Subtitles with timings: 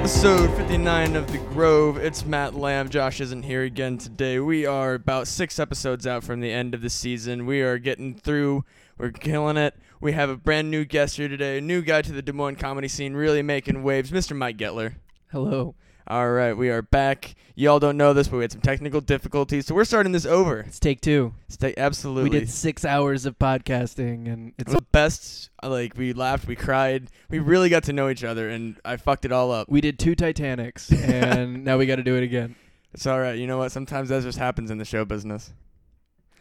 [0.00, 1.98] episode 59 of The Grove.
[1.98, 2.88] It's Matt Lamb.
[2.88, 4.38] Josh isn't here again today.
[4.38, 7.44] We are about six episodes out from the end of the season.
[7.44, 8.64] We are getting through.
[8.96, 9.74] We're killing it.
[10.00, 12.56] We have a brand new guest here today, a new guy to the Des Moines
[12.56, 14.34] comedy scene, really making waves, Mr.
[14.34, 14.94] Mike Gettler.
[15.32, 15.74] Hello.
[16.10, 17.36] All right, we are back.
[17.54, 20.58] Y'all don't know this, but we had some technical difficulties, so we're starting this over.
[20.58, 21.34] It's take two.
[21.46, 22.30] Stay absolutely.
[22.30, 25.50] We did six hours of podcasting, and It's it's the best.
[25.62, 29.24] Like we laughed, we cried, we really got to know each other, and I fucked
[29.24, 29.68] it all up.
[29.68, 32.56] we did two Titanics, and now we got to do it again.
[32.92, 33.38] It's all right.
[33.38, 33.70] You know what?
[33.70, 35.52] Sometimes that just happens in the show business.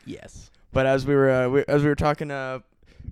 [0.04, 0.50] Yes.
[0.74, 2.62] But as we were uh, we, as we were talking, uh,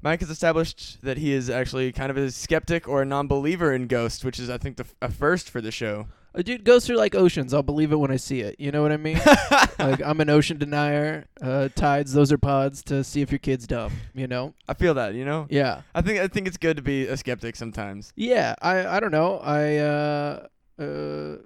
[0.02, 3.86] Mike has established that he is actually kind of a skeptic or a non-believer in
[3.86, 6.08] ghosts, which is I think the f- a first for the show.
[6.38, 7.54] Uh, dude, ghosts are like oceans.
[7.54, 8.60] I'll believe it when I see it.
[8.60, 9.20] You know what I mean?
[9.80, 11.26] like I'm an ocean denier.
[11.42, 13.92] Uh, tides, those are pods to see if your kid's dumb.
[14.14, 14.54] You know?
[14.68, 15.16] I feel that.
[15.16, 15.48] You know.
[15.50, 15.82] Yeah.
[15.96, 18.14] I think I think it's good to be a skeptic sometimes.
[18.16, 18.54] Yeah.
[18.62, 19.40] I I don't know.
[19.40, 20.48] I uh
[20.80, 21.38] uh.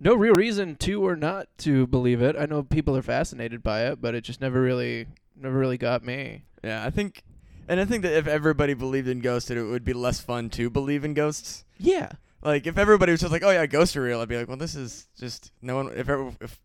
[0.00, 2.34] No real reason to or not to believe it.
[2.36, 5.06] I know people are fascinated by it, but it just never really,
[5.36, 6.42] never really got me.
[6.64, 7.22] Yeah, I think,
[7.68, 10.50] and I think that if everybody believed in ghosts, that it would be less fun
[10.50, 11.64] to believe in ghosts.
[11.78, 12.10] Yeah.
[12.42, 14.56] Like if everybody was just like, "Oh yeah, ghosts are real," I'd be like, "Well,
[14.56, 16.60] this is just no one." If ever, if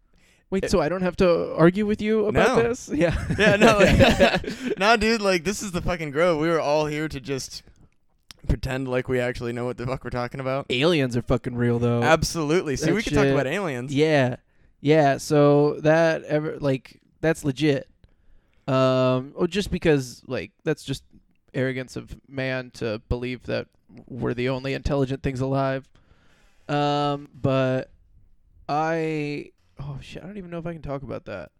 [0.49, 2.63] Wait, It- so I don't have to argue with you about No.
[2.63, 2.87] this?
[2.93, 3.13] Yeah.
[3.37, 6.39] yeah, no, like, nah, dude, like this is the fucking Grove.
[6.39, 7.63] We were all here to just
[8.47, 10.65] pretend like we actually know what the fuck we're talking about.
[10.69, 12.01] Aliens are fucking real though.
[12.01, 12.77] Absolutely.
[12.77, 13.93] See, that we could talk about aliens.
[13.93, 14.37] yeah.
[14.79, 17.89] Yeah, so that ever like that's legit.
[18.67, 21.03] Um oh just because like that's just
[21.53, 23.67] arrogance of man to believe that
[24.07, 25.87] we're the only intelligent things alive.
[26.67, 27.91] Um but
[28.67, 31.51] I oh shit, I don't even know if I can talk about that.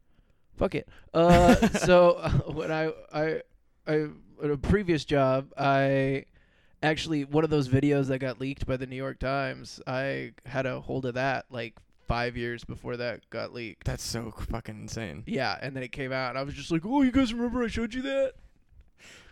[0.57, 0.89] Fuck it.
[1.13, 2.15] Uh so
[2.53, 3.41] when I I
[3.87, 4.07] I
[4.43, 6.25] at a previous job, I
[6.83, 10.65] actually one of those videos that got leaked by the New York Times, I had
[10.65, 11.75] a hold of that like
[12.07, 13.85] five years before that got leaked.
[13.85, 15.23] That's so fucking insane.
[15.25, 17.63] Yeah, and then it came out, and I was just like, "Oh, you guys remember
[17.63, 18.33] I showed you that?"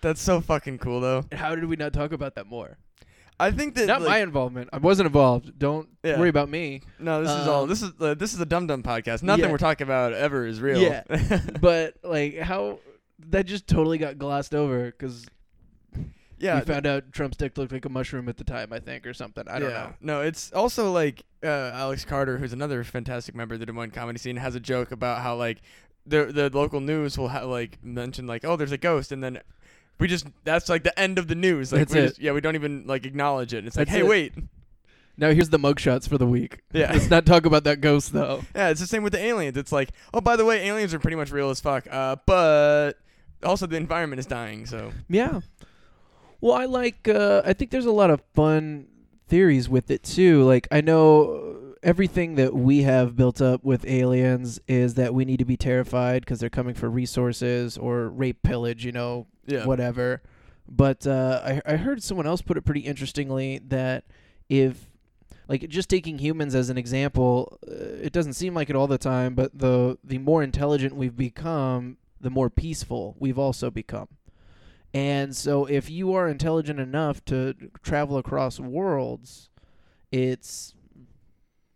[0.02, 1.26] That's so fucking cool, though.
[1.32, 2.78] And how did we not talk about that more?
[3.40, 4.70] I think that Not like, my involvement.
[4.72, 5.60] I wasn't involved.
[5.60, 6.18] Don't Yeah.
[6.20, 6.82] worry about me.
[7.00, 7.64] no, this is all.
[7.64, 9.24] um, This is uh, this is a dum dum podcast.
[9.24, 9.52] Nothing Yeah.
[9.52, 10.78] we're talking about ever is real.
[10.80, 11.04] Yeah.
[11.60, 12.80] But like, how
[13.30, 15.26] that just totally got glossed over because
[16.38, 16.60] yeah.
[16.60, 19.14] we found out Trump's dick looked like a mushroom at the time, I think, or
[19.14, 19.46] something.
[19.48, 19.94] I don't yeah.
[20.02, 20.20] know.
[20.20, 23.92] No, it's also like uh, Alex Carter, who's another fantastic member of the Des Moines
[23.92, 25.62] comedy scene, has a joke about how like
[26.06, 29.40] the the local news will ha- like mention like oh there's a ghost and then
[30.00, 32.08] we just that's like the end of the news like That's we it.
[32.10, 33.66] just- yeah we don't even like acknowledge it.
[33.66, 34.08] It's like That's hey it.
[34.10, 34.34] wait
[35.18, 36.60] Now here's the mugshots for the week.
[36.74, 36.92] Yeah.
[36.94, 38.44] Let's not talk about that ghost though.
[38.56, 39.58] yeah it's the same with the aliens.
[39.58, 41.88] It's like oh by the way aliens are pretty much real as fuck.
[41.90, 42.94] Uh, but
[43.44, 44.66] also the environment is dying.
[44.66, 45.42] So Yeah.
[46.42, 47.08] Well, I like.
[47.08, 48.88] Uh, I think there's a lot of fun
[49.28, 50.44] theories with it too.
[50.44, 55.38] Like I know everything that we have built up with aliens is that we need
[55.38, 58.84] to be terrified because they're coming for resources or rape, pillage.
[58.84, 60.22] You know, yeah whatever.
[60.68, 64.04] But uh, I I heard someone else put it pretty interestingly that
[64.50, 64.90] if
[65.48, 68.98] like just taking humans as an example, uh, it doesn't seem like it all the
[68.98, 74.08] time, but the the more intelligent we've become, the more peaceful we've also become.
[74.94, 77.54] And so if you are intelligent enough to
[77.84, 79.50] travel across worlds,
[80.10, 80.74] it's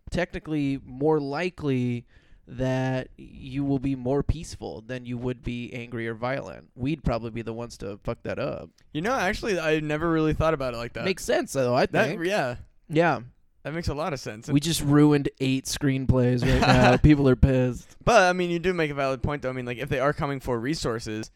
[0.09, 2.06] technically more likely
[2.47, 6.70] that you will be more peaceful than you would be angry or violent.
[6.75, 8.70] We'd probably be the ones to fuck that up.
[8.92, 11.06] you know actually I never really thought about it like that.
[11.06, 12.25] Makes sense though, I that think.
[12.25, 12.56] yeah
[12.90, 13.20] yeah.
[13.64, 14.47] that makes a lot of sense.
[14.47, 16.97] We just ruined eight screenplays right now.
[17.09, 17.96] People are pissed.
[18.03, 19.50] But I mean, you do make a valid point, though.
[19.50, 21.30] I mean, like if they are coming for resources,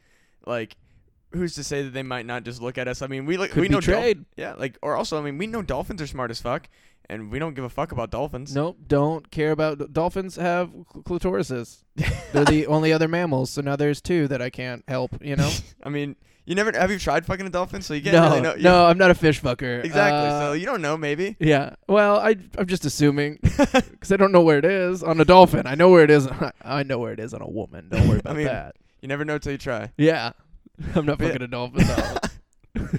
[0.47, 0.75] like
[1.33, 3.01] who's to say that they might not just look at us?
[3.01, 4.25] I mean, we like Could we know trade.
[4.37, 6.69] yeah, like or also, I mean, we know dolphins are smart as fuck,
[7.09, 8.55] and we don't give a fuck about dolphins.
[8.55, 11.83] Nope, don't care about dolphins have cl- clitorises.
[12.33, 15.51] They're the only other mammals, so now there's two that I can't help, you know?
[15.83, 17.81] I mean, you never have you tried fucking a dolphin?
[17.81, 18.55] So you can't no, really know.
[18.55, 19.83] you- no, I'm not a fish fucker.
[19.83, 20.29] exactly.
[20.29, 21.35] Uh, so you don't know, maybe.
[21.39, 21.75] yeah.
[21.87, 25.67] Well, I I'm just assuming because I don't know where it is on a dolphin.
[25.67, 26.27] I know where it is.
[26.63, 27.89] I know where it is on a woman.
[27.89, 28.75] Don't worry about mean, that.
[29.01, 29.91] You never know till you try.
[29.97, 30.31] Yeah,
[30.95, 31.85] I'm not But fucking a dolphin.
[32.75, 32.87] though.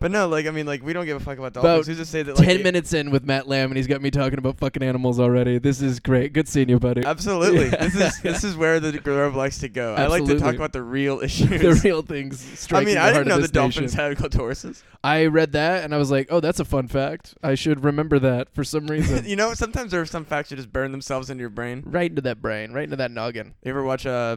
[0.00, 1.86] But no, like I mean, like we don't give a fuck about About dolphins.
[1.86, 2.36] Who's to say that?
[2.36, 4.82] Like, Ten it- minutes in with Matt Lamb, and he's got me talking about fucking
[4.82, 5.56] animals already.
[5.58, 6.34] This is great.
[6.34, 7.02] Good seeing you, buddy.
[7.06, 7.68] Absolutely.
[7.68, 7.86] Yeah.
[7.88, 9.94] This is this is where the Grove likes to go.
[9.94, 10.56] I like to talk Absolutely.
[10.56, 11.48] about the real issues.
[11.48, 12.42] the real things.
[12.52, 14.16] I striking mean, the I heart didn't know of the this dolphins nation.
[14.18, 14.82] had clitorises.
[15.02, 17.34] I read that and I was like, "Oh, that's a fun fact.
[17.42, 20.56] I should remember that for some reason." you know, sometimes there are some facts that
[20.56, 21.82] just burn themselves into your brain.
[21.86, 23.54] right into that brain, right into that noggin.
[23.62, 24.36] You ever watch uh,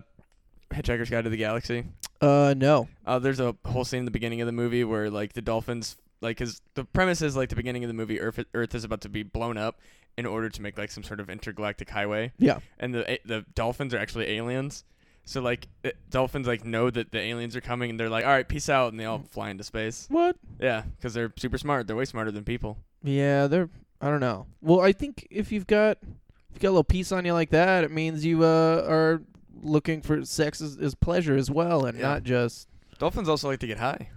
[0.74, 1.86] Hitchhiker's Guide to the Galaxy?
[2.22, 2.88] Uh, no.
[3.06, 5.98] Uh, there's a whole scene in the beginning of the movie where like the dolphins
[6.22, 9.02] like cuz the premise is like the beginning of the movie Earth Earth is about
[9.02, 9.80] to be blown up
[10.18, 12.60] in order to make like some sort of intergalactic highway Yeah.
[12.80, 14.84] and the the dolphins are actually aliens.
[15.25, 18.31] So like it, dolphins like know that the aliens are coming and they're like, "All
[18.31, 20.08] right, peace out," and they all fly into space.
[20.10, 20.38] What?
[20.60, 21.86] Yeah, because they're super smart.
[21.86, 22.78] They're way smarter than people.
[23.04, 23.69] Yeah, they're.
[24.00, 24.48] I don't know.
[24.62, 27.50] Well, I think if you've got if you got a little piece on you like
[27.50, 29.22] that, it means you uh, are
[29.62, 32.07] looking for sex as pleasure as well, and Yeah.
[32.07, 32.68] not just.
[33.00, 34.09] Dolphins also like to get high.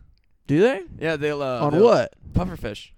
[0.47, 0.83] Do they?
[0.99, 2.15] Yeah, they'll uh, on they'll- what?
[2.33, 2.91] Pufferfish.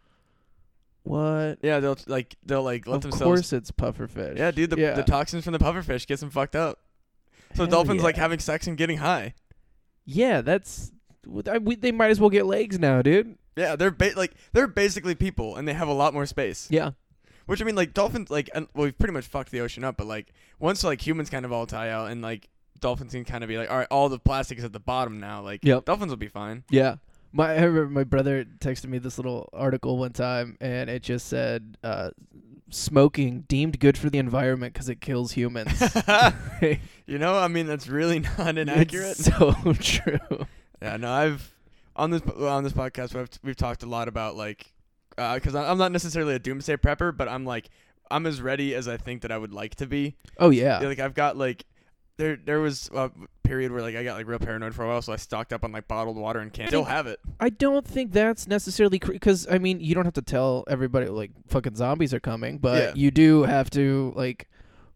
[1.04, 1.58] What?
[1.62, 3.50] Yeah, they'll like they'll like let themselves.
[3.50, 3.50] of themselves.
[3.50, 4.38] course, it's pufferfish.
[4.38, 6.78] Yeah, dude, the, the toxins from the pufferfish gets them fucked up.
[7.54, 8.22] So Hell dolphins like yeah.
[8.22, 9.34] having sex and getting high.
[10.04, 10.92] yeah, that's.
[11.26, 13.36] what- I, we, they might as well get legs now, dude.
[13.56, 16.68] Yeah, they're ba- like they're basically people, and they have a lot more space.
[16.70, 16.92] Yeah.
[17.46, 19.96] Which I mean, like dolphins, like and, well, we've pretty much fucked the ocean up,
[19.96, 22.48] but like once like humans kind of all tie out, and like
[22.80, 25.20] dolphins can kind of be like, all right, all the plastic is at the bottom
[25.20, 25.42] now.
[25.42, 25.84] Like Yep.
[25.84, 26.64] dolphins will be fine.
[26.70, 26.96] Yeah.
[27.32, 31.28] My I remember my brother texted me this little article one time, and it just
[31.28, 32.10] said, uh,
[32.70, 35.80] "Smoking deemed good for the environment because it kills humans."
[37.06, 39.12] you know, I mean, that's really not inaccurate.
[39.18, 40.46] It's so true.
[40.80, 41.54] Yeah, no, I've
[41.96, 44.72] on this on this podcast we've we've talked a lot about like
[45.18, 47.68] Uh, because I'm not necessarily a doomsday prepper, but I'm like
[48.10, 50.14] I'm as ready as I think that I would like to be.
[50.38, 50.80] Oh yeah.
[50.82, 51.64] Yeah, like I've got like
[52.18, 53.10] there there was a
[53.42, 55.64] period where like I got like real paranoid for a while, so I stocked up
[55.64, 56.68] on like bottled water and cans.
[56.68, 57.18] Still have it.
[57.40, 61.30] I don't think that's necessarily because I mean you don't have to tell everybody like
[61.48, 62.92] fucking zombies are coming, but Yeah.
[62.94, 64.48] you do have to like.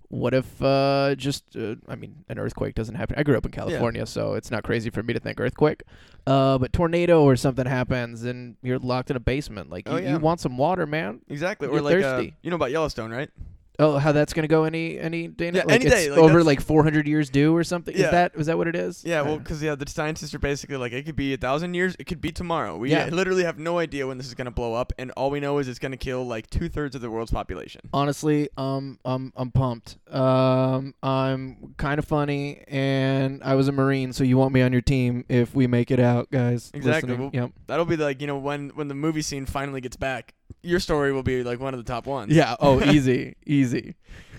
[0.09, 3.17] What if uh, just uh, I mean an earthquake doesn't happen?
[3.19, 5.83] I grew up in California, so it's not crazy for me to think earthquake.
[6.27, 9.71] Uh, but tornado or something happens and you're locked in a basement.
[9.71, 10.13] Like Oh, you, yeah.
[10.13, 11.21] you want some water, man.
[11.29, 11.69] Exactly.
[11.69, 12.37] You're or like uh, thirsty.
[12.43, 13.31] you know about Yellowstone, right?
[13.79, 15.51] Oh, how that's gonna go any any day?
[15.53, 17.95] Yeah, like any it's day, like, over that's- like 400 years due or something.
[17.97, 18.07] Yeah.
[18.07, 19.05] Is that is that what it is?
[19.05, 21.75] Yeah, well, Uh, because yeah, the scientists are basically like it could be a thousand
[21.75, 22.77] years, it could be tomorrow.
[22.77, 23.09] We Yeah.
[23.11, 25.69] literally have no idea when this is gonna blow up, and all we know is
[25.69, 27.83] it's gonna kill like two thirds of the world's population.
[27.93, 29.99] honestly, um, I'm I'm pumped.
[30.11, 34.73] Um, I'm kind of funny, and I was a marine, so you want me on
[34.73, 36.71] your team if we make it out, guys.
[36.75, 37.11] Exactly.
[37.11, 37.19] listening.
[37.19, 37.51] Well, Yep.
[37.67, 40.35] That'll be like you know when when the movie scene finally gets back,
[40.67, 42.33] your story will be like one of the top ones.
[42.33, 42.57] Yeah.
[42.61, 43.95] Oh, easy, easy.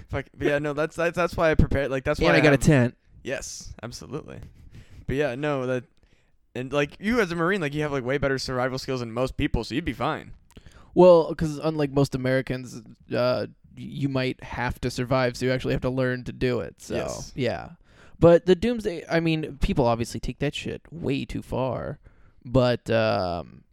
[0.09, 1.91] Fuck, but yeah, no, that's that's that's why I prepared.
[1.91, 2.95] Like that's why and I got a tent.
[3.23, 4.39] Yes, absolutely.
[5.05, 5.83] But yeah, no, that
[6.55, 9.11] and like you as a marine, like you have like way better survival skills than
[9.11, 10.31] most people, so you'd be fine.
[10.93, 12.81] Well, because unlike most Americans,
[13.15, 16.75] uh, you might have to survive, so you actually have to learn to do it.
[16.81, 17.31] So Yes.
[17.35, 17.69] yeah,
[18.19, 19.03] but the doomsday.
[19.09, 21.99] I mean, people obviously take that shit way too far,
[22.45, 23.63] but um,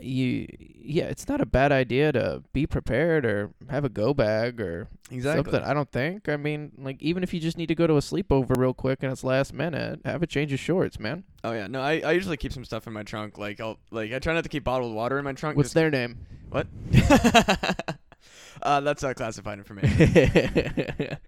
[0.00, 4.60] you yeah, it's not a bad idea to be prepared or have a go bag
[4.60, 5.62] or something.
[5.62, 6.28] I don't think.
[6.28, 9.02] I mean, like even if you just need to go to a sleepover real quick
[9.02, 11.24] and it's last minute, have a change of shorts, man.
[11.44, 13.38] Oh yeah, no, I, I usually keep some stuff in my trunk.
[13.38, 15.56] Like I'll like I try not to keep bottled water in my trunk.
[15.56, 16.18] What's their name?
[16.50, 16.66] what?
[18.62, 21.18] uh, that's not classified information.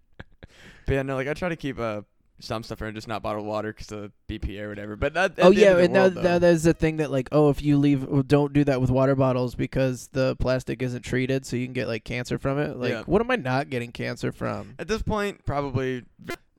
[0.89, 2.01] But yeah, no, like I try to keep uh
[2.41, 4.97] some stuff in, just not bottled water because of the BPA or whatever.
[4.97, 5.35] But that.
[5.39, 8.05] Oh yeah, and now world, now there's the thing that like, oh, if you leave,
[8.05, 11.73] well, don't do that with water bottles because the plastic isn't treated, so you can
[11.73, 12.77] get like cancer from it.
[12.77, 13.03] Like, Yeah.
[13.07, 14.75] what am I not getting cancer from?
[14.79, 16.05] At this point, probably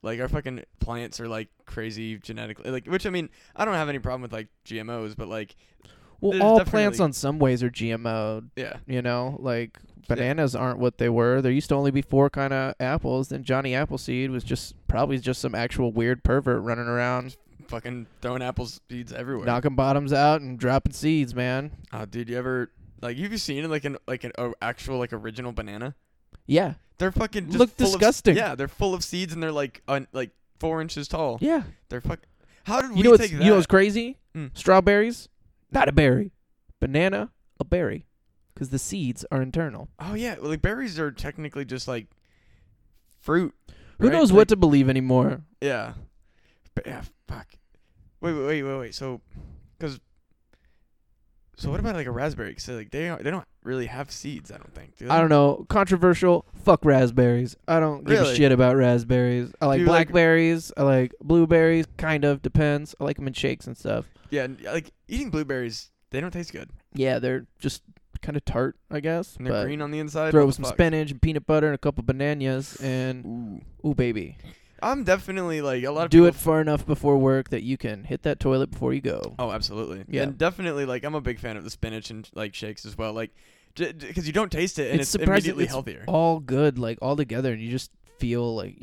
[0.02, 2.70] like our fucking plants are like crazy genetically.
[2.70, 5.56] Like, which I mean, I don't have any problem with like GMOs, but like,
[6.20, 8.48] Well, There's all plants on some ways are GMO.
[8.56, 9.78] yeah, You know, like
[10.08, 11.40] bananas aren't what they were.
[11.42, 13.28] There used to only be four kind of apples.
[13.28, 17.36] Then Johnny Appleseed was just probably just some actual weird pervert running around
[17.68, 19.46] fucking throwing apple seeds everywhere.
[19.46, 21.70] knocking bottoms out and dropping seeds, man.
[21.92, 25.12] Oh, dude, you ever like have you seen like an like an a actual like
[25.12, 25.94] original banana?
[26.46, 28.36] Yeah, They're fucking just Look full of- disgusting.
[28.36, 31.38] yeah, they're full of seeds and they're like un, like four inches tall.
[31.40, 31.62] yeah.
[31.88, 32.20] They're fuck.
[32.64, 34.16] How did we You know what's take you know what's crazy?
[34.36, 34.50] Mm.
[34.56, 35.28] Strawberries,
[35.70, 36.32] not a berry.
[36.80, 37.30] Banana,
[37.60, 38.06] a berry,
[38.54, 39.88] because the seeds are internal.
[39.98, 42.06] oh yeah, like berries are technically just like
[43.20, 43.54] fruit.
[43.98, 44.12] Who right?
[44.12, 45.42] knows Like, what to believe anymore?
[45.60, 45.94] Yeah.
[46.74, 47.48] But yeah, fuck.
[48.20, 48.94] Wait, wait, wait, wait, wait.
[48.94, 49.20] So,
[49.78, 50.00] because.
[51.56, 52.54] So what about like a raspberry?
[52.54, 54.50] Cause like they don't, they don't really have seeds.
[54.50, 54.96] I don't think.
[54.96, 55.10] Do?
[55.10, 55.66] I don't know.
[55.68, 56.46] Controversial.
[56.64, 57.54] Fuck raspberries.
[57.68, 59.52] I don't give a shit about raspberries.
[59.60, 60.72] I like you like- blackberries.
[60.78, 61.86] I like blueberries.
[61.98, 62.94] Kind of depends.
[62.98, 64.06] I like them in shakes and stuff.
[64.30, 66.70] Yeah, like eating blueberries, they don't taste good.
[66.94, 67.82] Yeah, they're just
[68.22, 69.36] kind of tart, I guess.
[69.36, 70.30] And they're green on the inside.
[70.30, 70.74] throw some fuck?
[70.74, 73.24] spinach and peanut butter and a couple bananas and
[73.84, 73.88] Ooh.
[73.88, 74.36] ooh baby.
[74.82, 78.04] I'm definitely like a lot of Do it far enough before work that you can
[78.04, 79.34] hit that toilet before you go.
[79.38, 80.04] Oh, absolutely.
[80.08, 80.22] Yeah.
[80.22, 83.12] And definitely, like, I'm a big fan of the spinach and like shakes as well.
[83.12, 83.30] Like,
[83.74, 86.04] because you don't taste it and It's it's, immediately it's healthier.
[86.08, 88.76] all good, like all together, and you just feel like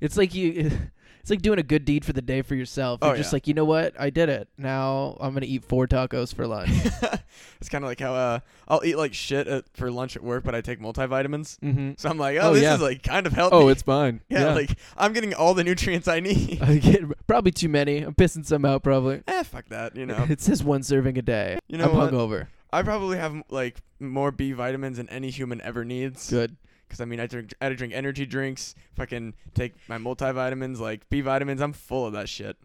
[0.00, 0.70] it's like you.
[1.26, 3.00] It's like doing a good deed for the day for yourself.
[3.02, 3.34] You're Oh, just yeah.
[3.34, 4.00] like, you know what?
[4.00, 4.46] I did it.
[4.56, 6.70] Now I'm gonna eat four tacos for lunch.
[7.60, 10.44] it's kind of like how uh, I'll eat like shit at, for lunch at work,
[10.44, 11.58] but I take multivitamins.
[11.58, 11.90] mm-hmm.
[11.98, 12.74] So I'm like, oh, Oh, this yeah.
[12.76, 13.56] is like kind of healthy.
[13.56, 14.20] Oh, it's fine.
[14.28, 16.58] yeah, like I'm getting all the nutrients I need.
[16.62, 18.02] I get probably too many.
[18.02, 19.24] I'm pissing some out probably.
[19.26, 19.96] eh, fuck that.
[19.96, 21.58] You know, it says one serving a day.
[21.66, 22.12] You know I'm what?
[22.12, 22.46] hungover.
[22.72, 26.30] I probably have like more B vitamins than any human ever needs.
[26.30, 26.56] Good.
[26.86, 28.74] Because I mean, I drink, I drink energy drinks.
[28.94, 31.60] Fucking take my multivitamins, like B vitamins.
[31.60, 32.56] I'm full of that shit.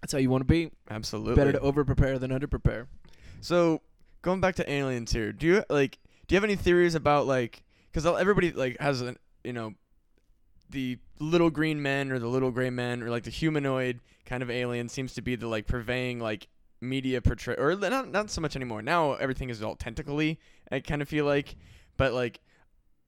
[0.00, 0.70] That's how you want to be.
[0.90, 1.36] Absolutely.
[1.36, 2.88] Better to over prepare than under prepare.
[3.40, 3.82] So
[4.22, 7.62] going back to aliens here, do you like do you have any theories about like
[7.90, 9.74] because everybody like has an you know
[10.70, 14.50] the little green men or the little gray men or like the humanoid kind of
[14.50, 16.48] alien seems to be the like purveying like
[16.80, 18.82] media portray or not not so much anymore.
[18.82, 20.40] Now everything is all tentacly.
[20.72, 21.54] I kind of feel like,
[21.96, 22.40] but like.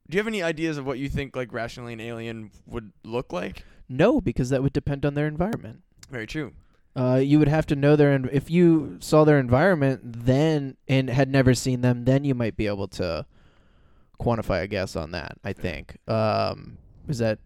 [0.09, 3.33] Do you have any ideas of what you think like rationally an alien would look
[3.33, 3.65] like?
[3.89, 5.81] No, because that would depend on their environment.
[6.11, 6.53] Very true.
[6.97, 11.11] Uh, you would have to know their en- if you saw their environment then and
[11.11, 13.27] had never seen them, then you might be able to
[14.21, 15.39] quantify a guess on that.
[15.43, 15.97] I think.
[16.09, 17.39] Um, is that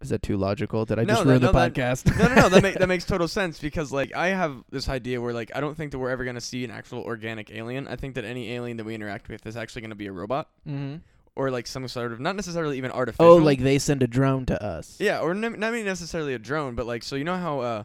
[0.00, 0.84] is that too logical?
[0.84, 2.18] Did I No, just ruin no, the that- podcast?
[2.18, 2.48] no, no, no.
[2.48, 5.60] That, make, that makes total sense because like I have this idea where like I
[5.60, 7.86] don't think that we're ever gonna see an actual organic alien.
[7.88, 10.48] I think that any alien that we interact with is actually gonna be a robot
[10.68, 10.96] mm-hmm.
[11.36, 13.24] Or like some sort of not necessarily even artificial.
[13.24, 14.96] Oh, like they send a drone to us.
[15.00, 17.82] yeah, or ne- not even necessarily a drone, but like so you know how uh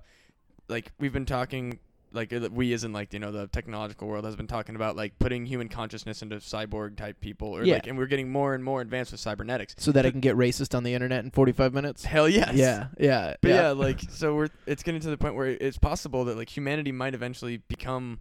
[0.67, 1.79] like we've been talking
[2.13, 4.95] like uh, we as in like you know the technological world has been talking about
[4.95, 7.75] like putting human consciousness into cyborg type people or Yeah.
[7.75, 9.75] like and we're getting more and more advanced with cybernetics.
[9.77, 12.05] So that I can get racist on the internet in 45 minutes.
[12.05, 12.53] Hell yes.
[12.53, 13.71] Yeah, yeah, But yeah.
[13.71, 17.13] like so we're it's getting to the point where it's possible that like humanity might
[17.13, 18.19] eventually become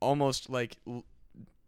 [0.00, 1.04] almost like l-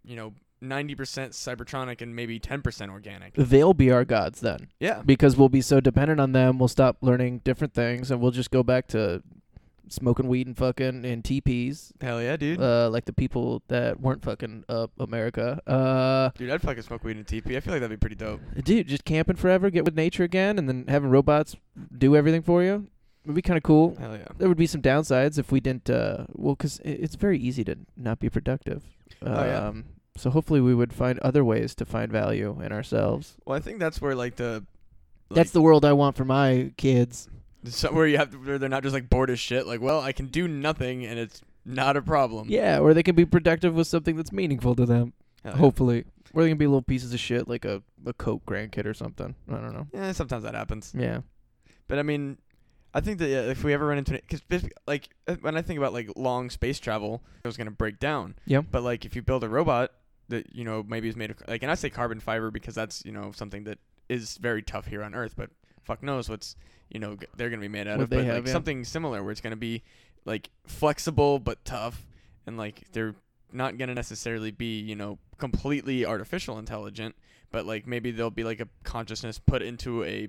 [0.05, 0.33] you know
[0.63, 0.97] 90%
[1.31, 3.35] cybertronic and maybe 10% organic.
[3.35, 5.03] They'll be our gods then, Yeah.
[5.05, 6.59] because we'll be so dependent on them.
[6.59, 9.23] We'll stop learning different things, and we'll just go back to
[9.89, 12.61] smoking weed and fucking in teepees, Hell yeah, dude.
[12.61, 15.61] uh, like the people that weren't fucking up America.
[15.67, 17.57] Uh, dude, I'd fucking smoke weed in TP.
[17.57, 18.41] I feel like that'd be pretty dope.
[18.65, 21.55] dude, just camping forever, get with nature again, and then having robots
[21.97, 22.89] do everything for you.
[23.27, 23.95] Would be kind of cool.
[23.97, 24.27] Hell yeah.
[24.39, 25.91] There would be some downsides if we didn't.
[25.91, 28.83] Uh, well, because it's very easy to not be productive.
[29.23, 29.73] Um, Oh, yeah.
[30.17, 33.35] So hopefully we would find other ways to find value in ourselves.
[33.45, 34.65] Well, I think that's where like the
[35.31, 37.29] That's the world I want for my kids.
[37.65, 39.67] so where you have to, where they're not just like bored as shit.
[39.67, 42.49] Like, well, I can do nothing and it's not a problem.
[42.49, 45.13] Yeah, or they can be productive with something that's meaningful to them.
[45.43, 45.59] Hell yeah.
[45.59, 48.95] Hopefully, or they can be little pieces of shit like a a coke grandkid or
[48.95, 49.35] something.
[49.49, 49.87] I don't know.
[49.93, 50.93] Yeah, sometimes that happens.
[50.97, 51.21] Yeah.
[51.89, 52.39] But I mean,
[52.95, 55.63] I think that yeah, if we ever run into it, because like uh, when I
[55.63, 58.37] think about like long space travel, it was gonna break down.
[58.47, 58.67] Yep.
[58.71, 59.93] But like if you build a robot
[60.29, 63.05] that you know maybe is made of like, and I say carbon fiber because that's
[63.05, 63.79] you know something that
[64.09, 65.51] is very tough here on Earth, but
[65.85, 66.57] fuck knows what's
[66.91, 68.11] you know g- they're gonna be made out What of.
[68.11, 68.53] they But have, like yeah.
[68.53, 69.83] something similar where it's gonna be
[70.25, 72.07] like flexible but tough,
[72.47, 73.15] and like they're
[73.53, 77.15] not gonna necessarily be you know completely artificial intelligent,
[77.51, 80.29] but like maybe there'll be like a consciousness put into a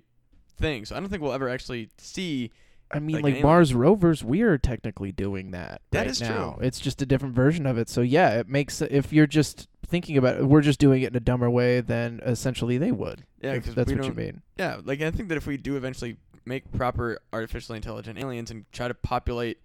[0.57, 0.85] thing.
[0.85, 2.51] So I don't think we'll ever actually see.
[2.91, 3.43] I mean, Like like.
[3.43, 5.81] Mars rovers, we are technically doing that.
[5.91, 6.53] That right is now.
[6.53, 6.65] true.
[6.65, 7.89] It's just a different version of it.
[7.89, 11.15] So yeah, it makes if you're just thinking about it, we're just doing it in
[11.15, 13.25] a dumber way than essentially they would.
[13.41, 14.41] Yeah, because that's what you mean.
[14.57, 18.65] Yeah, like I think that if we do eventually make proper artificially intelligent aliens and
[18.71, 19.59] try to populate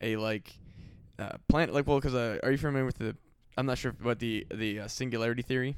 [0.00, 0.52] a like
[1.18, 3.16] uh, planet, like well, because uh, are you familiar with the?
[3.56, 5.76] I'm not sure what the the uh, singularity theory.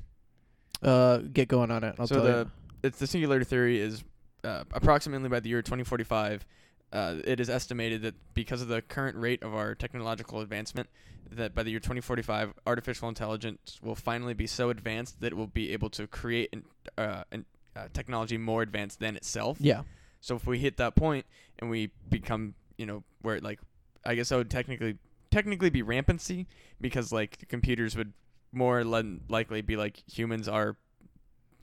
[0.83, 1.95] Uh, get going on it.
[1.99, 2.51] I'll so tell the you.
[2.83, 4.03] it's the singularity theory is
[4.45, 6.45] uh, approximately by the year 2045.
[6.93, 10.89] Uh, it is estimated that because of the current rate of our technological advancement,
[11.31, 15.47] that by the year 2045, artificial intelligence will finally be so advanced that it will
[15.47, 16.65] be able to create an,
[16.99, 17.45] uh, an,
[17.77, 19.59] uh, technology more advanced than itself.
[19.61, 19.83] Yeah.
[20.21, 21.27] So if we hit that point
[21.61, 23.61] and we become, you know, where like,
[24.05, 24.99] I guess I would technically
[25.31, 26.47] technically be rampancy
[26.81, 28.13] because like the computers would
[28.53, 30.77] more than likely be like humans are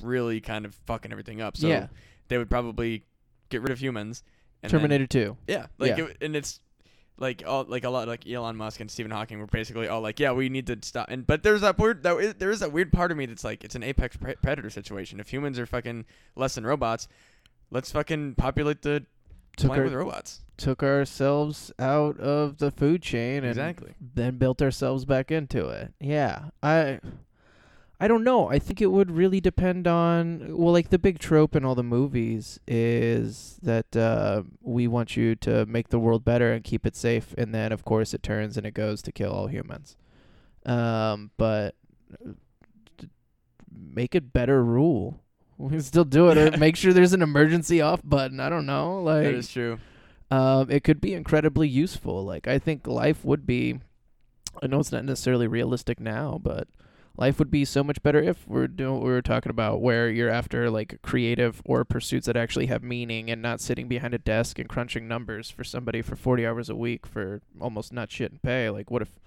[0.02, 1.58] really kind of fucking everything up.
[1.58, 1.88] So yeah.
[2.30, 3.04] they would probably
[3.50, 4.24] get rid of humans.
[4.64, 5.38] And then- Terminator Two.
[5.48, 6.06] yeah, like Yeah.
[6.06, 6.60] It, and it's
[7.20, 10.20] like all like a lot like Elon Musk and Stephen Hawking were basically all like,
[10.20, 11.10] yeah, we need to stop.
[11.10, 13.64] And but there's that weird that there is that weird part of me that's like
[13.64, 15.20] it's an apex pre- predator situation.
[15.20, 17.08] If humans are fucking less than robots,
[17.72, 19.06] let's fucking populate the
[19.58, 20.42] Took planet our, with robots.
[20.58, 23.96] took ourselves out of the food chain and Exactly.
[24.00, 25.94] then built ourselves back into it.
[26.00, 26.50] Yeah.
[26.62, 27.00] I
[28.00, 28.48] I don't know.
[28.50, 31.84] I think it would really depend on well like the big trope in all the
[31.84, 36.96] movies is that uh, we want you to make the world better and keep it
[36.96, 39.96] safe and then of course it turns and it goes to kill all humans.
[40.66, 41.76] Um but
[42.14, 42.34] uh,
[43.72, 45.22] make it better rule.
[45.58, 46.38] we can still do it.
[46.38, 48.40] Or make sure there's an emergency off button.
[48.40, 49.02] I don't know.
[49.02, 49.80] Like that is true.
[50.30, 52.24] um, it could be incredibly useful.
[52.24, 53.80] Like I think life would be.
[54.62, 56.68] I know it's not necessarily realistic now, but
[57.18, 60.10] life would be so much better if we're doing what we were talking about, where
[60.10, 64.20] you're after like creative or pursuits that actually have meaning, and not sitting behind a
[64.20, 68.32] desk and crunching numbers for somebody for 40 hours a week for almost not shit
[68.32, 68.70] and pay.
[68.70, 69.20] Like what if,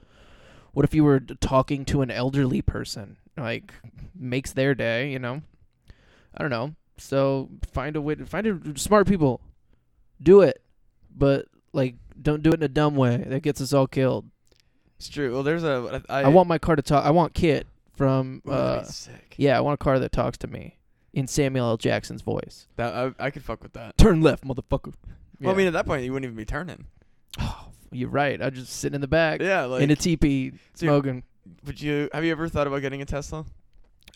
[0.73, 3.17] what if you were talking to an elderly person?
[3.37, 3.75] Like
[4.15, 5.43] makes their day, you know.
[6.35, 6.75] I don't know.
[6.97, 9.41] So find a way to find a, smart people.
[10.23, 10.63] Do it
[11.17, 14.27] but like don't do it in a dumb way that gets us all killed.
[14.99, 15.33] It's true.
[15.33, 16.03] Well, there's a.
[16.09, 17.05] I, I, want my car to talk.
[17.07, 17.67] I want Kit
[18.01, 19.35] from Ooh, uh be sick.
[19.37, 20.79] yeah, I want a car that talks to me
[21.13, 21.77] in Samuel L.
[21.77, 22.67] Jackson's voice.
[22.77, 23.99] That I, I could fuck with that.
[23.99, 24.95] Turn left, motherfucker.
[25.41, 26.87] Well, I mean, at that point, you wouldn't even be turning.
[27.39, 28.41] oh, you're right.
[28.41, 29.83] I just sit in the back Yeah, like.
[29.83, 31.25] in a teepee So smoking.
[31.67, 33.45] would you have you ever thought about getting a Tesla?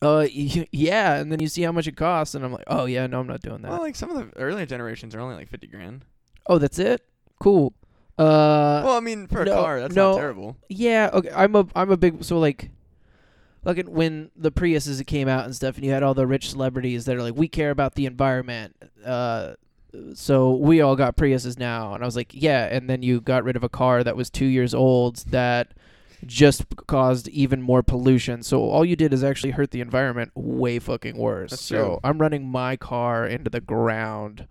[0.03, 3.07] Uh, yeah, and then you see how much it costs, and I'm like, oh yeah,
[3.07, 3.71] no, I'm not doing that.
[3.71, 6.05] Well, like some of the earlier generations are only like fifty grand.
[6.47, 7.03] oh, that's it.
[7.38, 7.73] Cool.
[8.19, 10.12] Uh, well, I mean, for a no, car, that's no.
[10.12, 10.57] not terrible.
[10.69, 11.31] Yeah, okay.
[11.35, 12.71] I'm a I'm a big so like
[13.64, 17.04] like when the Priuses came out and stuff and you had all the rich celebrities
[17.04, 18.76] that are like we care about the environment.
[19.04, 19.54] Uh
[20.14, 23.44] so we all got Priuses now and I was like, yeah, and then you got
[23.44, 25.73] rid of a car that was 2 years old that
[26.26, 28.42] just caused even more pollution.
[28.42, 31.50] So all you did is actually hurt the environment way fucking worse.
[31.50, 32.00] That's so true.
[32.02, 34.47] I'm running my car into the ground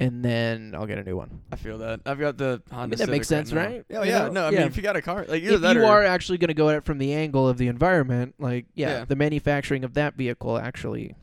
[0.00, 1.40] and then I'll get a new one.
[1.52, 2.00] I feel that.
[2.06, 2.96] I've got the Honda.
[2.96, 3.64] that makes sense, now.
[3.64, 3.84] right?
[3.90, 4.18] Oh, yeah, You yeah.
[4.26, 4.30] know?
[4.32, 4.58] No, I Yeah.
[4.60, 6.48] mean, if you got a car, like either if that you or are actually going
[6.48, 9.04] to go at it from the angle of the environment, like yeah, Yeah.
[9.04, 11.14] the manufacturing of that vehicle actually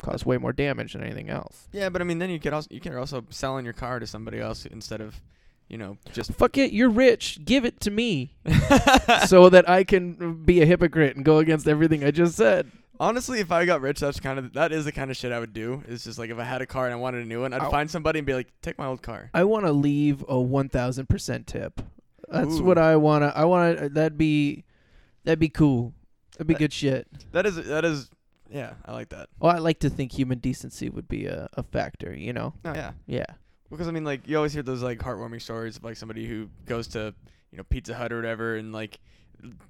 [0.00, 1.66] caused way more damage than anything else.
[1.72, 4.06] yeah, but I mean, then you could also you can also selling your car to
[4.06, 5.20] somebody else instead of,
[5.68, 7.40] you know, just Fuck it, you're rich.
[7.44, 8.36] Give it to me
[9.26, 12.70] so that I can be a hypocrite and go against everything I just said.
[13.00, 15.38] Honestly, if I got rich, that's kind of that is the kind of shit I
[15.38, 15.82] would do.
[15.86, 17.62] It's just like if I had a car and I wanted a new one, I'd
[17.62, 17.70] Ow.
[17.70, 21.46] find somebody and be like, "Take my old car." I want to leave a 1000%
[21.46, 21.80] tip.
[22.28, 22.64] That's Ooh.
[22.64, 24.64] what I want to I want to uh, that'd be
[25.24, 25.94] that'd be cool.
[26.32, 27.06] That'd be That- good shit.
[27.32, 28.10] That is that is,
[28.50, 29.28] yeah, I like that.
[29.38, 32.54] Well, I like to think human decency would be a, a factor, you know.
[32.64, 33.26] Oh yeah, Yeah.
[33.70, 36.48] because I mean, like you always hear those like heartwarming stories of like somebody who
[36.66, 37.14] goes to
[37.52, 38.98] you know Pizza Hut or whatever and like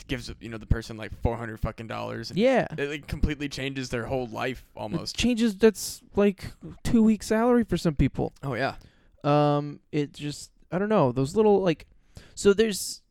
[0.07, 2.31] gives you know the person like four hundred fucking dollars.
[2.31, 2.66] and Yeah.
[2.76, 5.16] It like completely changes their whole life It almost.
[5.16, 6.52] changes that's like
[6.85, 8.33] 2 weeks salary for some people.
[8.42, 8.74] Oh yeah.
[9.24, 11.87] um it just i don't know those little like
[12.35, 13.02] so there's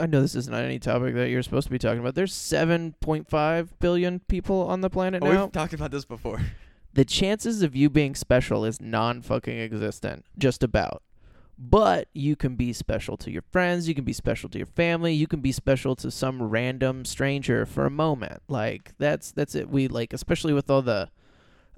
[0.00, 3.68] i know this isn't any topic that you're supposed to be talking about there's 7.5
[3.78, 6.40] billion people on the planet Oh, now we've talked about this before.
[6.92, 11.02] the chances of you being special is non fucking existent just about
[11.62, 15.12] but you can be special to your friends you can be special to your family
[15.12, 19.68] you can be special to some random stranger for a moment like that's that's it
[19.68, 21.10] we like especially with all the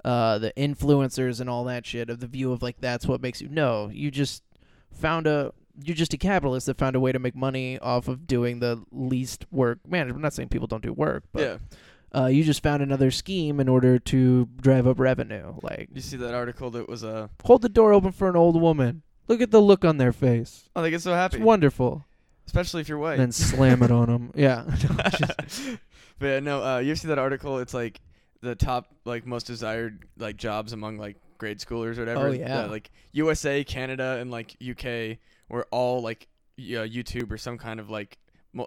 [0.05, 3.41] uh the influencers and all that shit of the view of like that's what makes
[3.41, 4.41] you no you just
[4.89, 5.51] found a
[5.83, 8.81] you're just a capitalist that found a way to make money off of doing the
[8.91, 12.21] least work man i'm not saying people don't do work but yeah.
[12.21, 15.55] uh, you just found another scheme in order to drive up revenue.
[15.63, 18.61] Like, You see that article that was uh hold the door open for an old
[18.61, 19.01] woman.
[19.27, 20.69] Look at the look on their face.
[20.75, 22.05] oh they get so It's happy, wonderful.
[22.45, 23.13] especially if you're white.
[23.13, 24.31] And then slam it on them.
[24.35, 24.63] Yeah.
[26.19, 27.59] but yeah, no, uh, you see that article?
[27.59, 28.01] It's like
[28.41, 32.27] the top like most desired like jobs among like grade schoolers or whatever.
[32.27, 32.65] Oh, yeah.
[32.65, 35.17] like USA, Canada, and like UK
[35.49, 38.17] were all like yeah, YouTube or some kind of like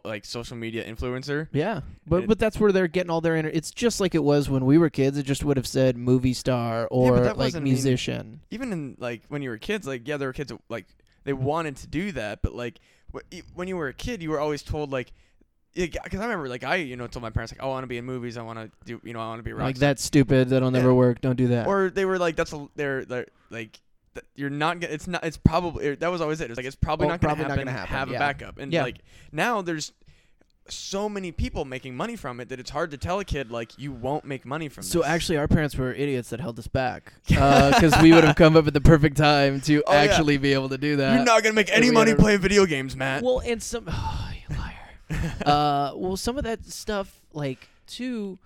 [0.05, 1.49] like social media influencer.
[1.53, 1.81] yeah.
[2.07, 4.49] But It- but that's where they're getting all their inter- It's just like it was
[4.51, 5.16] when we were kids.
[5.16, 8.40] It just would have said movie star or that like wasn't mean- musician.
[8.51, 10.87] Even in like when you were kids, like yeah, there were kids that, like
[11.25, 12.81] they wanted to do that, but like
[13.55, 15.12] when you were a kid, you were always told like.
[15.75, 17.87] Because I remember, like I, you know, told my parents like, "Oh, I want to
[17.87, 18.38] be in movies.
[18.38, 20.03] I want to do, you know, I want to be a rock Like star." that's
[20.03, 20.49] stupid.
[20.49, 20.94] That'll never Yeah.
[20.94, 21.20] work.
[21.20, 21.66] Don't do that.
[21.66, 23.79] or they were like that's a they're they're like
[24.35, 27.07] you're not gonna it's not it's probably that was always it it's like it's probably
[27.07, 28.17] Oh, not gonna probably not happen, gonna happen, have yeah.
[28.17, 28.83] a backup and Yeah.
[28.83, 28.99] like
[29.33, 29.93] now there's
[30.69, 33.79] so many people making money from it that it's hard to tell a kid like
[33.79, 34.87] you won't make money from it.
[34.89, 35.07] so this.
[35.07, 38.67] actually, our parents were idiots that held us back because we would have come up
[38.67, 39.99] at the perfect time to Oh, yeah.
[40.01, 41.15] actually be able to do that.
[41.15, 43.85] you're not gonna make any money playing video games Matt Well, and some
[44.51, 44.75] you liar.
[45.47, 48.41] uh, well, some of that stuff, like too,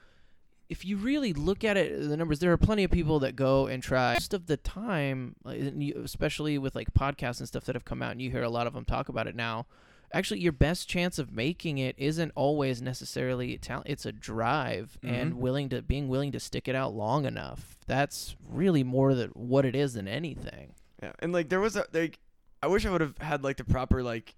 [0.71, 2.39] if you really look at it, the numbers.
[2.39, 4.15] There are plenty of people that go and try.
[4.15, 8.13] Most of the time, and especially with like podcasts and stuff that have come out,
[8.13, 9.67] and you hear a lot of them talk about it now.
[10.13, 13.87] Actually, your best chance of making it isn't always necessarily talent.
[13.89, 15.37] It's a drive and Mhm.
[15.37, 17.77] willing to being willing to stick it out long enough.
[17.87, 20.75] That's really more than what it is than anything.
[21.03, 22.19] yeah and like there was a like
[22.63, 24.35] I wish I would have had like the proper like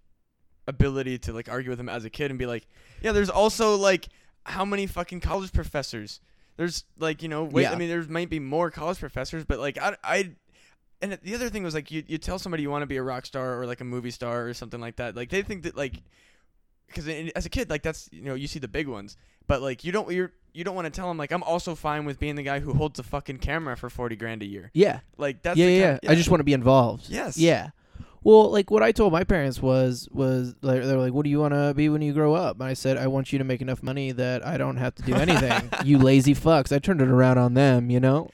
[0.68, 2.66] ability to like argue with him as a kid and be like
[3.02, 4.08] yeah there's also like
[4.44, 6.20] how many fucking college professors
[6.56, 7.72] There's like you know, wait, Yeah.
[7.72, 10.30] I mean, there might be more college professors, but like I, I,
[11.00, 13.02] and the other thing was like you, you tell somebody you want to be a
[13.02, 15.76] rock star or like a movie star or something like that, like they think that
[15.76, 15.94] like,
[16.86, 19.82] because as a kid, like that's you know you see the big ones, but like
[19.84, 22.34] you don't you're you don't want to tell them like I'm also fine with being
[22.36, 24.70] the guy who holds a fucking camera for forty grand a year.
[24.74, 25.00] Yeah.
[25.16, 27.06] Like that's yeah, the yeah, kind- I just want to be involved.
[27.08, 27.38] Yes.
[27.38, 27.70] Yeah.
[28.24, 31.30] Well, like what I told my parents was was like, they were like, "What do
[31.30, 33.44] you want to be when you grow up?" And I said, "I want you to
[33.44, 36.74] make enough money that I don't have to do anything." you lazy fucks.
[36.74, 38.30] I turned it around on them, you know.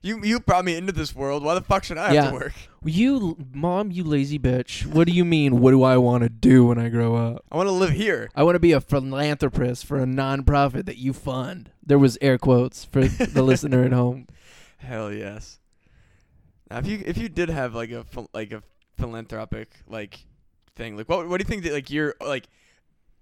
[0.00, 1.44] you you brought me into this world.
[1.44, 2.52] Why the fuck should I have to work?
[2.82, 4.86] You mom, you lazy bitch.
[4.86, 5.60] What do you mean?
[5.60, 7.44] What do I want to do when I grow up?
[7.52, 8.30] I want to live here.
[8.34, 11.70] I want to be a philanthropist for a nonprofit that you fund.
[11.82, 14.28] There was air quotes for the listener at home.
[14.78, 15.60] Hell yes.
[16.70, 18.62] Now, if you if you did have like a like a
[18.96, 20.24] philanthropic like
[20.76, 22.48] thing, like what what do you think that like you're like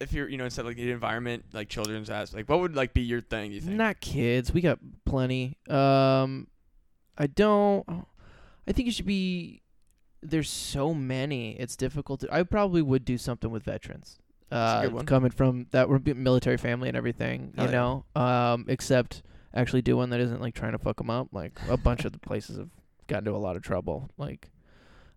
[0.00, 2.74] if you're you know instead of like the environment like children's ass like what would
[2.74, 3.52] like be your thing?
[3.52, 3.76] You think?
[3.76, 4.52] Not kids.
[4.52, 5.56] We got plenty.
[5.68, 6.48] Um,
[7.18, 7.84] I don't.
[8.66, 9.62] I think it should be.
[10.22, 11.52] There's so many.
[11.58, 12.32] It's difficult to.
[12.34, 14.18] I probably would do something with veterans.
[14.50, 17.70] Uh, coming from that we're military family and everything, you Oh, yeah.
[17.70, 18.04] know.
[18.14, 19.22] Um, except
[19.54, 21.28] actually do one that isn't like trying to fuck them up.
[21.32, 22.68] Like a bunch of the places have
[23.06, 24.10] gotten into a lot of trouble.
[24.18, 24.50] Like,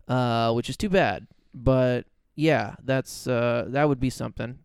[0.08, 1.28] uh, which is too bad.
[1.54, 4.60] But yeah, that's uh, that would be something.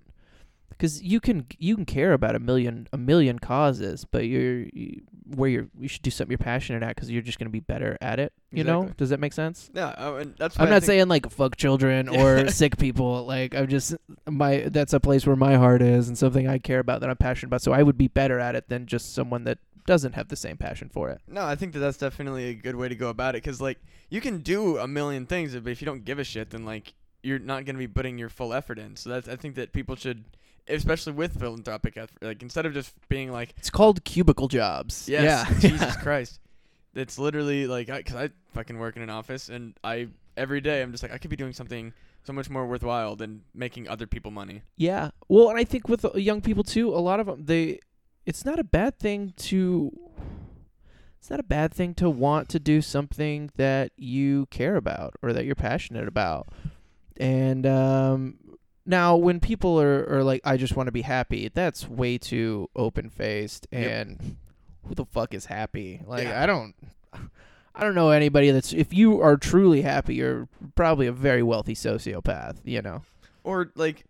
[0.70, 5.02] Because you can you can care about a million a million causes, but you're you,
[5.34, 7.98] where you're you should do something you're passionate at because you're just gonna be better
[8.00, 8.32] at it.
[8.50, 8.90] You know?
[8.96, 9.70] Does that make sense?
[9.74, 10.58] Yeah, oh, and that's.
[10.58, 13.26] I'm I not think- saying like fuck children or sick people.
[13.26, 13.94] Like I'm just
[14.26, 17.16] my that's a place where my heart is and something I care about that I'm
[17.16, 17.60] passionate about.
[17.60, 19.58] So I would be better at it than just someone that
[19.90, 21.20] doesn't have the same passion for it.
[21.26, 23.78] No, I think that that's definitely a good way to go about it because like
[24.08, 26.94] you can do a million things, but if you don't give a shit, then like
[27.24, 28.94] you're not gonna be putting your full effort in.
[28.94, 30.22] So that's I think that people should,
[30.68, 35.08] especially with philanthropic effort, like instead of just being like It's called cubicle jobs.
[35.08, 35.58] Yes, Yeah.
[35.70, 36.38] Jesus Christ.
[36.94, 40.82] It's literally like I, cause I fucking work in an office and I every day
[40.82, 44.06] I'm just like I could be doing something so much more worthwhile than making other
[44.06, 44.62] people money.
[44.76, 45.10] Yeah.
[45.28, 47.80] Well, and I think with uh, young people too, a lot of them they
[48.26, 49.90] it's not a bad thing to
[51.18, 55.32] it's not a bad thing to want to do something that you care about or
[55.34, 56.48] that you're passionate about.
[57.16, 58.38] And um
[58.86, 62.68] now when people are, are like I just want to be happy, that's way too
[62.74, 64.06] open-faced Yep.
[64.06, 64.36] and
[64.86, 66.02] who the fuck is happy?
[66.06, 66.42] Like Yeah.
[66.42, 66.74] I don't
[67.74, 71.74] I don't know anybody that's if you are truly happy, you're probably a very wealthy
[71.74, 73.02] sociopath, you know.
[73.44, 74.04] Or like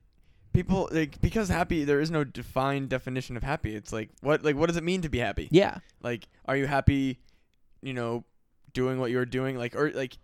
[0.52, 3.74] people like because happy there is no defined definition of happy.
[3.74, 5.48] It's like what like what does it mean to be happy?
[5.50, 5.78] Yeah.
[6.02, 7.18] Like are you happy,
[7.82, 8.24] you know,
[8.72, 10.16] doing what you're doing like or like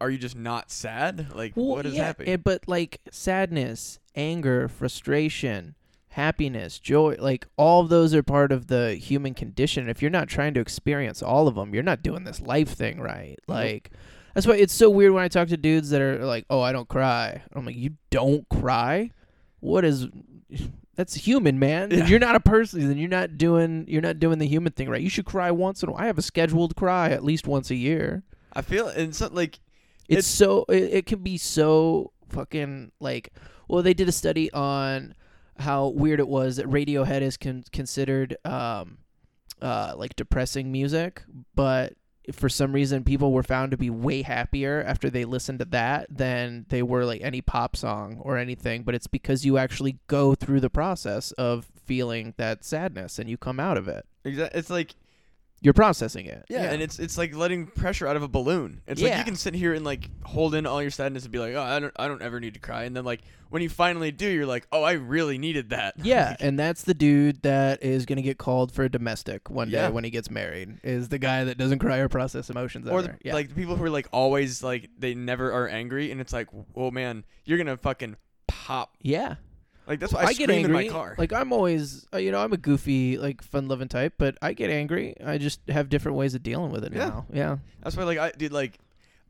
[0.00, 1.34] are you just not sad?
[1.34, 2.26] Like Well, what is yeah, happy?
[2.26, 5.74] eh, but like sadness, anger, frustration,
[6.08, 9.88] happiness, joy, like all of those are part of the human condition.
[9.88, 13.00] If you're not trying to experience all of them, you're not doing this life thing
[13.00, 13.38] right.
[13.46, 13.90] Like
[14.34, 16.72] that's why it's so weird when I talk to dudes that are like, "Oh, I
[16.72, 19.10] don't cry." I'm like, "You don't cry?
[19.60, 20.06] What is
[20.96, 21.90] that's human, man.
[21.90, 22.06] Yeah.
[22.06, 22.86] You're not a person.
[22.88, 25.00] Then you're not doing you're not doing the human thing right.
[25.00, 26.02] You should cry once in a while.
[26.02, 28.22] I have a scheduled cry at least once a year.
[28.52, 29.60] I feel and so like
[30.08, 33.32] It's, It's- so it, it can be so fucking like
[33.68, 35.14] well they did a study on
[35.58, 38.98] how weird it was that Radiohead is con- considered um
[39.62, 41.22] uh like depressing music
[41.54, 41.94] but
[42.32, 46.06] for some reason people were found to be way happier after they listened to that
[46.10, 50.34] than they were like any pop song or anything but it's because you actually go
[50.34, 54.06] through the process of feeling that sadness and you come out of it.
[54.24, 54.94] Exa- it's like
[55.62, 58.80] you're processing it Yeah, and it's it's like letting pressure out of a balloon.
[58.86, 59.18] It's like Yeah.
[59.18, 61.62] you can sit here and like hold in all your sadness and be like, oh,
[61.62, 63.20] I don't I don't ever need to cry, and then like
[63.50, 65.94] when you finally do, you're like, oh, I really needed that.
[66.02, 69.68] Yeah, Like, and that's the dude that is gonna get called for a domestic one
[69.68, 69.88] Yeah.
[69.88, 70.78] day when he gets married.
[70.82, 73.02] Is the guy that doesn't cry or process emotions or ever.
[73.02, 73.34] the, yeah.
[73.34, 76.48] like the people who are like always like they never are angry, and it's like,
[76.76, 78.94] oh man, you're gonna fucking pop.
[79.02, 79.34] yeah,
[79.86, 80.64] Like that's why I, get angry.
[80.66, 81.14] in my car.
[81.18, 84.70] Like I'm always, uh, you know, I'm a goofy, like fun-loving type, but I get
[84.70, 85.16] angry.
[85.24, 87.08] I just have different ways of dealing with it Yeah.
[87.08, 87.26] now.
[87.32, 88.78] Yeah, That's why like I dude like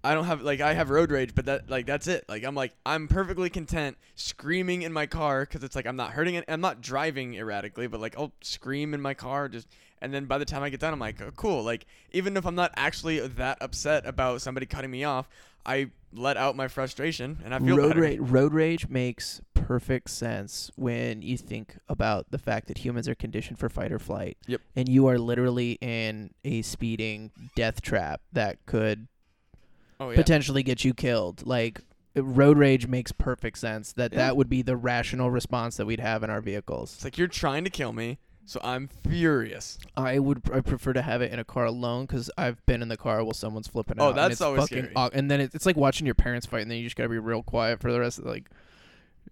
[0.05, 2.25] I don't have like I have road rage, but that like that's it.
[2.29, 6.13] Like I'm like I'm perfectly content screaming in my car because it's like I'm not
[6.13, 6.45] hurting it.
[6.49, 9.67] I'm not driving erratically, but like I'll scream in my car just.
[10.03, 11.63] And then by the time I get done, I'm like, oh, cool.
[11.63, 15.29] Like even if I'm not actually that upset about somebody cutting me off,
[15.67, 18.01] I let out my frustration and I feel road better.
[18.01, 18.19] rage.
[18.21, 23.59] Road rage makes perfect sense when you think about the fact that humans are conditioned
[23.59, 24.37] for fight or flight.
[24.49, 24.61] Yep.
[24.75, 29.07] And you are literally in a speeding death trap that could
[30.01, 30.17] Oh yeah.
[30.17, 31.47] potentially get you killed.
[31.47, 31.83] Like
[32.17, 34.19] road rage makes perfect sense that Yeah.
[34.19, 36.95] that would be the rational response that we'd have in our vehicles.
[36.95, 38.19] It's like you're trying to kill me,
[38.51, 39.79] So I'm furious.
[39.97, 42.89] I would I prefer to have it in a car alone because I've been in
[42.89, 44.09] the car while someone's flipping Oh, out.
[44.09, 44.93] and that's it's always fucking scary.
[44.97, 47.09] aw- and then it, it's like watching your parents fight, and then you just gotta
[47.09, 48.51] be real quiet for the rest of the, like.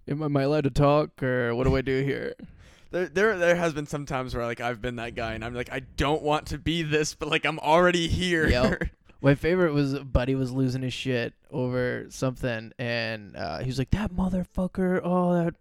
[0.07, 2.35] Am, am I allowed to talk or what do I do here?
[2.91, 5.53] There, there, there has been some times where like I've been that guy, and I'm
[5.53, 8.49] like, I don't want to be this, but like I'm already here.
[8.49, 8.85] Yep.
[9.21, 13.91] My favorite was Buddy was losing his shit over something, and uh, he was like,
[13.91, 15.01] "That motherfucker!
[15.05, 15.55] Oh, that."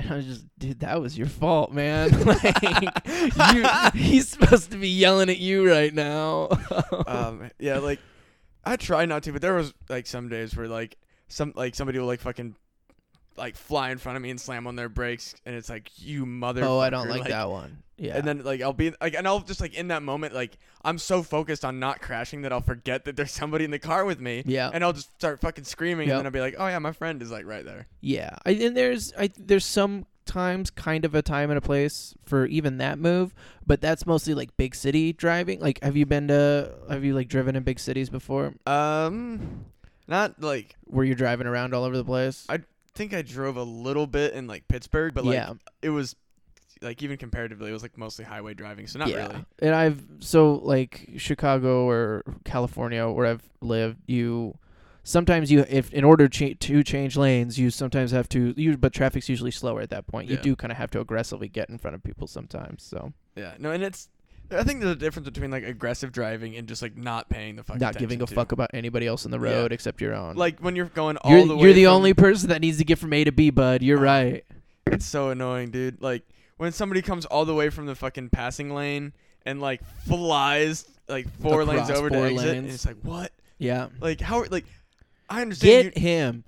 [0.00, 2.10] And I was just, dude, that was your fault, man.
[2.24, 6.48] like, you, he's supposed to be yelling at you right now.
[7.06, 8.00] um, yeah, like
[8.64, 10.96] I try not to, but there was like some days where like
[11.28, 12.56] some like somebody will like fucking
[13.40, 16.24] like fly in front of me and slam on their brakes, and it's like you
[16.26, 16.62] mother.
[16.64, 17.82] oh, I don't like, that one.
[17.96, 18.16] Yeah.
[18.16, 20.96] And then like I'll be like, and I'll just like in that moment, like I'm
[20.98, 24.20] so focused on not crashing that I'll forget that there's somebody in the car with
[24.20, 24.42] me.
[24.46, 24.70] yeah.
[24.72, 26.12] And I'll just start fucking screaming, Yep.
[26.14, 28.52] and then I'll be like, "Oh yeah, my friend is like right there." Yeah, I,
[28.52, 32.98] and there's I there's sometimes kind of a time and a place for even that
[32.98, 33.34] move,
[33.66, 35.60] but that's mostly like big city driving.
[35.60, 39.66] Like, have you been to have you like driven in big cities before, Um,
[40.08, 42.46] not like where you're driving around all over the place?
[42.48, 42.60] I
[43.00, 46.14] think I drove a little bit in like Pittsburgh, but like yeah, it was
[46.82, 49.26] like even comparatively, it was like mostly highway driving, so not yeah.
[49.28, 49.44] really.
[49.60, 54.58] And I've so like Chicago or California where I've lived, you
[55.02, 58.52] sometimes you if in order cha- to change lanes, you sometimes have to.
[58.54, 60.28] You but traffic's usually slower at that point.
[60.28, 60.42] You Yeah.
[60.42, 62.82] do kind of have to aggressively get in front of people sometimes.
[62.82, 64.10] So Yeah, no, and it's.
[64.52, 67.62] I think there's a difference between like aggressive driving and just like not paying the
[67.62, 67.80] fuck.
[67.80, 68.34] not giving a to.
[68.34, 69.50] fuck about anybody else on the Yeah.
[69.52, 70.36] road except your own.
[70.36, 71.62] Like when you're going all you're the way.
[71.64, 73.82] you're the from- only person that needs to get from A to B, bud.
[73.82, 74.02] You're Oh.
[74.02, 74.44] right.
[74.86, 76.02] It's so annoying, dude.
[76.02, 76.22] Like
[76.56, 79.12] when somebody comes all the way from the fucking passing lane
[79.46, 82.74] and like flies like four lanes Across over four to exit, and lanes.
[82.74, 83.32] it's like what?
[83.58, 83.88] Yeah.
[84.00, 84.44] Like how?
[84.50, 84.64] Like
[85.28, 85.94] I understand.
[85.94, 86.44] Get him.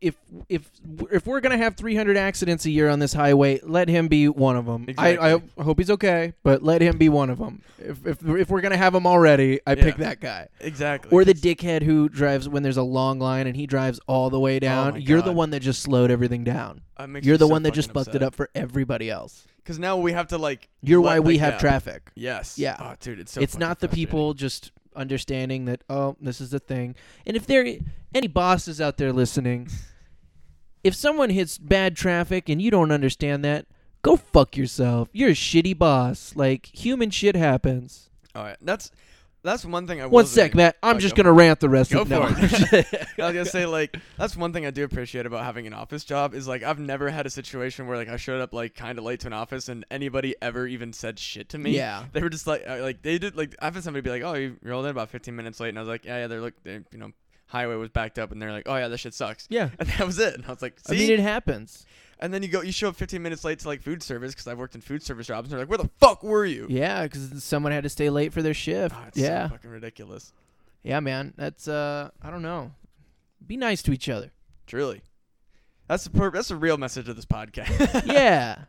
[0.00, 0.16] If
[0.48, 0.70] if
[1.10, 4.56] if we're gonna have 300 accidents a year on this highway, let him be one
[4.56, 4.86] of them.
[4.98, 7.62] I, I hope he's okay, but let him be one of them.
[7.78, 10.48] If if if we're gonna have him already, I pick that guy.
[10.60, 11.10] exactly.
[11.10, 14.40] Or the dickhead who drives when there's a long line and he drives all the
[14.40, 14.92] way oh down.
[14.94, 16.82] Oh You're the one that just slowed everything down.
[17.22, 19.46] You're the so one that just fucked it up for everybody else.
[19.56, 20.68] Because now we have to like.
[20.82, 22.10] You're why we have traffic.
[22.14, 22.58] Yes.
[22.58, 22.76] Yeah.
[22.78, 23.40] Oh, dude, it's so.
[23.40, 26.94] it's not the people just understanding that oh this is the thing.
[27.26, 27.66] And if there
[28.14, 29.68] any bosses out there listening
[30.82, 33.66] if someone hits bad traffic and you don't understand that
[34.04, 35.08] go fuck yourself.
[35.12, 36.36] You're a shitty boss.
[36.36, 38.10] Like human shit happens.
[38.36, 38.92] All right, that's
[39.44, 40.06] that's one thing I.
[40.06, 42.26] one say- sec matt i'm Oh, just go gonna rant the rest Go of no.
[42.26, 42.34] for
[43.22, 46.02] I was gonna say like that's one thing I do appreciate about having an office
[46.04, 48.98] job is like I've never had a situation where like I showed up like kind
[48.98, 51.70] of late to an office and anybody ever even said shit to me.
[51.76, 52.04] yeah.
[52.12, 54.34] They were just like uh, like they did like I've had somebody be like, oh
[54.34, 56.54] you rolled in about 15 minutes late and I was like yeah yeah they're like
[56.64, 57.12] they, you know
[57.46, 59.46] highway was backed up and they're like oh yeah this shit sucks.
[59.50, 59.68] Yeah.
[59.78, 60.34] And that was it.
[60.34, 61.84] And I was like i mean it happens
[62.20, 64.46] and then you go you show up 15 minutes late to like food service because
[64.46, 66.66] I've worked in food service jobs and they're like where the fuck were you?
[66.70, 69.70] yeah because someone had to stay late for their shift Oh, it's yeah so fucking
[69.70, 70.32] ridiculous.
[70.82, 72.72] yeah man that's uh i don't know
[73.46, 74.30] be nice to each other
[74.66, 75.02] Truly.
[75.88, 78.06] That's the per- that's a real message of this podcast.
[78.12, 78.64] yeah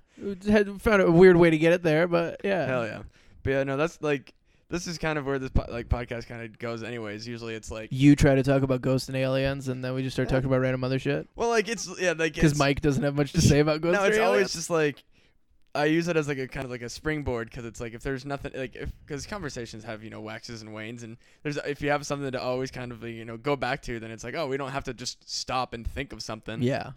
[0.49, 3.01] had found a weird way to get it there but yeah Hell yeah.
[3.43, 4.33] But yeah, no, that's like
[4.69, 6.83] this is kind of where this po- like podcast kind of goes.
[6.83, 10.01] Anyways, usually it's like you try to talk about ghosts and aliens, and then we
[10.03, 11.27] just start talking about random other shit.
[11.35, 13.99] well, like it's yeah, like Because it's- Mike doesn't have much to say about ghosts.
[13.99, 14.53] No, or it's always aliens.
[14.53, 15.03] just like
[15.75, 18.01] I use it as like a kind of like a springboard because it's like if
[18.01, 21.81] there's nothing like if because conversations have you know waxes and wanes and there's if
[21.81, 24.35] you have something to always kind of you know go back to then it's like
[24.35, 26.61] oh we don't have to just stop and think of something.
[26.61, 26.91] yeah.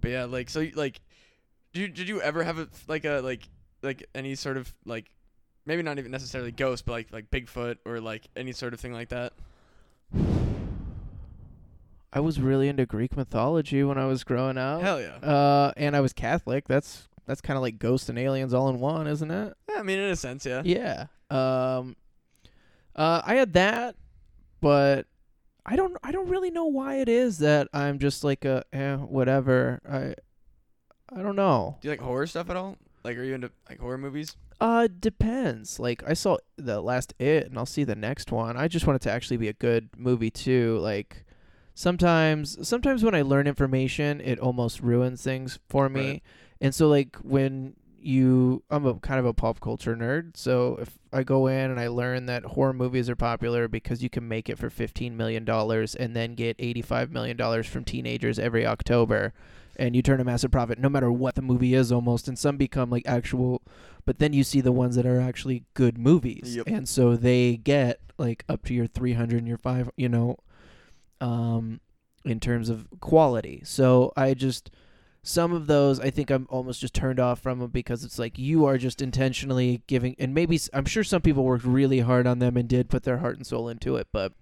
[0.00, 1.00] But yeah, like so like,
[1.72, 3.48] did you, did you ever have a like a like
[3.82, 5.10] like any sort of like
[5.66, 8.92] maybe not even necessarily ghosts, but like like Bigfoot or like any sort of thing
[8.92, 9.32] like that?
[12.12, 14.82] I was really into Greek mythology when I was growing up.
[14.82, 15.16] Hell yeah.
[15.16, 16.68] Uh, and I was Catholic.
[16.68, 19.54] That's that's kind of like ghosts and aliens all in one, isn't it?
[19.68, 19.80] yeah.
[19.80, 20.62] I mean, in a sense, yeah.
[20.64, 21.06] Yeah.
[21.30, 21.96] Um,
[22.94, 23.96] uh, I had that,
[24.60, 25.06] but
[25.66, 25.96] I don't.
[26.04, 29.80] I don't really know why it is that I'm just like a eh, whatever.
[29.90, 30.14] I
[31.18, 31.78] I don't know.
[31.80, 32.76] Do you like horror stuff at all?
[33.02, 34.36] Like, are you into like horror movies?
[34.60, 35.78] Uh, depends.
[35.78, 38.56] Like I saw the last It, and I'll see the next one.
[38.56, 40.78] I just want it to actually be a good movie too.
[40.78, 41.24] Like
[41.74, 46.08] sometimes, sometimes when I learn information, it almost ruins things for me.
[46.08, 46.22] Right.
[46.60, 50.36] And so, like when you, I'm a kind of a pop culture nerd.
[50.36, 54.10] So if I go in and I learn that horror movies are popular because you
[54.10, 58.38] can make it for fifteen million dollars and then get eighty-five million dollars from teenagers
[58.38, 59.32] every October.
[59.76, 62.28] And you turn a massive profit, no matter what the movie is, almost.
[62.28, 63.62] And some become like actual
[64.06, 66.66] but then you see the ones that are actually good movies Yep.
[66.66, 70.36] and so they get like up to your 300 and your 5 you know
[71.22, 71.80] um
[72.24, 74.70] in terms of quality so i just
[75.26, 78.38] some of those I think I'm almost just turned off from them because it's like
[78.38, 82.40] you are just intentionally giving, and maybe i'm sure some people worked really hard on
[82.40, 84.34] them and did put their heart and soul into it, but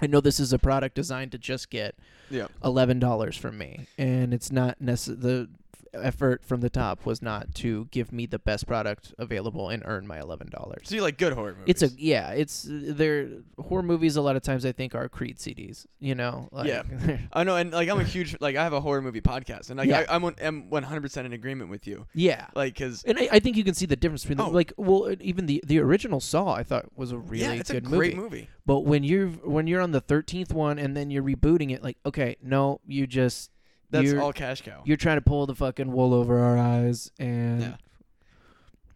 [0.00, 1.94] I know this is a product designed to just get
[2.30, 2.48] Yeah.
[2.62, 5.48] eleven dollars from me, and it's not necess- the
[5.94, 10.06] effort from the top was not to give me the best product available and earn
[10.06, 10.82] my eleven dollars.
[10.88, 11.64] So you like good horror movies?
[11.66, 12.30] It's a yeah.
[12.30, 13.28] It's they're
[13.58, 14.16] horror movies.
[14.16, 15.86] A lot of times, I think are Creed CDs.
[16.00, 16.82] You know, like, Yeah.
[17.32, 19.78] I know, and like I'm a huge like I have a horror movie podcast, and
[19.78, 20.04] like Yeah.
[20.08, 22.06] I, I'm one, am 100 percent in agreement with you.
[22.14, 22.46] yeah.
[22.54, 24.46] Like, cause And I, I think you can see the difference between them.
[24.48, 24.50] Oh.
[24.50, 27.84] Like, well, even the the original Saw, I thought was a really yeah, it's good
[27.84, 28.24] a great movie.
[28.36, 28.48] movie.
[28.66, 31.98] But when you're when you're on the thirteenth one and then you're rebooting it, like,
[32.06, 33.50] okay, no, you just
[33.94, 34.82] That's you're, all cash cow.
[34.84, 37.76] you're trying to pull the fucking wool over our eyes and Yeah.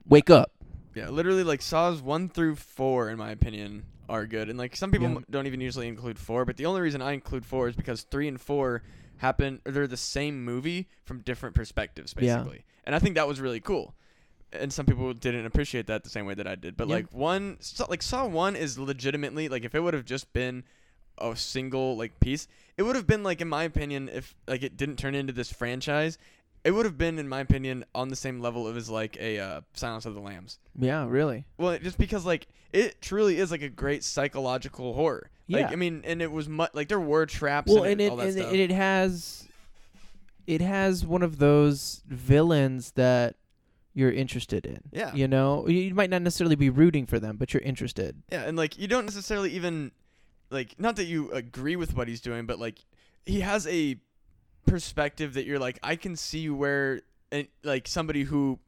[0.08, 0.52] wake up.
[0.94, 4.90] Yeah, literally, like Saws one through four, in my opinion, are good, and like some
[4.90, 5.18] people Yeah.
[5.30, 6.44] don't even usually include four.
[6.44, 8.82] But the only reason I include four is because three and four
[9.18, 9.60] happen.
[9.64, 12.36] They're the same movie from different perspectives, Yeah.
[12.38, 13.94] basically, and I think that was really cool.
[14.50, 16.74] And some people didn't appreciate that the same way that I did.
[16.76, 16.94] But Yeah.
[16.96, 17.58] like one,
[17.88, 20.64] like Saw one is legitimately like if it would have just been
[21.20, 24.76] a single like piece, it would have been like in my opinion, if like it
[24.76, 26.18] didn't turn into this franchise,
[26.64, 29.60] it would have been in my opinion on the same level as like a uh,
[29.74, 30.58] Silence of the Lambs.
[30.78, 31.46] Yeah, really.
[31.56, 35.30] Well, just because like it truly is like a great psychological horror.
[35.48, 35.70] Like Yeah.
[35.70, 38.10] I mean, and it was much like there were traps Well, and, and it, it
[38.10, 39.48] all that and it has
[40.46, 43.36] it has one of those villains that
[43.94, 44.80] you're interested in.
[44.92, 45.14] Yeah.
[45.14, 48.22] You know, you might not necessarily be rooting for them, but you're interested.
[48.30, 49.92] yeah, and like you don't necessarily even
[50.50, 52.84] like not that you agree with what he's doing, but like
[53.26, 53.96] he has a
[54.66, 57.00] perspective that you're like I can see where
[57.32, 58.58] and like somebody who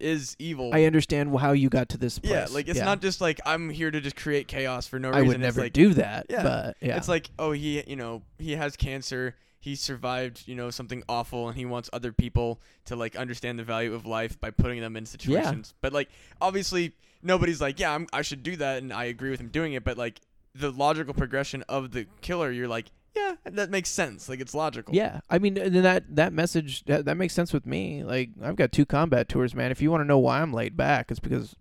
[0.00, 0.70] is evil.
[0.72, 2.32] I understand how you got to this place.
[2.32, 5.24] yeah, like it's not just like I'm here to just create chaos for no reason.
[5.24, 6.26] I would never like, do that.
[6.28, 6.42] Yeah.
[6.42, 6.96] But yeah.
[6.96, 9.36] It's like, oh, he, you know, he has cancer.
[9.60, 13.64] He survived, you know, something awful, and he wants other people to like understand the
[13.64, 15.72] value of life by putting them in situations.
[15.80, 16.10] But like,
[16.40, 19.72] obviously, nobody's like, yeah, I'm, I should do that, and I agree with him doing
[19.72, 19.82] it.
[19.82, 20.20] But like,
[20.54, 22.86] the logical progression of the killer, you're like,
[23.16, 24.28] yeah, that makes sense.
[24.28, 24.94] Like, it's logical.
[24.94, 28.02] Yeah, I mean and that that message that, that makes sense with me.
[28.02, 29.70] Like I've got two combat tours, man.
[29.70, 31.54] If you want to know why I'm laid back, it's because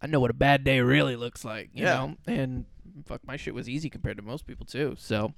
[0.00, 1.94] I know what a bad day really looks like, you Yeah.
[1.94, 2.16] know.
[2.26, 2.66] And
[3.04, 4.94] fuck, my shit was easy compared to most people too.
[4.96, 5.34] So,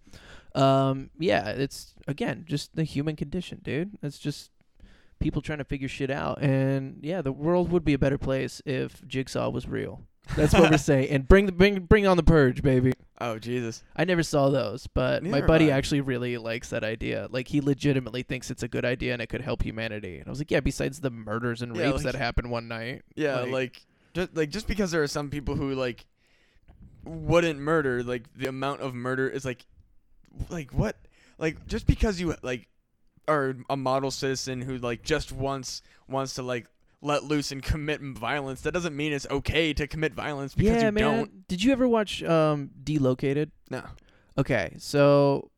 [0.55, 3.97] um, yeah, it's again just the human condition, dude.
[4.03, 4.51] It's just
[5.19, 6.43] people trying to figure shit out.
[6.43, 10.03] And yeah, the world would be a better place if Jigsaw was real.
[10.37, 11.11] That's what we're saying.
[11.11, 12.93] And bring the bring bring on the purge, baby.
[13.21, 13.83] Oh Jesus.
[13.97, 15.77] I never saw those, but my Neither buddy I.
[15.77, 17.29] actually really likes that idea.
[17.31, 20.19] Like he legitimately thinks it's a good idea and it could help humanity.
[20.19, 22.67] And I was like, yeah, besides the murders and Yeah, rapes like- that happened one
[22.69, 23.03] night.
[23.15, 26.05] Yeah, Like- like, just like just because there are some people who like
[27.05, 29.65] wouldn't murder, like the amount of murder is like
[30.49, 30.97] like what?
[31.39, 32.69] Like just because you like
[33.29, 36.67] are a model citizen who like just wants wants to like
[37.05, 40.87] let loose and commit violence, that doesn't mean it's okay to commit violence because yeah,
[40.87, 41.03] you man.
[41.03, 41.49] don't.
[41.49, 43.51] Did you ever watch um Delocated?
[43.71, 43.83] No.
[44.37, 45.51] Okay, so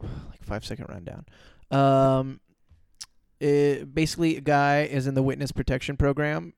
[0.00, 1.26] like five second rundown.
[1.70, 2.40] Um,
[3.40, 6.54] it, basically, a guy is in the witness protection program,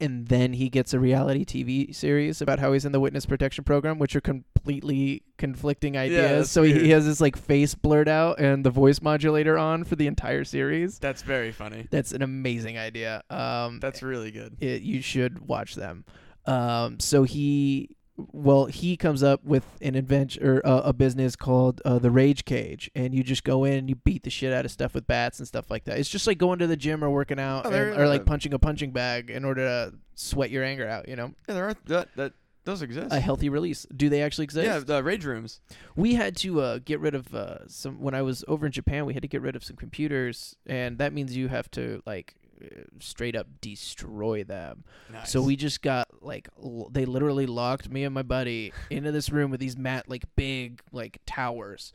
[0.00, 3.64] and then he gets a reality TV series about how he's in the witness protection
[3.64, 4.20] program, which are
[4.62, 6.50] completely conflicting ideas.
[6.50, 6.84] so he, weird.
[6.84, 10.44] he has this like face blurred out and the voice modulator on for the entire
[10.44, 10.98] series.
[10.98, 11.88] That's very funny.
[11.90, 13.22] That's an amazing idea.
[13.28, 14.56] Um, That's really good.
[14.60, 16.04] it, you should watch them.
[16.46, 21.98] Um, so he, well, he comes up with an adventure, uh, a business called uh,
[21.98, 24.70] the Rage Cage, and you just go in and you beat the shit out of
[24.70, 25.98] stuff with bats and stuff like that.
[25.98, 28.52] It's just like going to the gym or working out, Oh, and- or like punching
[28.54, 31.08] a punching bag in order to sweat your anger out.
[31.08, 32.32] You know, Yeah, there are that that
[32.64, 33.12] those exist.
[33.12, 33.86] a healthy release.
[33.94, 34.66] Do they actually exist?
[34.66, 35.60] yeah, the rage rooms.
[35.96, 39.04] We had to uh, get rid of uh, some when I was over in Japan.
[39.06, 42.34] We had to get rid of some computers, and that means you have to like
[42.62, 44.84] uh, straight up destroy them.
[45.12, 45.30] Nice.
[45.30, 49.30] So we just got like l- they literally locked me and my buddy into this
[49.30, 51.92] room with these mat like big like towers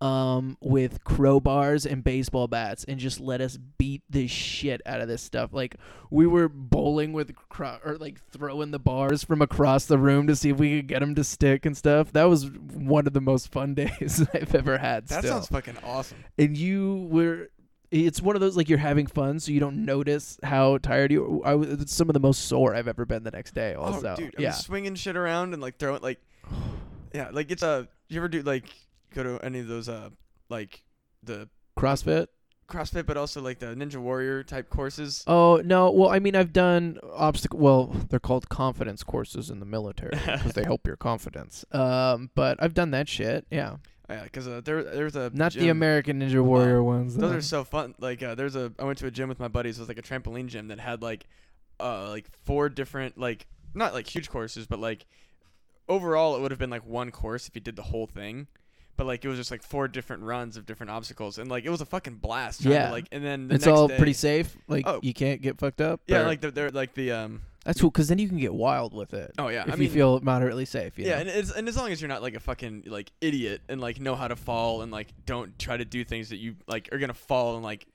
[0.00, 5.08] um with crowbars and baseball bats and just let us beat the shit out of
[5.08, 5.76] this stuff like
[6.10, 10.36] we were bowling with cro- or like throwing the bars from across the room to
[10.36, 13.20] see if we could get them to stick and stuff that was one of the
[13.20, 16.22] most fun days i've ever had that still sounds fucking awesome.
[16.38, 17.48] and you were
[17.90, 21.40] it's one of those like you're having fun so you don't notice how tired you
[21.44, 24.08] I was it's some of the most sore I've ever been the next day also
[24.08, 26.20] oh, dude, I'm yeah swinging shit around and like throwing like,
[27.14, 27.88] yeah, like it's a.
[28.08, 28.66] You ever do like
[29.16, 30.10] go to any of those uh
[30.48, 30.84] like
[31.22, 31.48] the
[31.78, 32.28] CrossFit
[32.68, 35.22] CrossFit, but also like the Ninja Warrior type courses?
[35.26, 39.66] oh no well I mean I've done obstacle well they're called confidence courses in the
[39.66, 43.76] military because they help your confidence um but I've done that shit yeah
[44.08, 47.16] Oh, yeah, because uh, there there's a Not the American Ninja Warrior ones.
[47.16, 47.36] Those though.
[47.38, 47.96] are so fun.
[47.98, 49.78] Like uh, there's a I went to a gym with my buddies.
[49.78, 51.26] It was like a trampoline gym that had like
[51.80, 55.06] uh like four different like not like huge courses, but like
[55.88, 58.46] overall it would have been like one course if you did the whole thing.
[58.96, 61.70] But like it was just like four different runs of different obstacles, and like it
[61.70, 62.62] was a fucking blast.
[62.62, 62.90] trying to, Yeah.
[62.90, 64.56] like and then the it's all day- pretty safe.
[64.68, 65.00] Like Oh.
[65.02, 66.00] you can't get fucked up.
[66.06, 67.42] Yeah, or- like the, they're like the um.
[67.64, 69.32] that's cool because then you can get wild with it.
[69.38, 70.98] Oh yeah, if I you feel moderately safe.
[70.98, 71.30] You yeah, know?
[71.30, 74.14] and and as long as you're not like a fucking like idiot and like know
[74.14, 77.12] how to fall and like don't try to do things that you like are gonna
[77.12, 77.86] fall and like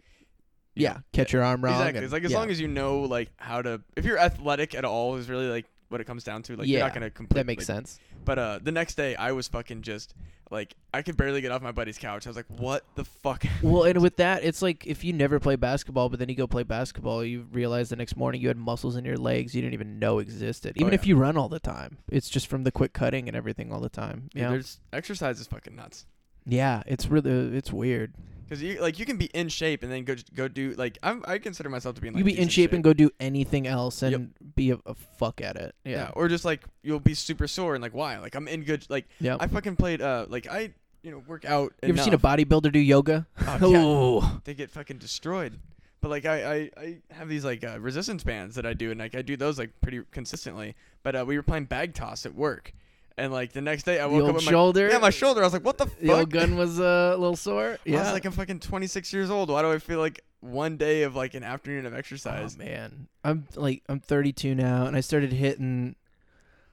[0.75, 1.73] yeah, catch your arm wrong.
[1.73, 1.97] Exactly.
[1.97, 2.37] and- It's like as yeah.
[2.37, 5.65] long as you know like how to if you're athletic at all is really like
[5.91, 6.55] what it comes down to.
[6.55, 7.99] Like you're not gonna completely that makes sense.
[8.23, 10.13] But uh the next day I was fucking just
[10.49, 12.25] like I could barely get off my buddy's couch.
[12.27, 13.43] I was like, What the fuck?
[13.61, 16.47] Well, and with that, it's like if you never play basketball, but then you go
[16.47, 19.73] play basketball, you realize the next morning you had muscles in your legs you didn't
[19.73, 20.73] even know existed.
[20.77, 21.07] Even if Oh, yeah.
[21.09, 23.89] you run all the time, it's just from the quick cutting and everything all the
[23.89, 24.29] time.
[24.33, 26.05] Dude, Yeah, there's exercise is fucking nuts.
[26.45, 28.13] yeah, it's really it's weird.
[28.51, 31.23] Because you like you can be in shape and then go go do like I'm
[31.25, 33.09] I consider myself to be in like you be in decent shape, and go do
[33.17, 35.73] anything else and be a, a fuck at it.
[35.85, 35.91] yeah.
[35.91, 38.17] Yeah, Or just like you'll be super sore and like why?
[38.19, 39.37] Like I'm in good like yeah.
[39.39, 41.71] I fucking played uh like I you know work out.
[41.81, 43.25] you ever seen a bodybuilder do yoga?
[43.47, 44.39] Oh, yeah.
[44.43, 45.57] They get fucking destroyed.
[46.01, 48.99] But like I, I, I have these like uh, resistance bands that I do, and
[48.99, 50.75] like I do those like pretty consistently.
[51.03, 52.73] But uh, we were playing bag toss at work,
[53.17, 54.89] and like the next day I woke up old with my shoulder.
[54.89, 55.41] yeah my shoulder.
[55.41, 55.99] I was like, what the fuck?
[55.99, 57.77] The old gun was uh, a little sore.
[57.85, 59.49] Yeah, I was like, I'm fucking 26 years old.
[59.49, 62.57] Why do I feel like one day of like an afternoon of Oh exercise?
[62.57, 65.95] man, I'm like I'm 32 now, and I started hitting,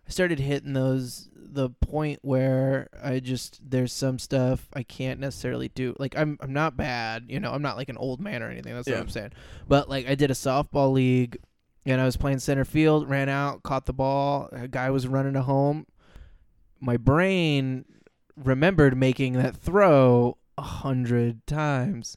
[0.06, 5.68] I started hitting those the point where I just there's some stuff I can't necessarily
[5.68, 5.94] do.
[5.98, 8.74] Like I'm I'm not bad, you know, I'm not like an old man or anything.
[8.74, 8.94] That's Yeah.
[8.96, 9.32] what I'm saying.
[9.66, 11.38] But like I did a softball league,
[11.86, 14.48] and I was playing center field, ran out, caught the ball.
[14.52, 15.86] A guy was running a home.
[16.80, 17.84] My brain
[18.36, 22.16] remembered making that throw a hundred times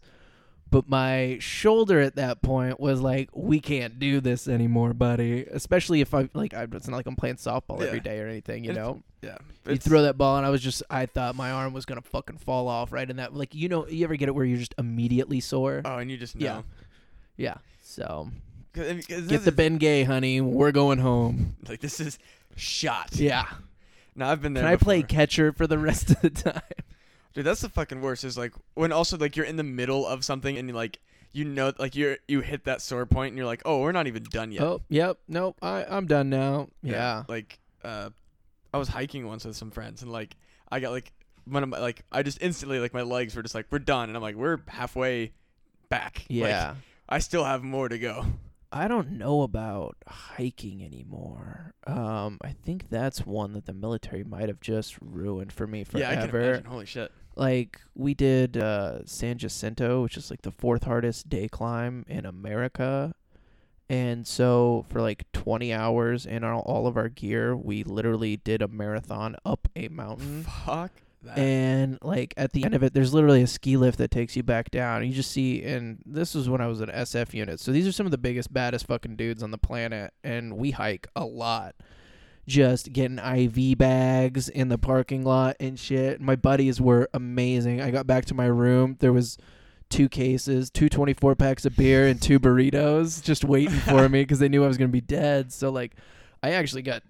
[0.70, 6.00] but my shoulder at that point was like, "We can't do this anymore, buddy." Especially
[6.00, 7.88] if I like, I, it's not like I'm playing softball Yeah.
[7.88, 9.04] every day or anything, you It's- know.
[9.22, 9.38] yeah,
[9.68, 12.38] You throw that ball, and I was just, I thought my arm was gonna fucking
[12.38, 13.34] fall off right in that.
[13.36, 15.82] Like, you know, you ever get it where you're just immediately sore?
[15.84, 16.54] Oh, and you just Yeah.
[16.54, 16.64] know.
[17.36, 17.56] yeah.
[17.84, 18.30] So
[18.74, 20.40] 'Cause 'cause get the is- Ben Gay, honey.
[20.40, 21.58] We're going home.
[21.68, 22.18] like this is
[22.56, 23.10] shot.
[23.18, 23.44] Yeah.
[24.16, 24.64] No, I've been there.
[24.64, 25.08] Can I play before.
[25.08, 26.62] catcher for the rest of the time?
[27.34, 28.24] Dude, that's the fucking worst.
[28.24, 31.00] Is like when also like you're in the middle of something and you like
[31.32, 34.08] you know like you're you hit that sore point and you're like, oh, we're not
[34.08, 34.64] even done yet.
[34.64, 35.18] Oh, yep.
[35.30, 35.58] Nope.
[35.62, 36.68] I I'm done now.
[36.84, 37.24] Yeah.
[37.30, 38.10] Like uh,
[38.74, 40.36] I was hiking once with some friends and like
[40.70, 41.14] I got like
[41.46, 44.10] one of my like I just instantly like my legs were just like we're done
[44.10, 45.32] and I'm like we're halfway
[45.88, 46.26] back.
[46.30, 46.76] Like, Yeah.
[47.08, 48.26] I still have more to go.
[48.72, 51.74] I don't know about hiking anymore.
[51.86, 56.10] Um, I think that's one that the military might have just ruined for me Yeah,
[56.10, 56.50] I can forever.
[56.54, 56.66] imagine.
[56.66, 57.12] Holy shit.
[57.36, 62.26] like we did uh, San Jacinto, which is like the fourth hardest day climb in
[62.26, 63.14] America.
[63.90, 68.62] And so for like 20 hours in all, all of our gear, we literally did
[68.62, 70.44] a marathon up a mountain.
[70.44, 70.92] Fuck
[71.24, 71.38] that.
[71.38, 74.44] And like at the end of it, there's literally a ski lift that takes you
[74.44, 75.06] back down.
[75.06, 77.60] You just see, and this was when I was an SF unit.
[77.60, 80.72] So these are some of the biggest, baddest fucking dudes on the planet, and we
[80.72, 81.76] hike a lot.
[82.48, 86.20] Just getting IV bags in the parking lot and shit.
[86.20, 87.82] My buddies were amazing.
[87.82, 88.98] I got back to my room.
[89.00, 89.38] There was
[89.90, 94.40] two cases, two 24 packs of beer, and two burritos just waiting for me because
[94.40, 95.54] they knew I was gonna be dead.
[95.54, 95.96] So like,
[96.42, 97.04] I actually got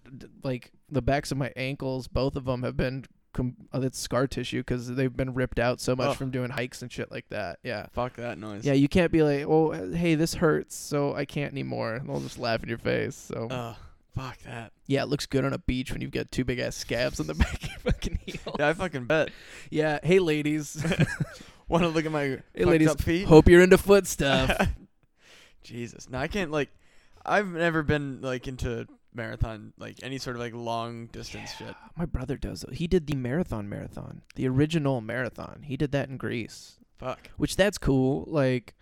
[0.43, 2.07] like the backs of my ankles.
[2.07, 5.79] Both of them have been com- uh, it's scar tissue because they've been ripped out
[5.79, 7.59] so much from doing hikes and shit like that.
[7.63, 7.87] Yeah.
[7.93, 8.65] Fuck that noise.
[8.65, 12.01] Yeah, you can't be like, oh, hey, this hurts, so I can't anymore.
[12.05, 13.15] They'll just laugh in your face.
[13.15, 13.75] So Ugh.
[14.15, 14.73] Fuck that.
[14.87, 17.27] yeah, it looks good on a beach when you've got two big ass scabs on
[17.27, 18.55] the back of your fucking heel.
[18.59, 19.29] Yeah, I fucking bet.
[19.69, 19.99] Yeah.
[20.03, 20.83] Hey, ladies.
[21.69, 22.89] Want to look at my hey, ladies.
[22.89, 23.25] up feet?
[23.25, 24.67] Hope you're into foot stuff.
[25.63, 26.09] Jesus.
[26.09, 26.69] No, I can't like.
[27.25, 31.75] I've never been like into marathon, like any sort of like long distance shit.
[31.95, 32.65] My brother does.
[32.71, 35.63] He did the marathon marathon, the original marathon.
[35.65, 37.29] He did that in Greece, Fuck.
[37.37, 38.25] which that's cool.
[38.27, 38.73] Like,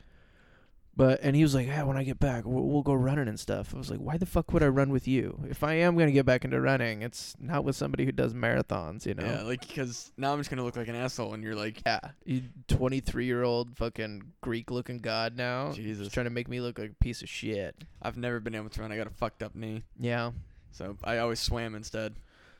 [1.00, 3.40] but and he was like, "Yeah, when I get back, we'll, we'll go running and
[3.40, 5.40] stuff." I was like, "Why the fuck would I run with you?
[5.50, 9.06] If I am gonna get back into running, it's not with somebody who does marathons,
[9.06, 11.56] you know." Yeah, like because now I'm just gonna look like an asshole, and you're
[11.56, 15.72] like, Yeah, you 23 year old fucking Greek looking god now.
[15.72, 16.10] Jesus.
[16.10, 17.76] Trying to make me look like a piece of shit.
[18.02, 18.92] I've never been able to run.
[18.92, 20.32] I got a fucked up knee, Yeah.
[20.72, 22.16] so I always swam instead.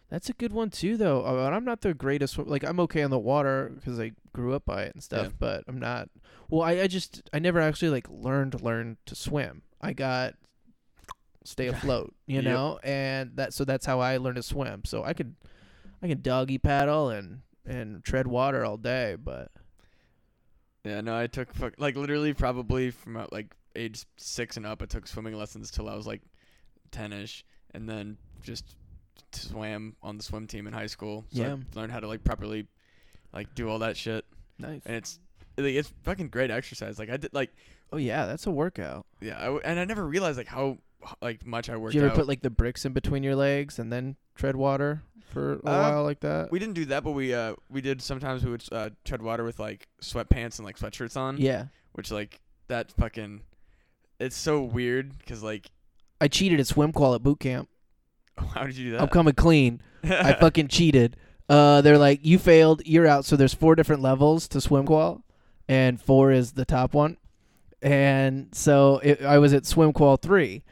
[0.10, 1.24] That's a good one too, though.
[1.26, 2.38] Uh, and I'm not the greatest.
[2.38, 5.28] Like I'm okay on the water because I grew up by it and stuff.
[5.28, 5.34] Yeah.
[5.38, 6.10] But I'm not.
[6.50, 9.62] Well, I, I just I never actually like learned learned to swim.
[9.82, 10.34] I got
[11.44, 12.44] stay afloat, you Yep.
[12.44, 14.84] know, and that so that's how I learned to swim.
[14.86, 15.36] So I could
[16.02, 19.52] I can doggy paddle and and tread water all day, but
[20.84, 24.82] Yeah, no, I took like literally probably from uh, like age six and up.
[24.82, 26.22] I took swimming lessons till I was like
[26.92, 27.46] ten ish,
[27.76, 28.76] and then just
[29.32, 31.26] swam on the swim team in high school.
[31.32, 31.56] So Yeah.
[31.56, 32.68] I learned how to like properly
[33.34, 34.26] like do all that shit,
[34.58, 34.82] nice.
[34.86, 35.20] and it's
[35.58, 36.98] like, it's fucking great exercise.
[37.00, 37.52] Like I did like
[37.92, 39.06] Oh yeah, that's a workout.
[39.22, 40.78] yeah, I w- and I never realized like how
[41.22, 42.18] like much I worked Did you ever out.
[42.18, 45.02] put like the bricks in between your legs and then tread water
[45.32, 45.60] for a Uh,
[45.92, 46.52] while like that?
[46.52, 49.44] we didn't do that, but we uh we did sometimes we would uh, tread water
[49.44, 51.66] with like sweatpants and like sweatshirts on, yeah.
[51.94, 53.42] which like that fucking
[54.20, 55.72] it's so weird because like
[56.22, 57.70] I cheated at swim qual at boot camp.
[58.54, 59.02] how did you do that?
[59.02, 59.82] I'm coming clean.
[60.04, 61.16] I fucking cheated.
[61.48, 63.26] Uh, they're like, you failed, you're out.
[63.26, 65.24] So there's four different levels to swim qual,
[65.68, 67.18] and four is the top one.
[67.82, 70.64] And so it, I was at swim qual three,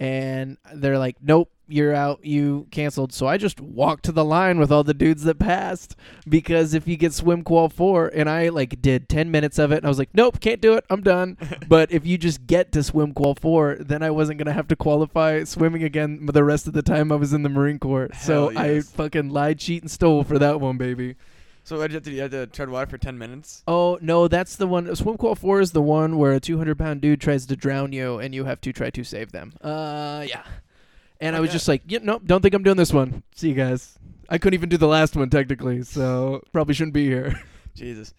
[0.00, 3.12] and they're like, nope, you're out, you canceled.
[3.12, 5.96] So I just walked to the line with all the dudes that passed
[6.28, 9.78] because if you get swim qual four, and I like did 10 minutes of it,
[9.78, 11.36] and I was like, nope, can't do it, I'm done.
[11.68, 14.76] but if you just get to swim qual four, then I wasn't gonna have to
[14.76, 18.08] qualify swimming again the rest of the time I was in the Marine Corps.
[18.20, 21.16] so Hell I fucking lied, cheat, and stole for that one, baby.
[21.64, 22.10] So what did you have to?
[22.10, 23.62] You had to tread water for ten minutes.
[23.66, 24.94] Oh no, that's the one.
[24.94, 28.18] Swim qual four is the one where a 200 pound dude tries to drown you,
[28.18, 29.54] and you have to try to save them.
[29.62, 30.42] Uh, yeah.
[31.24, 33.22] And I was just like, yeah, nope, don't think I'm doing this one.
[33.34, 33.98] See you guys.
[34.28, 37.40] I couldn't even do the last one technically, so probably shouldn't be here.
[37.74, 38.14] Jesus.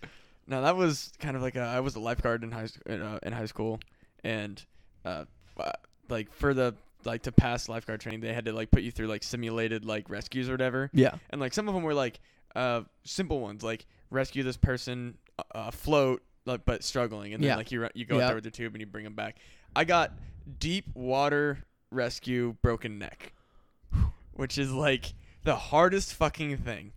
[0.47, 3.19] No, that was kind of like a, I was a lifeguard in high in, uh,
[3.23, 3.79] in high school,
[4.23, 4.63] and
[5.03, 5.25] uh,
[5.59, 5.71] uh,
[6.09, 9.07] like for the like to pass lifeguard training, they had to like put you through
[9.07, 11.15] like simulated like rescues or whatever, Yeah.
[11.31, 12.19] and like some of them were like
[12.55, 15.17] uh simple ones like rescue this person
[15.53, 17.55] uh, uh, like but struggling, and then Yeah.
[17.55, 19.37] like you you go out there with the tube and you bring them back.
[19.75, 20.13] I got
[20.59, 21.59] deep water
[21.91, 23.33] rescue broken neck,
[24.33, 25.13] which is like
[25.43, 26.91] the hardest fucking thing.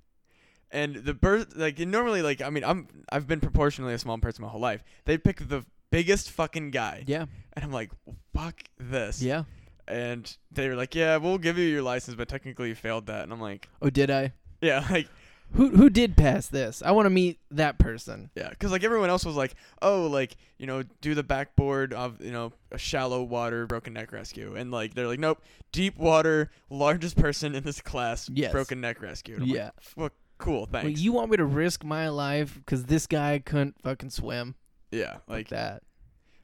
[0.70, 4.43] And the bird, like normally, like I mean, I'm I've been proportionally a small person
[4.43, 4.82] my whole life.
[5.07, 7.24] They pick the biggest fucking guy, Yeah.
[7.55, 7.91] and I'm like,
[8.34, 9.22] fuck this.
[9.22, 9.45] Yeah.
[9.86, 13.22] And they were like, yeah, we'll give you your license, but technically you failed that.
[13.22, 14.32] And I'm like, Oh, did I?
[14.61, 15.09] yeah, like
[15.53, 16.82] Who who did pass this?
[16.82, 18.30] I want to meet that person.
[18.34, 22.20] yeah, because like everyone else was like, oh, like you know, do the backboard of
[22.24, 25.42] you know a shallow water broken neck rescue, and like they're like, nope,
[25.72, 28.53] deep water, largest person in this class, Yes.
[28.53, 29.38] broken neck rescue.
[29.42, 29.64] Yeah.
[29.64, 31.01] like, "Fuck, cool, Well, thanks.
[31.01, 34.55] you want me to risk my life because this guy couldn't fucking swim
[34.92, 35.82] yeah, like like that?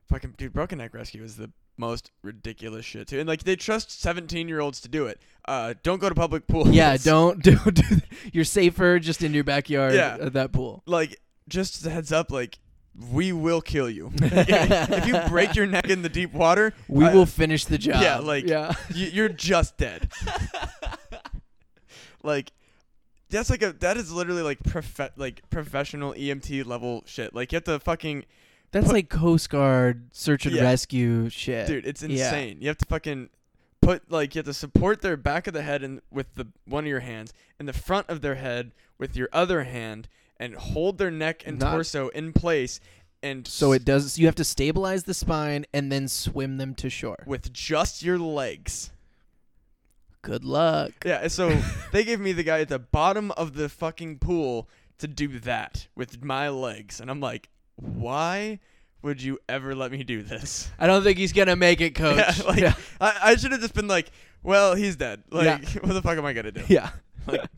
[0.08, 4.00] fucking dude, broken neck rescue is the most ridiculous shit too, and like they trust
[4.00, 5.20] 17 year olds to do it.
[5.46, 6.68] Uh, don't go to public pools.
[6.70, 7.82] Yeah, don't do, do
[8.32, 10.16] You're safer just in your backyard Yeah.
[10.20, 10.82] at that pool.
[10.86, 11.18] like
[11.48, 12.58] just a heads up, like
[13.10, 16.72] we will kill you if you break your neck in the deep water.
[16.88, 18.00] We I- will finish the job.
[18.02, 18.72] Yeah, like- yeah.
[18.94, 20.10] y- you're just dead.
[22.22, 22.52] like
[23.30, 27.34] that's like a that is literally like prof- like professional EMT level shit.
[27.34, 28.24] Like you have to fucking
[28.74, 30.64] That's put- like Coast Guard search and Yeah.
[30.64, 31.66] rescue shit.
[31.66, 32.08] dude, it's Yeah.
[32.26, 32.58] insane.
[32.60, 33.30] You have to fucking
[33.80, 36.84] put like you have to support their back of the head and with the one
[36.84, 40.08] of your hands and the front of their head with your other hand
[40.38, 42.80] and hold their neck and Not- torso in place
[43.22, 44.18] and So it does.
[44.18, 47.22] You have to stabilize the spine and then swim them to shore.
[47.26, 48.90] with just your legs.
[50.22, 50.92] Good luck.
[51.04, 51.50] Yeah, so
[51.92, 54.68] they gave me the guy at the bottom of the fucking pool
[54.98, 58.60] to do that with my legs, and I'm like, why
[59.02, 60.70] would you ever let me do this?
[60.78, 62.16] I don't think he's gonna make it, coach.
[62.38, 62.74] Yeah, like, yeah.
[63.00, 64.10] I, I should have just been like,
[64.42, 65.22] well, he's dead.
[65.30, 65.80] Like, Yeah.
[65.82, 66.62] what the fuck am I gonna do?
[66.68, 66.90] Yeah.
[67.26, 67.48] Like-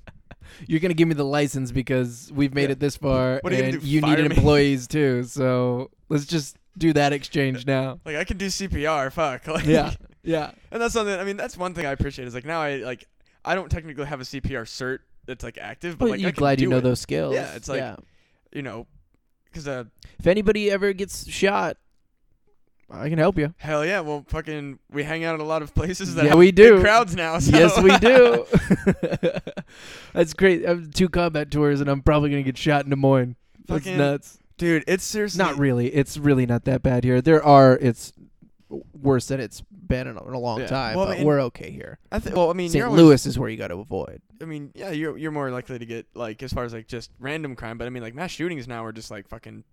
[0.66, 2.72] You're gonna give me the license because we've made Yeah.
[2.72, 5.24] it this far, What are you and do, you need employees too.
[5.24, 8.00] So let's just do that exchange now.
[8.04, 9.12] Like, I can do CPR.
[9.12, 9.46] Fuck.
[9.46, 9.92] Like, Yeah,
[10.22, 10.52] yeah.
[10.70, 11.14] And that's something.
[11.18, 13.06] I mean, that's one thing I appreciate is like now I like
[13.44, 16.32] I don't technically have a CPR cert that's like active, but But like you're I
[16.32, 16.82] can glad you know it.
[16.82, 17.34] those skills.
[17.34, 17.96] Yeah, it's like-.
[18.52, 18.86] You know,
[19.56, 19.84] because uh,
[20.18, 21.78] if anybody ever gets shot,
[22.90, 23.54] I can help you.
[23.56, 26.52] hell yeah, well, fucking, we hang out at a lot of places that Yeah, we
[26.52, 26.80] big do.
[26.82, 27.38] crowds now.
[27.40, 27.56] So.
[27.56, 28.44] Yes, we do.
[30.12, 30.64] That's great.
[30.66, 33.34] I have two combat tours, and I'm probably gonna get shot in Des Moines.
[33.66, 34.38] That's Fucking- nuts.
[34.58, 35.88] Dude, it's seriously Not really.
[35.94, 37.20] It's really not that bad here.
[37.20, 37.76] There are.
[37.76, 38.12] It's
[38.92, 40.66] worse than it's been in a, in a long Yeah.
[40.66, 41.98] time, Well, I but mean, we're okay here.
[42.10, 42.34] I think.
[42.36, 42.78] Well, I mean, St.
[42.78, 44.20] you're always- Louis is where you got to avoid.
[44.42, 47.10] I mean, yeah, you're you're more likely to get like as far as like just
[47.18, 49.64] random crime, but I mean like mass shootings now are just like fucking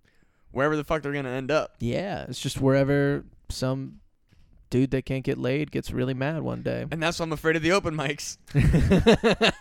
[0.51, 1.75] wherever the fuck they're gonna end up.
[1.79, 3.99] Yeah, it's just wherever some
[4.69, 6.85] dude that can't get laid gets really mad one day.
[6.91, 8.37] And that's why I'm afraid of the open mics.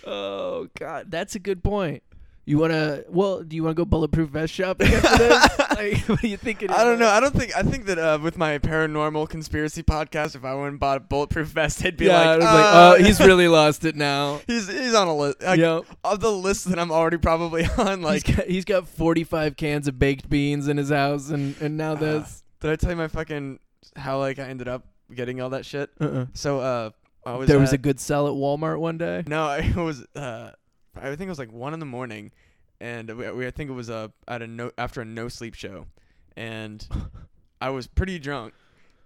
[0.06, 2.02] oh God, that's a good point.
[2.50, 3.04] You wanna?
[3.08, 5.58] Well, do you wanna go bulletproof vest shopping after this?
[5.70, 6.68] like, what are you thinking?
[6.68, 7.06] I don't know.
[7.06, 7.56] I don't think.
[7.56, 11.00] I think that uh, with my paranormal conspiracy podcast, if I went and bought a
[11.00, 14.40] bulletproof vest, they'd be yeah, like, it's uh, like, oh, he's really lost it now.
[14.48, 15.40] he's he's on a list.
[15.40, 15.84] Like, Yep.
[16.02, 19.86] Of the list that I'm already probably on, like, he's got, he's got 45 cans
[19.86, 22.42] of baked beans in his house, and and now uh, this.
[22.58, 23.60] did I tell you my fucking
[23.94, 25.90] how like I ended up getting all that shit?
[26.00, 26.26] Uh-uh.
[26.34, 26.90] So uh,
[27.24, 29.22] I was There was a good sell at Walmart one day.
[29.28, 30.50] no, I was uh,
[30.96, 32.32] I think it was like one in the morning,
[32.80, 35.54] and we, we I think it was uh at a no after a no sleep
[35.54, 35.86] show,
[36.36, 36.86] and
[37.60, 38.54] I was pretty drunk,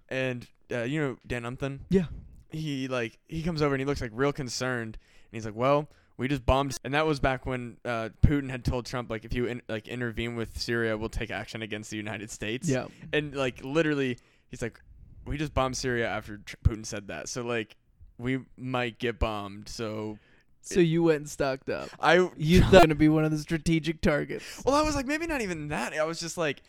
[0.09, 1.81] and uh, you know Dan Umpton.
[1.91, 2.05] Yeah.
[2.51, 5.89] He like he comes over and he looks like real concerned, and he's like, "Well,
[6.17, 9.35] we just bombed," and that was back when uh, Putin had told Trump like, "If
[9.35, 12.87] you in, like intervene with Syria, we'll take action against the United States." Yeah.
[13.13, 14.19] and like literally,
[14.51, 14.81] he's like,
[15.27, 17.77] "We just bombed Syria after Tr- Putin said that, so like."
[18.17, 20.21] We might get bombed, so
[20.67, 21.89] So you went and stocked up.
[22.01, 24.45] I You thought going to be one of the strategic targets.
[24.65, 25.93] Well, I was like, maybe not even that.
[25.95, 26.63] I was just like,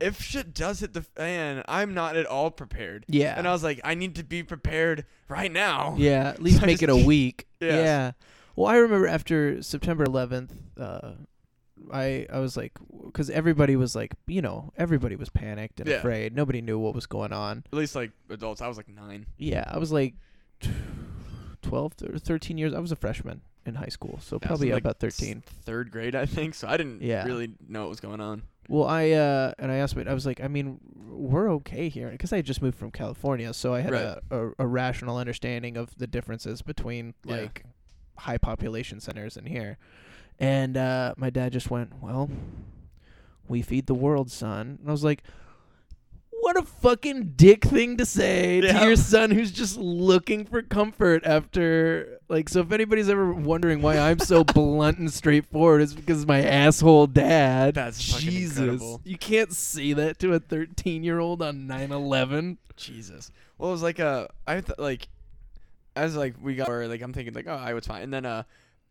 [0.00, 3.04] if shit does hit the fan, I'm not at all prepared.
[3.08, 3.34] Yeah.
[3.38, 5.94] And I was like, I need to be prepared right now.
[5.98, 7.46] Yeah, at least So make it a week.
[7.60, 7.72] Yes.
[7.86, 8.12] Yeah.
[8.54, 11.12] Well, I remember after September 11th, uh,
[11.92, 12.72] I I was like,
[13.04, 15.96] because everybody was like, you know, everybody was panicked and Yeah.
[15.96, 16.34] afraid.
[16.36, 17.64] Nobody knew what was going on.
[17.72, 18.60] At least like adults.
[18.60, 19.24] I was like nine.
[19.38, 20.14] Yeah, I was like
[21.68, 22.72] 12 or 13 years.
[22.74, 25.42] I was a freshman in high school, so Yeah, probably so, like, about 13.
[25.64, 26.54] Third grade, I think.
[26.54, 27.24] So I didn't Yeah.
[27.26, 28.42] really know what was going on.
[28.68, 32.32] Well, I uh, and I asked, I was like, I mean, we're okay here because
[32.32, 34.02] I had just moved from California, so I had Right.
[34.02, 37.36] a, a a rational understanding of the differences between Yeah.
[37.36, 37.64] like
[38.18, 39.78] high population centers and here.
[40.40, 42.28] And uh, my dad just went, "Well,
[43.48, 45.22] we feed the world, son." And I was like,
[46.46, 48.78] "What a fucking dick thing to say Yeah.
[48.80, 53.82] to your son who's just looking for comfort after like." So if anybody's ever wondering
[53.82, 57.74] why I'm so blunt and straightforward, it's because my asshole dad.
[57.74, 59.00] That's Jesus, incredible.
[59.04, 62.58] you can't say that to a 13 year old on 9/11.
[62.76, 63.32] Jesus.
[63.58, 65.08] Well, it was like uh, I th- like,
[65.96, 68.44] as like we got, like I'm thinking like, oh, I was fine, and then uh,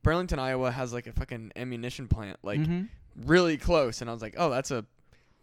[0.04, 2.90] Burlington, Iowa has like a fucking ammunition plant, like Mhm.
[3.26, 4.86] really close, and I was like, oh, that's a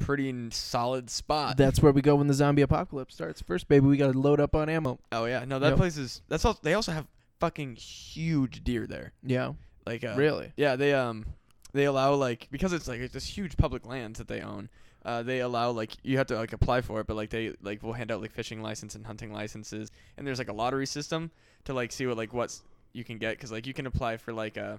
[0.04, 1.56] pretty solid spot.
[1.56, 3.40] That's where we go when the zombie apocalypse starts.
[3.42, 4.98] First, baby, we gotta load up on ammo.
[5.12, 5.76] Oh yeah, no, that Yep.
[5.78, 6.22] place is.
[6.28, 6.58] That's all.
[6.62, 7.06] They also have
[7.40, 9.12] fucking huge deer there.
[9.22, 9.52] Yeah,
[9.86, 10.52] Like, uh, really.
[10.56, 11.26] yeah, they um,
[11.72, 14.68] they allow like because it's like it's this huge public lands that they own.
[15.04, 17.82] Uh, they allow like you have to like apply for it, but like they like
[17.82, 21.30] will hand out like fishing license and hunting licenses, and there's like a lottery system
[21.64, 24.32] to like see what like what's you can get because like you can apply for
[24.32, 24.76] like uh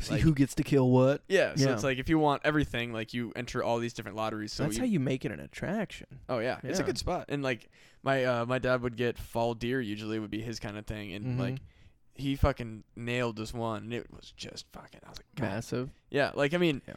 [0.00, 1.22] See like- who gets to kill what.
[1.28, 1.74] yeah, so Yeah.
[1.74, 4.52] it's like if you want everything like you enter all these different lotteries.
[4.52, 6.06] So That's you, how you make it an attraction.
[6.28, 7.26] Oh yeah, it's a good spot.
[7.28, 7.68] And like
[8.02, 11.12] my uh my dad would get fall deer usually would be his kind of thing
[11.12, 11.38] and Mhm.
[11.38, 11.58] like
[12.16, 15.44] he fucking nailed this one and it was just fucking I was like God.
[15.46, 15.90] Massive.
[16.10, 16.94] Yeah, like I mean Yeah.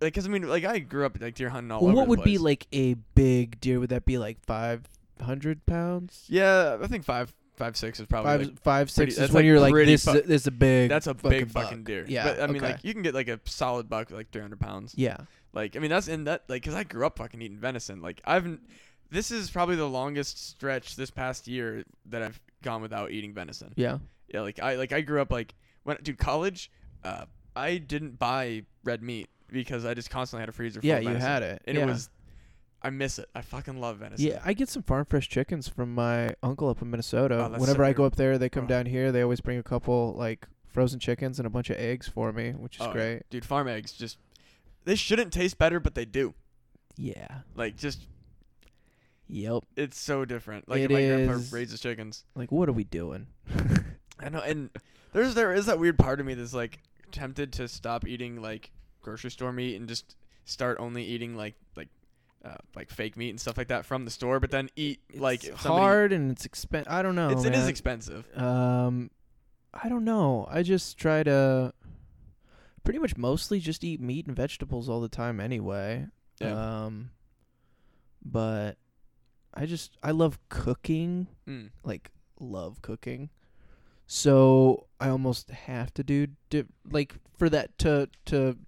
[0.00, 2.04] like cuz I mean like I grew up like deer hunting all Well, over what
[2.04, 3.78] the would be like a big deer?
[3.80, 6.24] Would that be like 500 pounds?
[6.28, 9.32] Yeah, I think 5 5 6 is probably Five, like, five, pretty- six is that's,
[9.32, 10.04] when like, you're like pretty this.
[10.04, 10.90] fu- is, this is a big.
[10.90, 11.64] that's a fucking big buck.
[11.64, 12.04] fucking deer.
[12.08, 12.24] Yeah.
[12.24, 12.72] But I mean okay.
[12.72, 14.92] like you can get like a solid buck like 300 pounds.
[14.96, 15.18] yeah.
[15.52, 18.02] Like I mean that's in that like cuz I grew up fucking eating venison.
[18.02, 18.58] Like I've
[19.10, 23.72] this is probably the longest stretch this past year that I've gone without eating venison.
[23.76, 23.98] Yeah.
[24.32, 26.72] Yeah, like I like I grew up like when dude college,
[27.04, 30.80] uh, I didn't buy red meat because I just constantly had a freezer.
[30.80, 31.28] Full Yeah, you venison.
[31.28, 31.62] had it.
[31.66, 31.84] and yeah.
[31.84, 32.08] it was.
[32.84, 33.28] I miss it.
[33.34, 34.26] I fucking love venison.
[34.26, 37.46] Yeah, I get some farm fresh chickens from my uncle up in Minnesota.
[37.50, 38.68] Oh, Whenever so I go up there, they come Oh.
[38.68, 39.10] down here.
[39.10, 42.50] They always bring a couple like frozen chickens and a bunch of eggs for me,
[42.52, 43.22] which is Oh, great.
[43.30, 43.44] dude.
[43.44, 44.18] Farm eggs just
[44.84, 46.34] they shouldn't taste better, but they do.
[46.96, 47.40] Yeah.
[47.56, 48.06] Like just
[49.28, 49.64] Yep.
[49.76, 50.68] it's so different.
[50.68, 52.24] Like It my grandpa raises chickens.
[52.34, 53.26] Like, what are we doing?
[54.20, 54.70] I know, and
[55.12, 56.80] there's there is that weird part of me that's like
[57.12, 58.70] tempted to stop eating like
[59.00, 61.88] grocery store meat and just start only eating like like
[62.44, 65.44] uh, like fake meat and stuff like that from the store, but then eat like
[65.44, 66.92] it's if somebody- hard and it's expensive.
[66.92, 67.30] I don't know.
[67.30, 68.26] It's it is expensive.
[68.36, 69.10] Um,
[69.72, 70.46] I don't know.
[70.50, 71.72] I just try to
[72.84, 76.06] pretty much mostly just eat meat and vegetables all the time anyway.
[76.40, 76.84] Yeah.
[76.84, 77.10] Um,
[78.24, 78.76] but
[79.54, 81.28] I just I love cooking.
[81.48, 81.70] Mm.
[81.82, 83.30] Like love cooking.
[84.06, 88.58] So I almost have to do di- like for that to to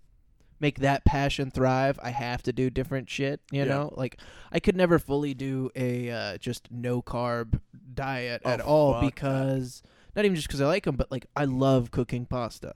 [0.61, 1.99] make that passion thrive.
[2.03, 3.41] I have to do different shit.
[3.51, 3.65] You Yeah.
[3.69, 4.19] know, like
[4.53, 7.61] I could never fully do a uh, just no carb
[7.95, 9.15] diet Oh, at all fuck that.
[9.15, 9.83] because
[10.15, 12.75] not even just because I like them, but like I love cooking pasta.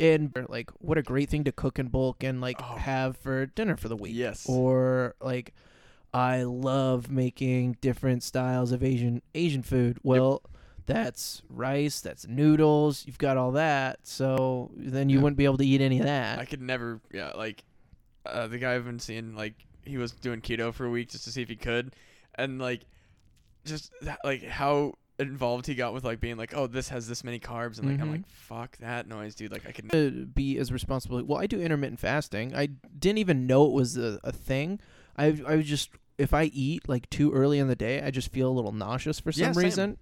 [0.00, 2.76] And like, what a great thing to cook in bulk and like Oh.
[2.76, 4.12] have for dinner for the week.
[4.14, 4.46] Yes.
[4.48, 5.54] Or like,
[6.14, 9.98] I love making different styles of Asian Asian food.
[10.04, 10.42] Well,
[10.88, 12.00] That's rice.
[12.00, 13.04] That's noodles.
[13.06, 14.00] You've got all that.
[14.06, 15.22] So then you Yeah.
[15.24, 16.38] wouldn't be able to eat any of that.
[16.38, 17.62] I could never, yeah, like
[18.26, 21.24] uh, the guy I've been seeing, like he was doing keto for a week just
[21.24, 21.94] to see if he could,
[22.36, 22.84] and like
[23.64, 27.22] just that, like how involved he got with like being like, oh, this has this
[27.22, 28.12] many carbs, and like I'm Mhm.
[28.12, 29.52] like, fuck that noise, dude.
[29.52, 30.34] Like I could.
[30.34, 31.22] be as responsible.
[31.24, 32.54] Well, I do intermittent fasting.
[32.54, 34.80] I didn't even know it was a, a thing.
[35.16, 38.32] I I was just if I eat like too early in the day, I just
[38.32, 39.98] feel a little nauseous for some Yeah, reason.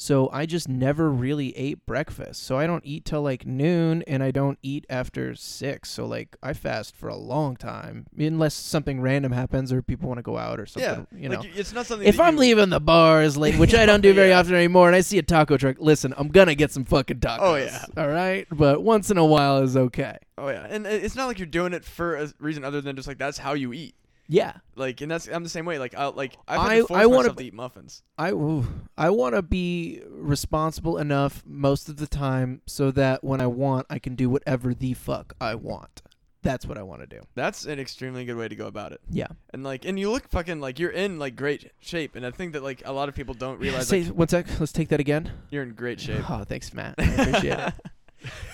[0.00, 2.44] So I just never really ate breakfast.
[2.44, 5.90] So I don't eat till like noon, and I don't eat after six.
[5.90, 10.18] So like I fast for a long time, unless something random happens or people want
[10.18, 11.06] to go out or something.
[11.12, 11.40] yeah, you know.
[11.40, 12.06] like it's not something.
[12.06, 14.38] if I'm you- leaving the bars late, which I don't do very Yeah.
[14.38, 17.38] often anymore, and I see a taco truck, listen, I'm gonna get some fucking tacos.
[17.40, 17.84] Oh, yeah.
[17.96, 18.46] all right.
[18.52, 20.16] But once in a while is okay.
[20.38, 22.94] Oh yeah, and uh, it's not like you're doing it for a reason other than
[22.94, 23.96] just like that's how you eat.
[24.30, 25.78] Yeah, Like, and that's I'm the same way.
[25.78, 28.02] Like, I like I've had I- to force I wanna myself eat muffins.
[28.18, 28.66] I ooh,
[28.96, 33.86] I want to be responsible enough most of the time so that when I want,
[33.88, 36.02] I can do whatever the fuck I want.
[36.42, 37.20] That's what I want to do.
[37.34, 39.00] That's an extremely good way to go about it.
[39.10, 39.26] Yeah.
[39.52, 42.14] And like, and you look fucking like you're in like great shape.
[42.14, 44.46] And I think that like a lot of people don't realize Say like, one sec.
[44.60, 45.32] Let's take that again.
[45.50, 46.28] you're in great shape.
[46.30, 46.94] Oh, thanks, Matt.
[46.98, 47.74] I appreciate it.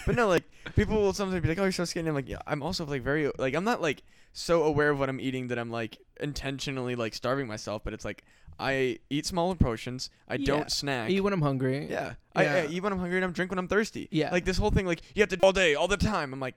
[0.06, 0.44] but no, like
[0.76, 3.02] people will sometimes be like, "Oh, you're so skinny." I'm like, yeah, I'm also like
[3.02, 4.02] very like I'm not like
[4.34, 7.82] so aware of what I'm eating that I'm like intentionally like starving myself.
[7.84, 8.24] But it's like
[8.58, 10.10] I eat smaller portions.
[10.28, 10.46] I Yeah.
[10.46, 11.08] don't snack.
[11.10, 11.86] Eat when I'm hungry.
[11.90, 12.14] yeah.
[12.36, 14.08] I, I eat when I'm hungry and I'm drink when I'm thirsty.
[14.10, 14.30] Yeah.
[14.30, 16.32] Like this whole thing, like you have to all day, all the time.
[16.34, 16.56] I'm like,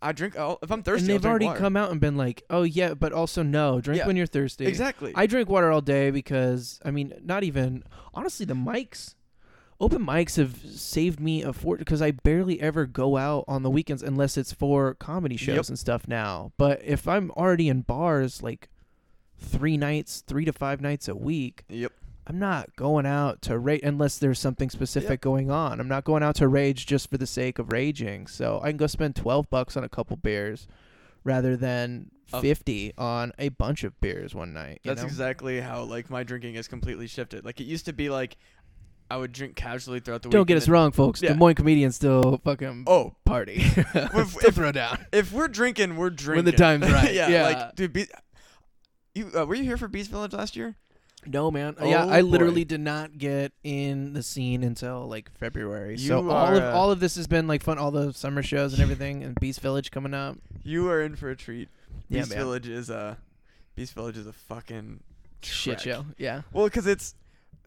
[0.00, 1.00] I drink all, if I'm thirsty.
[1.02, 1.58] and they've already water.
[1.58, 4.06] come out and been like, "Oh yeah, but also no, drink Yeah.
[4.06, 5.10] when you're thirsty." exactly.
[5.16, 7.82] I drink water all day because I mean, not even
[8.14, 9.16] honestly, the mics,
[9.80, 13.70] open mics have saved me a fortune because I barely ever go out on the
[13.70, 15.68] weekends unless it's for comedy shows Yep.
[15.68, 16.52] and stuff now.
[16.56, 18.68] But if I'm already in bars like
[19.38, 21.92] three nights, three to five nights a week, yep.
[22.26, 25.20] I'm not going out to rage unless there's something specific Yep.
[25.20, 25.80] going on.
[25.80, 28.26] I'm not going out to rage just for the sake of raging.
[28.26, 30.66] So I can go spend 12 bucks on a couple beers
[31.24, 34.80] rather than Uh, 50 on a bunch of beers one night.
[34.82, 35.06] you That's know?
[35.06, 37.42] exactly how like my drinking has completely shifted.
[37.46, 38.36] Like it used to be like
[39.10, 40.32] I would drink casually throughout the week.
[40.32, 41.22] Don't get us then- wrong, folks.
[41.22, 41.30] Yeah.
[41.30, 43.54] Des Moines comedians still fucking Oh, party.
[43.84, 45.06] If- throw down.
[45.12, 47.42] if we're drinking, we're drinking When the time's right, yeah, yeah.
[47.44, 48.06] like dude, Be-
[49.14, 50.76] you uh, were you here for Beast Village last year?
[51.26, 51.74] No, man.
[51.78, 52.28] Oh, yeah, I boy.
[52.28, 55.98] literally did not get in the scene until like February.
[55.98, 57.76] so You all of all of this has been like fun.
[57.78, 60.38] All the summer shows and everything, and Beast Village coming up.
[60.62, 61.68] You are in for a treat.
[62.08, 62.38] Yeah, Beast man.
[62.38, 63.18] Village is a
[63.74, 65.00] Beast Village is a fucking
[65.42, 66.04] Shit show.
[66.18, 67.14] Yeah, Well, because it's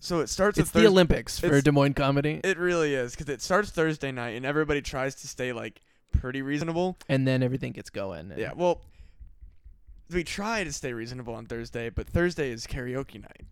[0.02, 0.58] so it starts.
[0.58, 3.70] it's the Thurs- Olympics for it's- Des Moines comedy, It really is because it starts
[3.72, 5.80] Thursday night and everybody tries to stay like
[6.12, 6.98] pretty reasonable.
[7.08, 8.32] and then everything gets going.
[8.32, 8.82] and- Yeah, well,
[10.12, 13.46] we try to stay reasonable on Thursday, but Thursday is karaoke night.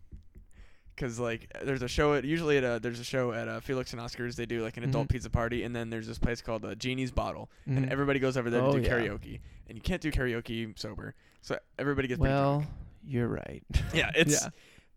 [0.98, 3.94] Cause like there's a show at usually at a, there's a show at uh, Felix
[3.94, 5.12] and Oscars they do like an adult Mhm.
[5.12, 7.78] pizza party and then there's this place called uh, Genie's Bottle Mhm.
[7.78, 8.92] and everybody goes over there Oh, to do yeah.
[8.96, 9.40] karaoke
[9.70, 12.72] and you can't do karaoke sober so everybody gets pretty well, drunk.
[13.08, 13.64] you're right.
[13.94, 14.50] yeah it's yeah.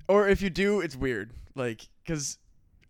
[0.09, 2.39] Or if you do it's weird like because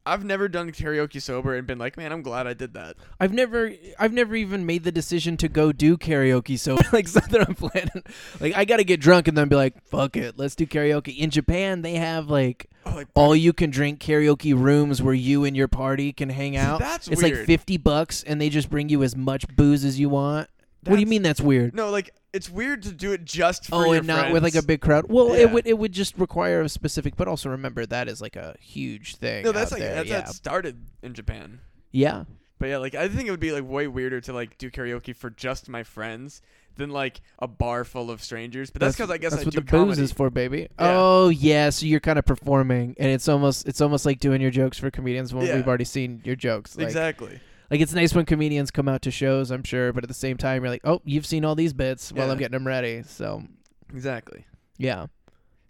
[0.04, 3.32] I've never done karaoke sober and been like man I'm glad I did that I've
[3.32, 6.58] never, I've never even made the decision to go do karaoke.
[6.58, 8.02] So like something I'm planning,
[8.40, 11.16] like I got to get drunk and then be like, fuck it, let's do karaoke.
[11.16, 15.44] In Japan, they have like oh like all you can drink karaoke rooms where you
[15.44, 16.80] and your party can hang out.
[16.80, 20.00] that's it's weird like fifty bucks, and they just bring you as much booze as
[20.00, 20.48] you want.
[20.84, 21.74] What do you mean that's weird?
[21.74, 24.54] no like it's weird to do it just for oh, your and not with like
[24.54, 25.04] a big crowd.
[25.08, 25.42] Well, Yeah.
[25.42, 28.56] it would it would just require a specific, but also remember that is like a
[28.58, 29.44] huge thing.
[29.44, 29.94] No, that's out like there.
[29.96, 31.60] that's yeah, how it started in Japan.
[31.90, 32.24] yeah.
[32.58, 35.14] But yeah, like I think it would be like way weirder to like do karaoke
[35.16, 36.40] for just my friends
[36.76, 38.70] than like a bar full of strangers.
[38.70, 39.88] But that's because I guess that's I what do the comedy.
[39.90, 40.60] booze is for, baby.
[40.60, 40.68] Yeah.
[40.78, 44.52] Oh yeah, so you're kind of performing, and it's almost it's almost like doing your
[44.52, 45.56] jokes for comedians when Yeah.
[45.56, 46.78] we've already seen your jokes.
[46.78, 47.40] Like, exactly.
[47.72, 50.36] Like it's nice when comedians come out to shows, I'm sure, but at the same
[50.36, 52.32] time, you're like, oh, you've seen all these bits while Yeah.
[52.32, 53.02] I'm getting them ready.
[53.02, 53.44] So
[53.94, 54.44] Exactly.
[54.76, 55.06] yeah,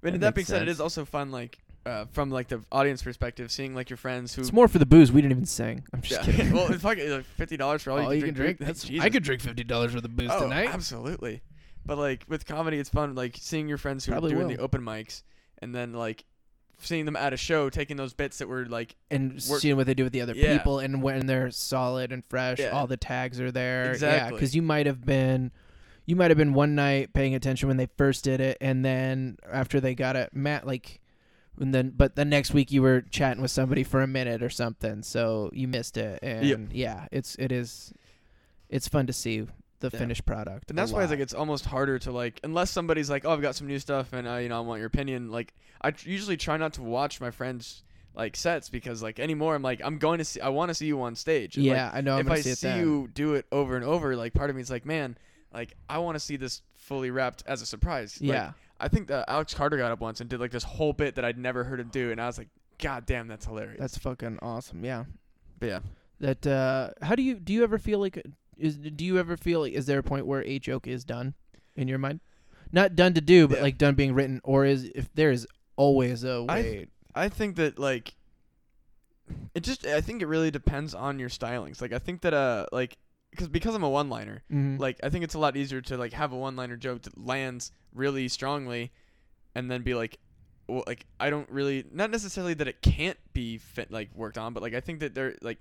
[0.01, 3.05] But That that, being said, it is also fun, like uh, from like the audience
[3.05, 4.43] perspective, seeing like your friends who.
[4.43, 5.13] it's more for the booze.
[5.13, 5.85] We didn't even sing.
[5.93, 6.33] I'm just yeah.
[6.37, 6.53] kidding.
[6.53, 8.59] well, it's fucking like fifty dollars for all, all you can drink.
[8.61, 9.05] That's Jesus.
[9.05, 10.71] I could drink fifty dollars worth of booze oh, tonight.
[10.71, 11.41] Absolutely.
[11.87, 13.15] But like with comedy, it's fun.
[13.15, 14.57] Like seeing your friends who Probably are doing will.
[14.57, 15.23] the open mics,
[15.59, 16.25] and then like
[16.83, 19.87] seeing them at a show, taking those bits that were like and Work- seeing what
[19.87, 20.57] they do with the other Yeah.
[20.59, 22.71] people, and when they're solid and fresh, Yeah.
[22.71, 23.85] all the tags are there.
[23.87, 24.37] Yeah, Exactly.
[24.39, 25.51] because you might have been,
[26.07, 29.37] you might have been one night paying attention when they first did it, and then
[29.51, 31.01] after they got it, Matt like,
[31.61, 34.51] and then but the next week you were chatting with somebody for a minute or
[34.51, 36.61] something, so you missed it, and Yep.
[36.73, 37.93] yeah, it's it is,
[38.69, 39.47] it's fun to see
[39.83, 39.99] the Yeah.
[39.99, 40.71] finished product.
[40.71, 43.43] And that's why it's like it's almost harder to like unless somebody's like, oh, I've
[43.43, 45.31] got some new stuff and uh, you know I want your opinion.
[45.31, 47.83] Like I tr- usually try not to watch my friends
[48.15, 50.87] like sets because like anymore I'm like I'm going to see I want to see
[50.87, 51.57] you on stage.
[51.57, 52.17] And, like, yeah, I know.
[52.17, 54.63] I'm if I see see you do it over and over, like part of me
[54.63, 55.17] is like, man,
[55.53, 58.19] like I want to see this fully wrapped as a surprise.
[58.21, 60.93] Like, yeah, I think that Alex Carter got up once and did like this whole
[60.93, 63.79] bit that I'd never heard him do, and I was like, God damn, that's hilarious.
[63.81, 64.85] that's fucking awesome.
[64.85, 65.05] Yeah.
[65.59, 65.79] but yeah.
[66.21, 68.23] That uh how do you do you ever feel like
[68.59, 71.35] is do you ever feel is there a point where a joke is done
[71.77, 72.21] in your mind?
[72.71, 73.63] Not done to do, but Yeah.
[73.65, 75.47] like done being written or is if there is
[75.77, 78.15] always a I- way I think that like
[79.55, 81.81] it just I think it really depends on your stylings.
[81.81, 82.97] Like I think that uh like
[83.31, 84.79] because because I'm a one liner, Mhm.
[84.79, 87.17] like I think it's a lot easier to like have a one liner joke that
[87.19, 88.91] lands really strongly,
[89.55, 90.19] and then be like,
[90.69, 94.53] well, like I don't really not necessarily that it can't be fit like worked on,
[94.55, 95.61] but like I think that they're like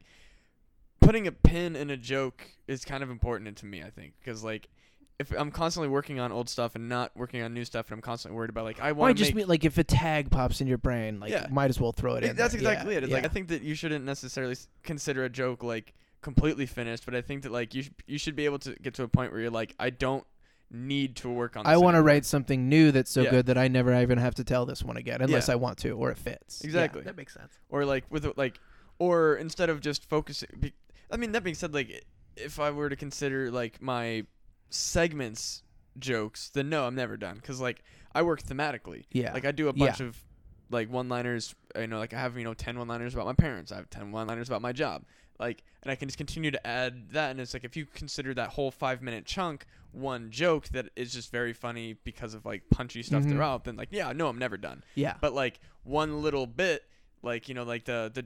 [1.01, 3.83] putting a pin in a joke is kind of important to me.
[3.83, 4.69] I think because like.
[5.19, 8.01] If I'm constantly working on old stuff and not working on new stuff, and I'm
[8.01, 9.83] constantly worried about like I Well, I want to just make mean like if a
[9.83, 11.45] tag pops in your brain, like Yeah.
[11.51, 12.35] might as well throw it Yeah, in.
[12.35, 12.59] That's there.
[12.61, 12.97] exactly yeah.
[12.97, 13.03] it.
[13.03, 13.25] It's Like.
[13.25, 17.43] I think that you shouldn't necessarily consider a joke like completely finished, but I think
[17.43, 19.51] that like you sh- you should be able to get to a point where you're
[19.51, 20.25] like I don't
[20.71, 21.67] need to work on.
[21.67, 23.29] I want to write something new that's so Yeah.
[23.29, 25.53] good that I never even have to tell this one again, unless Yeah.
[25.53, 26.61] I want to or it fits.
[26.63, 27.03] Yeah, Exactly.
[27.03, 27.53] that makes sense.
[27.69, 28.59] or like with like
[28.97, 30.71] or instead of just focusing.
[31.11, 32.05] I mean that being said, like
[32.35, 34.25] if I were to consider like my
[34.69, 35.63] segments
[35.99, 37.83] jokes, then no, I'm never done because like
[38.13, 39.05] I work thematically.
[39.11, 39.33] Yeah.
[39.33, 39.87] Like I do a Yeah.
[39.87, 40.17] bunch of
[40.69, 41.53] like one-liners.
[41.77, 43.71] You know, like I have you know ten one-liners about my parents.
[43.71, 45.03] I have ten one-liners about my job.
[45.39, 47.31] Like, and I can just continue to add that.
[47.31, 51.31] And it's like if you consider that whole five-minute chunk one joke that is just
[51.31, 53.29] very funny because of like punchy stuff Mhm.
[53.31, 54.83] throughout, then like yeah, no, I'm never done.
[54.95, 55.15] yeah.
[55.19, 56.83] But like one little bit,
[57.23, 58.25] like you know, like the the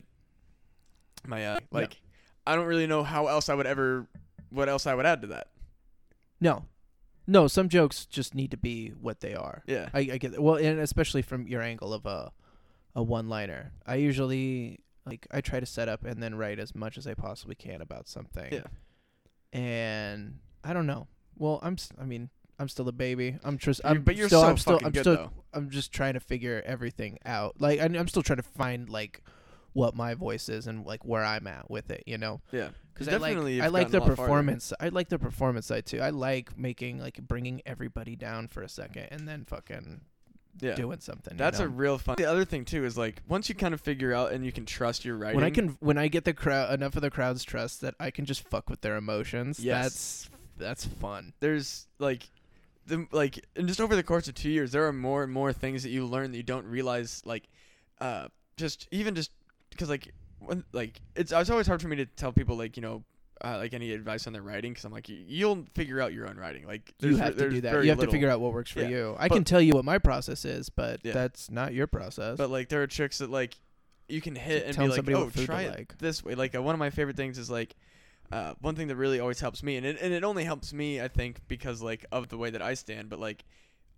[1.27, 2.01] my uh like
[2.47, 4.07] I don't really know how else I would ever
[4.49, 5.47] what else I would add to that.
[6.39, 6.65] No.
[7.27, 9.63] No, some jokes just need to be what they are.
[9.65, 9.89] Yeah.
[9.93, 10.41] I, I get that.
[10.43, 12.31] Well, and especially from your angle of a
[12.95, 13.71] a one liner.
[13.85, 17.13] I usually like I try to set up and then write as much as I
[17.15, 18.53] possibly can about something.
[18.53, 18.63] Yeah.
[19.53, 21.07] And I don't know.
[21.37, 22.29] Well, I'm s- I mean,
[22.59, 23.37] I'm still a baby.
[23.43, 25.31] I'm just I'm but you're still so I'm still I'm still though.
[25.53, 27.55] I'm just trying to figure everything out.
[27.59, 29.23] Like I, I'm still trying to find like
[29.75, 32.39] what my voice is and like where I'm at with it, you know?
[32.51, 32.69] Yeah.
[32.93, 34.27] Because I like definitely I like the gotten a farther.
[34.29, 34.73] performance.
[34.79, 35.99] I like the performance side too.
[35.99, 39.99] I like making like bringing everybody down for a second and then fucking
[40.61, 40.75] Yeah.
[40.75, 41.33] doing something.
[41.33, 41.65] you That's know?
[41.65, 42.15] a real fun.
[42.17, 44.65] The other thing too is like once you kind of figure out and you can
[44.65, 45.35] trust your writing.
[45.35, 48.11] when I can when I get the crowd enough of the crowd's trust that I
[48.11, 49.59] can just fuck with their emotions.
[49.59, 49.83] Yes.
[49.83, 51.33] That's that's fun.
[51.41, 52.29] there's like
[52.87, 55.51] the like and just over the course of two years there are more and more
[55.51, 57.43] things that you learn that you don't realize like
[57.99, 59.31] uh just even just
[59.75, 62.81] because like when like it's it's always hard for me to tell people like you
[62.81, 63.03] know
[63.43, 66.27] uh, like any advice on their writing because I'm like you, you'll figure out your
[66.27, 67.83] own writing like You have to do that.
[67.83, 68.87] You have to figure out what works for Yeah.
[68.87, 69.15] you.
[69.19, 71.11] I But- can tell you what my process is, but Yeah.
[71.13, 72.37] that's not your process.
[72.37, 73.55] but like there are tricks that like
[74.07, 75.97] you can hit and be like somebody oh try it like.
[75.97, 77.75] this way like uh, one of my favorite things is like
[78.31, 81.01] uh, one thing that really always helps me and it, and it only helps me
[81.01, 83.43] i think because like of the way that i stand but like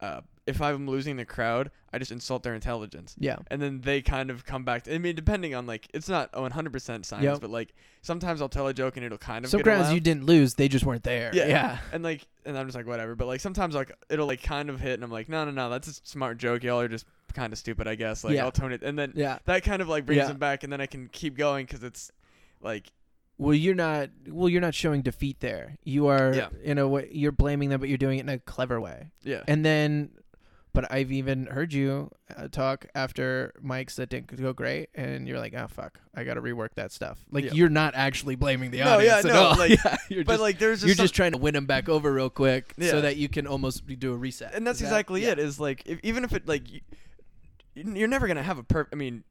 [0.02, 3.36] uh, if i'm losing the crowd i just insult their intelligence yeah.
[3.52, 6.32] and then they kind of come back to, i mean depending on like it's not
[6.34, 7.42] 100% science Yep.
[7.42, 10.26] but like sometimes i'll tell a joke and it'll kind of Some grounds you didn't
[10.26, 11.32] lose, they just weren't there.
[11.34, 11.48] Yeah.
[11.48, 11.78] Yeah.
[11.92, 14.80] and like and i'm just like whatever but like sometimes like it'll like kind of
[14.80, 17.52] hit and i'm like no no no that's a smart joke y'all are just kind
[17.52, 18.46] of stupid i guess like Yeah.
[18.46, 19.40] i'll tone it and then Yeah.
[19.46, 20.28] that kind of like brings Yeah.
[20.28, 22.12] them back and then i can keep going because it's
[22.62, 22.92] like
[23.40, 24.10] Well, you're not.
[24.28, 25.78] Well, you're not showing defeat there.
[25.84, 26.50] You are Yeah.
[26.64, 27.08] in a way.
[27.12, 29.12] You're blaming them, but you're doing it in a clever way.
[29.24, 30.10] yeah And then,
[30.74, 35.38] but I've even heard you uh, talk after mics that didn't go great, and you're
[35.40, 37.52] like, "Oh fuck, I got to rework that stuff." Like Yeah.
[37.54, 39.56] you're not actually blaming the No, audience yeah, at no, all.
[39.58, 41.90] like- yeah, you're but just, like there's you're some- just trying to win them back
[41.90, 42.90] over real quick, Yeah.
[42.92, 44.54] so that you can almost do a reset.
[44.56, 45.32] and that's Is that- exactly yeah.
[45.34, 46.82] it is like if, even if it like you,
[47.76, 49.24] you're never gonna have a perfect i mean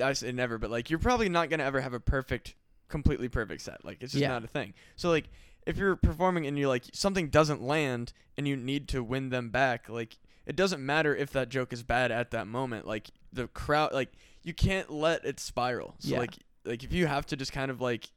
[0.00, 2.54] i say never but like you're probably not gonna ever have a perfect
[2.88, 4.28] completely perfect set like it's just Yeah.
[4.28, 5.28] not a thing so like
[5.66, 9.50] if you're performing and you're like something doesn't land and you need to win them
[9.50, 13.46] back like it doesn't matter if that joke is bad at that moment like the
[13.48, 14.10] crowd like
[14.42, 16.18] you can't let it spiral so Yeah.
[16.20, 16.34] like
[16.64, 18.08] like if you have to just kind of like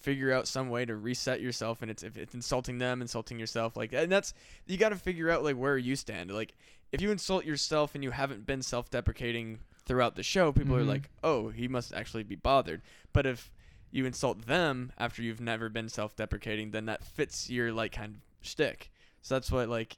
[0.00, 3.76] figure out some way to reset yourself and it's if it's insulting them insulting yourself
[3.76, 4.34] like and that's
[4.66, 6.54] you got to figure out like where you stand like
[6.92, 10.88] if you insult yourself and you haven't been self-deprecating throughout the show people are Mhm.
[10.88, 13.50] like oh he must actually be bothered but if
[13.96, 18.20] you insult them after you've never been self-deprecating then that fits your like kind of
[18.46, 18.90] shtick
[19.22, 19.96] so that's what like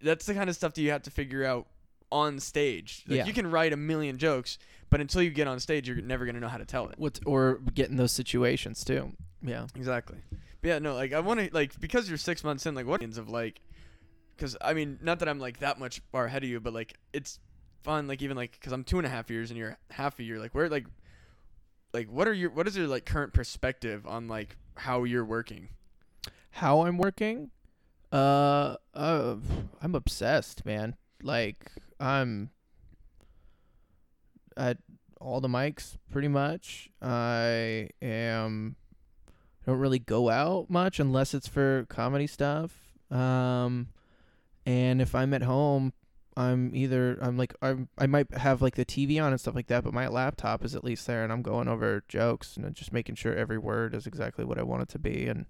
[0.00, 1.66] that's the kind of stuff that you have to figure out
[2.10, 3.26] on stage like Yeah.
[3.26, 4.58] you can write a million jokes
[4.90, 6.98] but until you get on stage you're never going to know how to tell it
[6.98, 9.12] What or get in those situations too.
[9.42, 9.66] Yeah.
[9.74, 10.18] Exactly.
[10.60, 13.00] But yeah, no, like I want to like because you're six months in, like what
[13.00, 13.60] means of like,
[14.36, 16.94] because I mean, not that I'm like that much far ahead of you, but like
[17.12, 17.40] it's
[17.82, 20.22] fun, like even like because I'm two and a half years and you're half a
[20.22, 20.86] year, like where like
[21.92, 25.68] like what are your what is your like current perspective on like how you're working?
[26.52, 27.50] How I'm working?
[28.10, 29.36] Uh, uh,
[29.80, 30.96] I'm obsessed, man.
[31.22, 32.50] Like I'm
[34.56, 34.78] at
[35.20, 36.90] all the mics pretty much.
[37.00, 38.76] I am
[39.66, 42.72] don't really go out much unless it's for comedy stuff.
[43.10, 43.88] Um
[44.64, 45.92] and if I'm at home,
[46.36, 49.66] I'm either I'm like I'm I might have like the TV on and stuff like
[49.66, 52.70] that, but my laptop is at least there and I'm going over jokes and uh,
[52.70, 55.44] just making sure every word is exactly what I want it to be and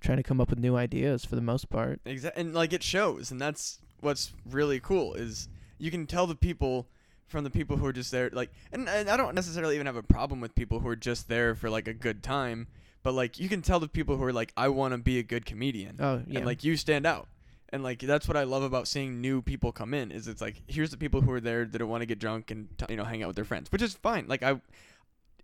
[0.00, 2.00] trying to come up with new ideas for the most part.
[2.04, 5.48] Exactly, and like it shows, and that's what's really cool is
[5.78, 6.88] you can tell the people
[7.26, 9.94] from the people who are just there, like, and, and I don't necessarily even have
[9.96, 12.66] a problem with people who are just there for like a good time,
[13.04, 15.22] but like you can tell the people who are like, I want to be a
[15.22, 16.38] good comedian, Oh yeah.
[16.38, 17.28] and like you stand out.
[17.72, 20.62] And like that's what I love about seeing new people come in is it's like
[20.66, 23.04] here's the people who are there that want to get drunk and t- you know
[23.04, 24.26] hang out with their friends, which is fine.
[24.26, 24.60] Like I,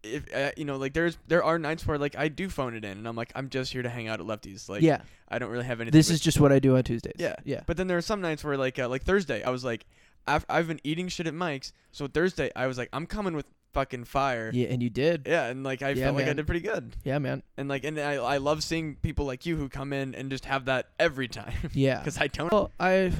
[0.03, 2.85] if uh, you know like there's there are nights where like I do phone it
[2.85, 4.69] in and I'm like I'm just here to hang out at Lefties.
[4.69, 5.03] Like yeah.
[5.29, 5.97] I don't really have anything.
[5.97, 7.17] This is just what I do on Tuesdays.
[7.19, 7.37] Yeah.
[7.45, 7.61] Yeah.
[7.67, 9.87] but then there are some nights where like uh, like Thursday, I was like,
[10.27, 13.51] I've I've been eating shit at Mike's, so Thursday I was like, I'm coming with
[13.73, 14.51] fucking fire.
[14.55, 15.27] Yeah, and you did.
[15.27, 16.37] Yeah, and like I Yeah, felt like I man.
[16.37, 17.43] did pretty good, Yeah, man.
[17.57, 20.45] and like and I I love seeing people like you who come in and just
[20.47, 21.99] have that every time Yeah.
[21.99, 22.51] because I don't.
[22.53, 23.13] Well, I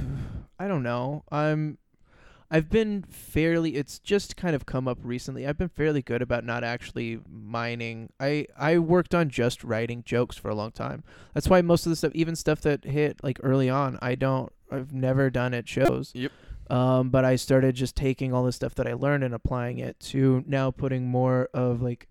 [0.59, 1.23] I don't know.
[1.31, 1.77] I'm
[2.49, 5.45] I've been fairly it's just kind of come up recently.
[5.45, 8.09] I've been fairly good about not actually mining.
[8.19, 11.03] I I worked on just writing jokes for a long time.
[11.33, 14.51] That's why most of the stuff even stuff that hit like early on, I don't
[14.71, 16.11] I've never done at shows.
[16.15, 16.31] Yep.
[16.69, 19.99] Um but I started just taking all the stuff that I learned and applying it
[20.11, 22.07] to now putting more of like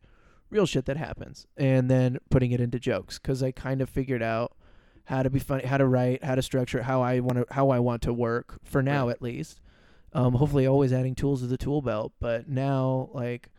[0.50, 4.22] real shit that happens and then putting it into jokes cuz I kind of figured
[4.22, 4.56] out
[5.06, 7.70] how to be funny, how to write, how to structure, how I want to how
[7.70, 9.60] I want to work for now at least.
[10.12, 12.12] Um, hopefully, always adding tools to the tool belt.
[12.20, 13.50] But now, like,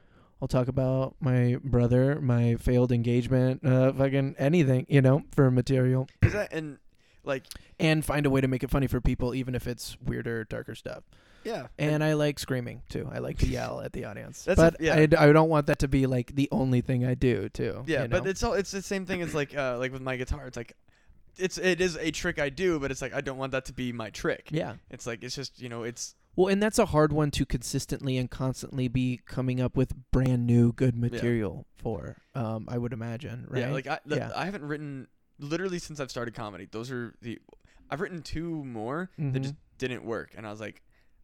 [0.41, 6.07] I'll talk about my brother, my failed engagement, uh, fucking anything, you know, for material,
[6.21, 6.79] Is that and
[7.27, 7.45] like
[7.79, 10.73] and find a way to make it funny for people, even if it's weirder, darker
[10.75, 11.03] stuff.
[11.43, 13.07] yeah, And I like screaming too.
[13.13, 14.43] I like to yell at the audience.
[14.43, 14.95] That's a- but yeah.
[14.95, 17.83] I, I don't want that to be like the only thing I do too.
[17.85, 20.15] yeah, you but it's all it's the same thing as like uh like with my
[20.17, 20.47] guitar.
[20.47, 20.73] It's like
[21.37, 23.73] it's it is a trick I do, but it's like I don't want that to
[23.73, 24.49] be my trick.
[24.51, 24.75] yeah.
[24.89, 28.17] It's like it's just you know it's Well, and that's a hard one to consistently
[28.17, 32.17] and constantly be coming up with brand new good material for.
[32.33, 33.61] Um, I would imagine, right?
[33.61, 34.31] Yeah, like I, the, Yeah.
[34.35, 35.07] I haven't written
[35.39, 36.67] literally since I've started comedy.
[36.69, 37.39] Those are the
[37.89, 39.41] I've written two more that Mhm.
[39.43, 40.81] just didn't work, and I was like,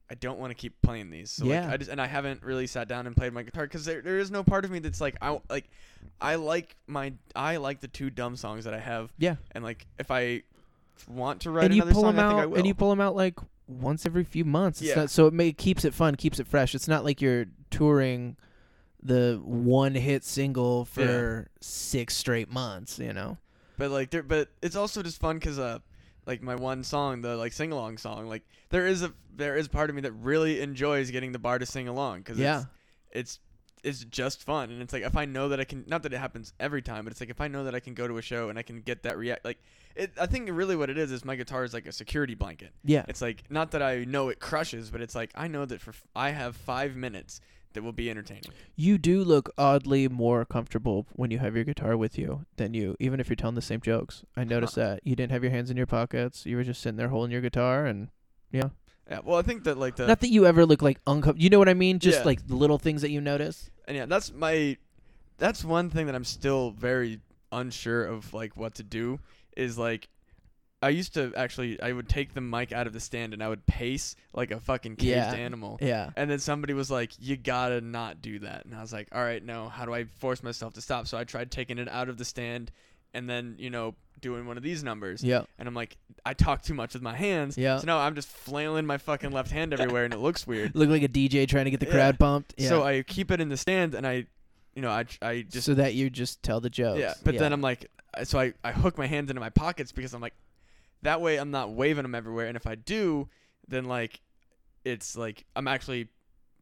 [0.09, 1.31] I don't want to keep playing these.
[1.31, 1.61] So Yeah.
[1.65, 4.01] like, I just and I haven't really sat down and played my guitar because there
[4.01, 5.69] there is no part of me that's like I like
[6.21, 9.87] I like my I like the two dumb songs that I have, yeah, and like
[9.99, 10.43] if I
[11.07, 12.57] want to write and you another pull song, them I think I out, will.
[12.59, 14.79] and you pull them out like once every few months.
[14.81, 14.95] It's Yeah.
[14.95, 16.75] not, so it may keeps it fun, keeps it fresh.
[16.75, 18.37] It's not like you're touring
[19.01, 22.99] the one hit single for six straight months.
[22.99, 23.37] You know?
[23.77, 25.79] But like there, but it's also just fun because uh,
[26.25, 29.67] like my one song, the like sing along song, like there is a there is
[29.67, 32.65] part of me that really enjoys getting the bar to sing along because Yeah.
[33.11, 33.39] it's, it's
[33.83, 36.17] it's just fun and it's like if I know that I can not that it
[36.17, 38.21] happens every time, but it's like if I know that I can go to a
[38.21, 39.57] show and I can get that react like
[39.95, 40.11] it.
[40.19, 42.71] I think really what it is is my guitar is like a security blanket.
[42.85, 43.03] Yeah.
[43.09, 45.89] It's like not that I know it crushes, but it's like I know that for
[45.91, 47.41] f- I have five minutes
[47.73, 48.51] that will be entertaining.
[48.75, 52.95] You do look oddly more comfortable when you have your guitar with you than you,
[52.99, 54.23] even if you're telling the same jokes.
[54.35, 54.49] I uh-huh.
[54.49, 56.45] noticed that you didn't have your hands in your pockets.
[56.45, 58.09] You were just sitting there holding your guitar, and
[58.51, 58.69] yeah.
[59.09, 61.43] Yeah, well I think that like the Not that you ever look like uncomfortable.
[61.43, 61.99] You know what I mean?
[61.99, 62.25] Just Yeah.
[62.25, 63.69] like the little things that you notice.
[63.85, 64.77] and yeah, that's my
[65.37, 67.19] that's one thing that I'm still very
[67.51, 69.19] unsure of like what to do
[69.57, 70.07] is like
[70.83, 73.49] I used to actually I would take the mic out of the stand and I
[73.49, 75.33] would pace like a fucking caged Yeah.
[75.33, 75.77] animal.
[75.81, 76.11] Yeah.
[76.15, 79.23] And then somebody was like, "You gotta not do that." And I was like, "All
[79.23, 79.69] right, no.
[79.69, 82.25] How do I force myself to stop?" So I tried taking it out of the
[82.25, 82.71] stand,
[83.13, 85.21] and then you know doing one of these numbers.
[85.23, 85.41] Yeah.
[85.59, 87.57] And I'm like, I talk too much with my hands.
[87.57, 87.77] Yeah.
[87.77, 90.73] So now I'm just flailing my fucking left hand everywhere, and it looks weird.
[90.75, 91.91] Look like a DJ trying to get the Yeah.
[91.91, 92.53] crowd pumped.
[92.57, 92.69] Yeah.
[92.69, 94.25] So I keep it in the stand, and I,
[94.75, 96.99] you know, I I just so that you just tell the jokes.
[96.99, 97.13] yeah.
[97.23, 97.89] But then I'm like,
[98.23, 100.33] so I I hook my hands into my pockets because I'm like,
[101.03, 103.29] that way I'm not waving them everywhere, and if I do,
[103.67, 104.19] then like,
[104.83, 106.09] it's like I'm actually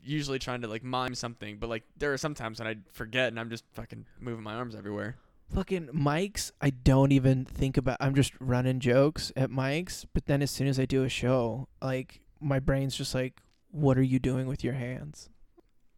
[0.03, 3.29] usually trying to like mime something, but like there are some times when I forget
[3.29, 5.15] and I'm just fucking moving my arms everywhere.
[5.53, 6.51] fucking mics.
[6.61, 7.97] I don't even think about.
[7.99, 10.05] I'm just running jokes at mics.
[10.13, 13.97] But then as soon as I do a show, like my brain's just like, what
[13.97, 15.29] are you doing with your hands?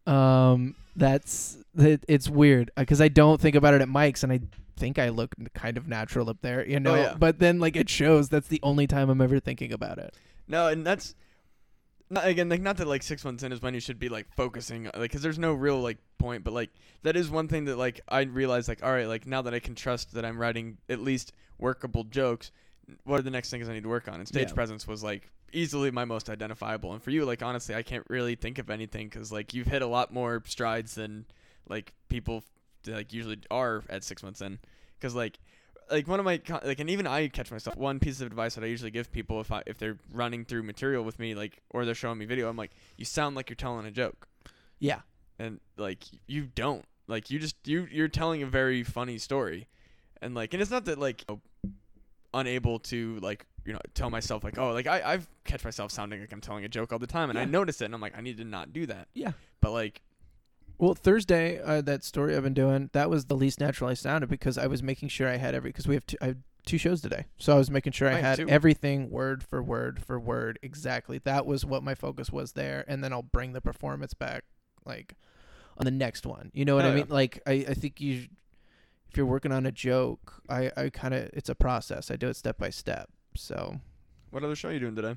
[0.06, 4.40] Um, that's it, it's weird because I don't think about it at mics, and I
[4.76, 6.94] think I look kind of natural up there, you oh, know.
[6.94, 7.14] yeah.
[7.18, 8.28] But then like it shows.
[8.28, 10.14] That's the only time I'm ever thinking about it.
[10.46, 11.14] No, and that's
[12.10, 14.26] not, again, like not that like six months in is when you should be like
[14.34, 16.70] focusing, uh, like, because there's no real like point, but like
[17.02, 19.58] that is one thing that like I realized, like, all right, like now that I
[19.58, 22.50] can trust that I'm writing at least workable jokes,
[23.04, 24.16] what are the next things I need to work on?
[24.16, 24.54] And stage Yeah.
[24.54, 26.92] presence was like easily my most identifiable.
[26.92, 29.82] And for you, like honestly, I can't really think of anything because like you've hit
[29.82, 31.24] a lot more strides than
[31.68, 32.44] like people
[32.86, 34.58] like usually are at six months in.
[34.98, 35.38] Because like
[35.90, 38.64] like one of my like and even I catch myself one piece of advice that
[38.64, 41.84] I usually give people if I if they're running through material with me like or
[41.84, 44.26] they're showing me video I'm like you sound like you're telling a joke
[44.78, 45.00] Yeah.
[45.38, 49.68] and like you don't like you just you you're telling a very funny story
[50.22, 51.72] and like and it's not that like you know,
[52.32, 56.20] unable to like you know tell myself like oh like I I've catch myself sounding
[56.20, 58.16] like I'm telling a joke all the time and I notice it and I'm like
[58.16, 59.32] I need to not do that Yeah.
[59.60, 60.00] but like
[60.78, 64.28] Well, Thursday, uh, that story I've been doing, that was the least natural I sounded
[64.28, 66.78] because I was making sure I had every because we have two, I have two
[66.78, 68.48] shows today, so I was making sure I I had two.
[68.48, 71.18] everything word for word for word exactly.
[71.18, 74.44] That was what my focus was there, and then I'll bring the performance back
[74.84, 75.14] like
[75.78, 76.50] on the next one.
[76.52, 76.96] You know what Oh, I yeah.
[76.96, 77.06] mean?
[77.08, 78.26] Like I, I think you,
[79.10, 82.10] if you're working on a joke, I, I kind of it's a process.
[82.10, 83.10] I do it step by step.
[83.36, 83.80] So,
[84.30, 85.16] what other show are you doing today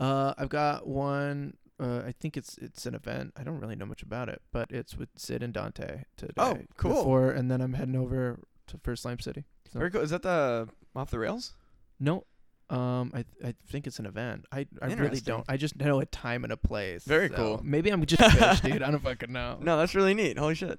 [0.00, 1.56] uh, I've got one.
[1.84, 3.32] Uh, I think it's it's an event.
[3.36, 6.32] I don't really know much about it, but it's with Sid and Dante today.
[6.38, 6.94] Oh, cool.
[6.94, 9.44] Before, and then I'm heading over to First Slime City.
[9.72, 11.52] So- very cool is that the off the rails
[12.00, 12.24] No,
[12.70, 14.46] um, I I think it's an event.
[14.52, 15.44] I I really don't.
[15.48, 17.04] I just know a time and a place.
[17.04, 17.60] Very so cool.
[17.62, 18.82] Maybe I'm just a bitch, dude.
[18.82, 19.58] I don't fucking know.
[19.60, 20.78] no that's really neat holy shit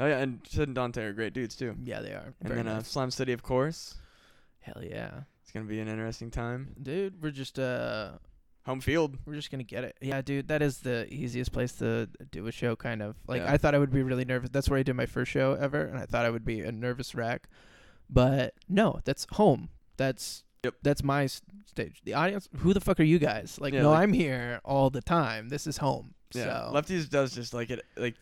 [0.00, 2.34] oh yeah and Sid and Dante are great dudes too Yeah, they are.
[2.40, 2.88] and Very then uh, nice.
[2.88, 3.94] Slime City of course
[4.60, 5.10] Hell yeah,
[5.42, 7.22] it's gonna be an interesting time dude.
[7.22, 8.12] We're just uh.
[8.66, 9.96] Home field We're just gonna get it.
[10.00, 12.74] Yeah, dude, that is the easiest place to do a show.
[12.76, 13.52] Kind of like Yeah.
[13.52, 14.50] I thought I would be really nervous.
[14.50, 16.72] That's where I did my first show ever, and I thought I would be a
[16.72, 17.48] nervous wreck.
[18.10, 19.68] But no, that's home.
[19.96, 20.74] That's Yep.
[20.82, 21.26] that's my
[21.66, 22.00] stage.
[22.04, 22.48] The audience.
[22.58, 23.58] Who the fuck are you guys?
[23.60, 25.48] Like, Yeah, no, like- I'm here all the time.
[25.50, 26.14] This is home.
[26.32, 27.84] Yeah, so lefties does just like it.
[27.96, 28.14] Like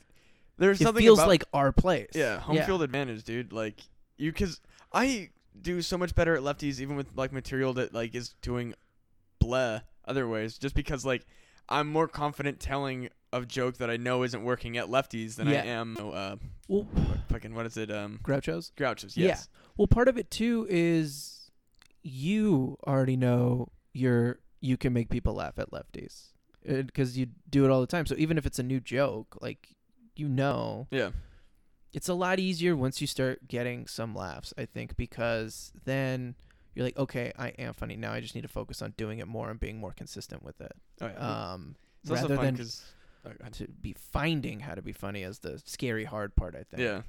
[0.59, 2.11] there's it something feels about, like our place.
[2.15, 3.53] yeah home field advantage, dude.
[3.53, 3.81] Like
[4.19, 4.61] you, cause
[4.93, 5.31] I
[5.61, 8.75] do so much better at lefties, even with like material that like is doing
[9.43, 11.27] bleh other ways, just because like
[11.69, 15.63] I'm more confident telling a joke that I know isn't working at lefties than Yeah.
[15.63, 15.97] I am.
[15.99, 16.37] Uh,
[16.69, 16.87] Well,
[17.31, 17.91] fucking what is it?
[17.91, 18.73] Um, Groucho's.
[18.77, 19.17] grouches.
[19.17, 19.29] Yeah.
[19.29, 19.49] Yes.
[19.77, 21.51] Well, part of it too is
[22.03, 26.29] you already know you're you can make people laugh at lefties
[26.65, 28.07] because you do it all the time.
[28.07, 29.69] So even if it's a new joke, like
[30.15, 31.11] you know, Yeah.
[31.93, 34.53] it's a lot easier once you start getting some laughs.
[34.59, 36.35] I think because then
[36.75, 38.13] you're like, okay, I am funny now.
[38.13, 40.73] I just need to focus on doing it more and being more consistent with it.
[41.01, 41.53] Oh, yeah.
[41.53, 42.67] Um, it's also rather than
[43.27, 46.55] oh, to be finding how to be funny as the scary hard part.
[46.55, 46.83] I think.
[46.83, 47.03] Yeah.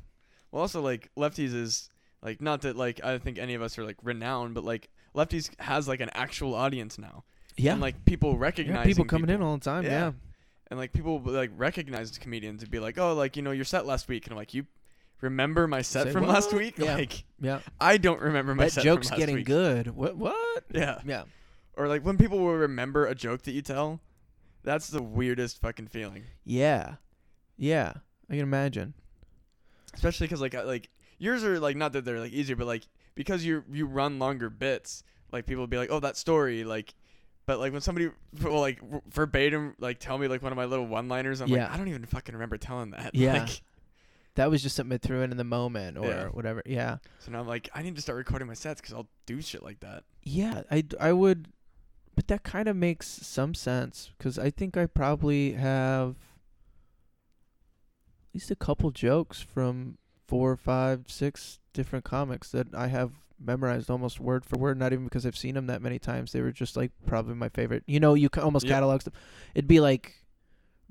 [0.51, 1.89] Well, also like lefties is
[2.21, 5.49] like not that like I think any of us are like renowned, but like lefties
[5.59, 7.23] has like an actual audience now.
[7.57, 7.73] Yeah.
[7.73, 8.39] And like people yeah.
[8.39, 9.83] recognize People coming in all the time.
[9.83, 9.89] Yeah.
[9.89, 10.11] yeah.
[10.67, 13.85] and like people like recognize comedians and be like, oh, like you know your set
[13.85, 14.65] last week, and I'm like, you
[15.23, 16.77] remember my set Say from last week?
[16.77, 16.95] Yeah.
[16.95, 17.59] Like Yeah.
[17.79, 19.45] I don't remember my that set joke's from last getting week.
[19.45, 19.87] good.
[19.95, 20.15] What?
[20.17, 20.63] What?
[20.73, 20.99] Yeah.
[21.05, 21.23] Yeah.
[21.75, 23.99] Or like when people will remember a joke that you tell,
[24.63, 26.23] that's the weirdest fucking feeling.
[26.45, 26.95] Yeah.
[27.57, 27.93] Yeah.
[28.29, 28.93] I can imagine.
[29.93, 32.83] especially because like I- like yours are like not that they're like easier, but like
[33.15, 36.93] because you you run longer bits, like people will be like, oh that story, like,
[37.45, 38.09] but like when somebody
[38.41, 38.79] will like
[39.11, 41.63] verbatim like tell me like one of my little one liners, I'm Yeah.
[41.65, 43.13] like I don't even fucking remember telling that.
[43.15, 43.39] Yeah.
[43.43, 43.61] Like,
[44.35, 46.25] That was just something I threw in in the moment or Yeah.
[46.27, 46.63] whatever.
[46.65, 46.97] Yeah.
[47.19, 49.61] so now I'm like I need to start recording my sets because I'll do shit
[49.63, 50.03] like that.
[50.23, 50.63] Yeah.
[50.71, 51.49] I, I would.
[52.15, 56.11] But that kind of makes some sense because I think I probably have
[58.29, 63.11] at least a couple jokes from four, five, six different comics that I have
[63.43, 64.77] memorized almost word for word.
[64.79, 66.31] Not even because I've seen them that many times.
[66.31, 67.83] They were just like probably my favorite.
[67.87, 69.13] You know, you almost catalog stuff.
[69.55, 70.22] It'd be like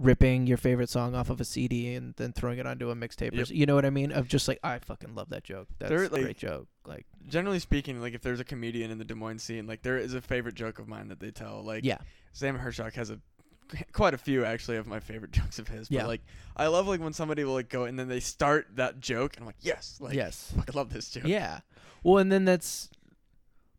[0.03, 3.33] ripping your favorite song off of a CD and then throwing it onto a mixtape.
[3.33, 3.51] or Yep.
[3.51, 4.11] You know what I mean?
[4.12, 5.69] Of just like I fucking love that joke.
[5.79, 6.66] That's They're, a like- great joke.
[6.85, 9.97] Like Generally speaking, like if there's a comedian in the Des Moines scene, like there
[9.99, 11.62] is a favorite joke of mine that they tell.
[11.62, 11.99] Like yeah,
[12.33, 13.19] Sam Hershock has a
[13.93, 15.89] quite a few actually of my favorite jokes of his.
[15.89, 16.07] But Yeah.
[16.07, 16.23] like
[16.57, 19.43] I love like when somebody will like go and then they start that joke and
[19.45, 20.53] I'm like yes, like yes.
[20.69, 21.24] I love this joke.
[21.27, 21.61] Yeah.
[22.03, 22.91] Well, and then that's,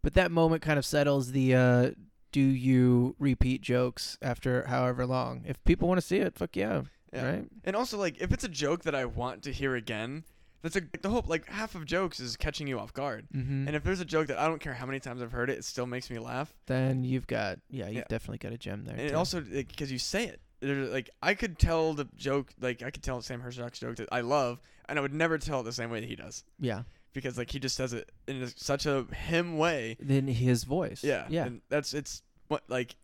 [0.02, 1.56] but that moment kind of settles the.
[1.56, 1.92] uh
[2.34, 5.44] Do you repeat jokes after however long?
[5.48, 6.82] If people want to see it, fuck yeah,
[7.14, 7.26] Yeah.
[7.32, 7.46] right?
[7.64, 10.26] And also, like, if it's a joke that I want to hear again,
[10.62, 13.28] that's a the whole Like, half of jokes is catching you off guard.
[13.34, 13.68] Mm-hmm.
[13.68, 15.60] And if there's a joke that I don't care how many times I've heard it,
[15.60, 16.54] it still makes me laugh.
[16.66, 18.04] then you've got yeah, you've Yeah.
[18.10, 18.96] definitely got a gem there.
[18.98, 19.16] And too.
[19.16, 20.42] also because you say it.
[20.60, 24.08] There's, like, I could tell the joke, like, I could tell Sam Hershock's joke that
[24.14, 26.46] I love, and I would never tell it the same way that he does.
[26.60, 26.84] yeah.
[27.14, 29.98] Because, like, he just says it in such a him way.
[30.00, 31.04] Then his voice.
[31.04, 31.26] Yeah.
[31.30, 32.96] yeah, And that's, it's, what, like,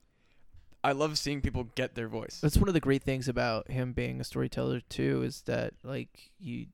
[0.84, 2.40] I love seeing people get their voice.
[2.42, 6.32] That's one of the great things about him being a storyteller too, is that like
[6.40, 6.68] you,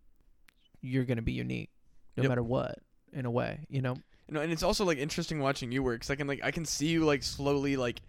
[0.81, 1.71] you're gonna be unique,
[2.15, 2.29] no Yep.
[2.29, 2.77] matter what,
[3.11, 3.65] in a way.
[3.67, 3.95] You know.
[4.27, 6.51] You know, and it's also like interesting watching you work because I can like I
[6.51, 8.01] can see you like slowly like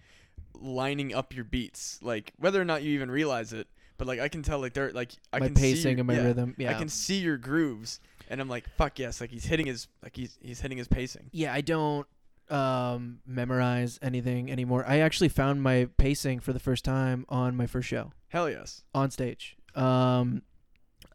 [0.55, 3.67] lining up your beats, like whether or not you even realize it.
[3.99, 6.07] But like I can tell like they're like I my can see pacing your- and
[6.09, 6.55] my yeah, rhythm.
[6.59, 6.71] Yeah.
[6.71, 10.17] I can see your grooves, and I'm like fuck yes, like he's hitting his like
[10.17, 11.31] he's he's hitting his pacing.
[11.33, 12.07] yeah, I don't
[12.49, 14.85] um memorize anything anymore.
[14.87, 18.83] I actually found my pacing for the first time on my first show Hell yes.
[18.95, 19.57] on stage.
[19.75, 20.43] Um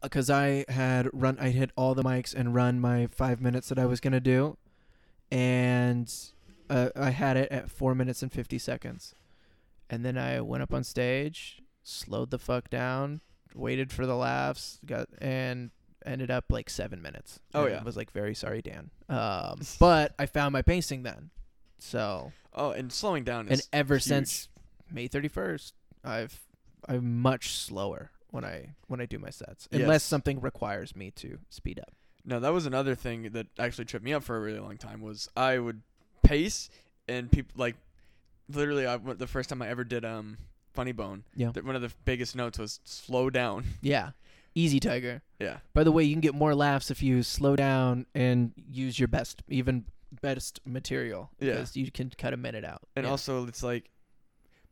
[0.02, 3.78] because I had run I hit all the mics and run my 5 minutes that
[3.78, 4.56] I was going to do
[5.30, 6.12] and
[6.68, 9.14] uh, I had it at 4 minutes and 50 seconds.
[9.88, 13.20] And then I went up on stage, slowed the fuck down,
[13.54, 15.70] waited for the laughs, got and
[16.06, 17.40] ended up like 7 minutes.
[17.54, 17.82] Oh, yeah.
[17.82, 18.90] was like very sorry Dan.
[19.08, 21.30] Um but I found my pacing then.
[21.78, 24.02] So, Oh, and slowing down and ever huge.
[24.04, 24.48] since
[24.90, 25.72] May 31st,
[26.04, 26.40] I've
[26.88, 30.04] I'm much slower when I when I do my sets, unless Yes.
[30.04, 31.92] something requires me to speed up.
[32.24, 35.00] No, that was another thing that actually tripped me up for a really long time.
[35.00, 35.82] Was I would
[36.22, 36.70] pace
[37.08, 37.76] and people like
[38.48, 40.38] literally I, the first time I ever did um
[40.72, 41.24] Funny Bone.
[41.36, 41.52] Yeah.
[41.52, 43.64] th- one of the biggest notes was slow down.
[43.82, 44.10] Yeah,
[44.54, 45.22] easy tiger.
[45.38, 45.58] Yeah.
[45.74, 49.08] By the way, you can get more laughs if you slow down and use your
[49.08, 49.84] best, even
[50.20, 51.30] best material.
[51.40, 51.52] Yeah.
[51.54, 52.82] because you can cut a minute out.
[52.96, 53.10] And Yeah.
[53.10, 53.88] also it's like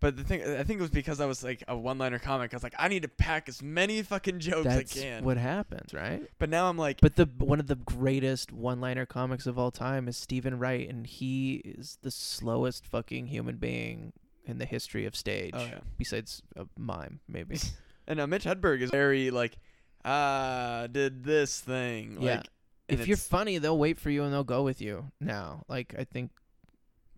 [0.00, 2.54] but the thing I think it was because I was like a one-liner comic.
[2.54, 5.24] I was like I need to pack as many fucking jokes that's as I can.
[5.24, 6.22] what happens, right?
[6.38, 10.08] but now I'm like But the one of the greatest one-liner comics of all time
[10.08, 14.14] is Steven Wright, and he is the slowest fucking human being
[14.46, 15.52] in the history of stage.
[15.54, 15.80] oh yeah.
[15.98, 17.58] Besides a mime, maybe.
[18.08, 19.56] And uh, Mitch Hedberg is very like
[20.04, 22.18] ah did this thing.
[22.20, 22.36] Yeah.
[22.36, 22.46] Like
[22.88, 25.10] if you're funny, they'll wait for you and they'll go with you.
[25.20, 26.30] Now, like I think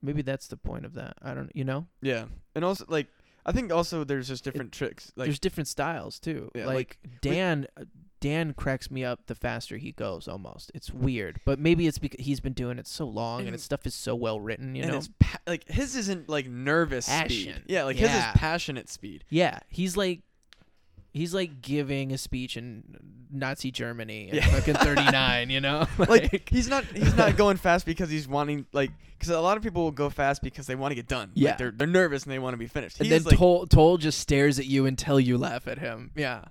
[0.03, 1.15] maybe that's the point of that.
[1.23, 2.27] I don't, you know, Yeah.
[2.55, 3.07] And also like
[3.45, 5.13] I think also there's just different tricks.
[5.17, 6.51] Like there's different styles too.
[6.55, 7.67] Yeah, like, like, Dan,
[8.21, 10.29] Dan cracks me up the faster he goes.
[10.29, 13.55] Almost, it's weird, but maybe it's because he's been doing it so long and, And-
[13.55, 14.77] his stuff is so well written.
[14.77, 17.65] You and know, it's pa- like his isn't like nervous speed.
[17.67, 19.25] Yeah, like his is passionate speed.
[19.29, 20.21] yeah, he's like.
[21.13, 22.83] He's like giving a speech in
[23.31, 24.47] Nazi Germany in Yeah.
[24.47, 25.87] fucking 39, you know?
[25.99, 29.63] Like he's not he's not going fast because he's wanting like because a lot of
[29.63, 31.31] people will go fast because they want to get done.
[31.35, 31.51] Yeah.
[31.51, 32.99] like, they're they're nervous and they want to be finished.
[33.01, 36.11] and then like Toll, Toll just stares at you until you laugh at him.
[36.17, 36.45] Yeah.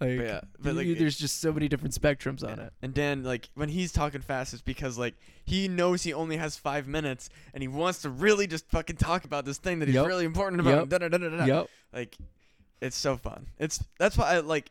[0.00, 2.64] Like, yeah, but like you- there's just so many different spectrums on Yeah.
[2.64, 2.72] it.
[2.82, 5.14] And Dan, like when he's talking fast, it's because like
[5.46, 9.24] he knows he only has five minutes, and he wants to really just fucking talk
[9.24, 10.06] about this thing that he's Yep.
[10.06, 10.90] really important about.
[10.90, 11.00] Yep.
[11.00, 11.44] Da-da-da-da-da.
[11.44, 11.66] Yep.
[11.92, 12.16] Like,
[12.80, 13.46] it's so fun.
[13.58, 14.70] It's that's why I like.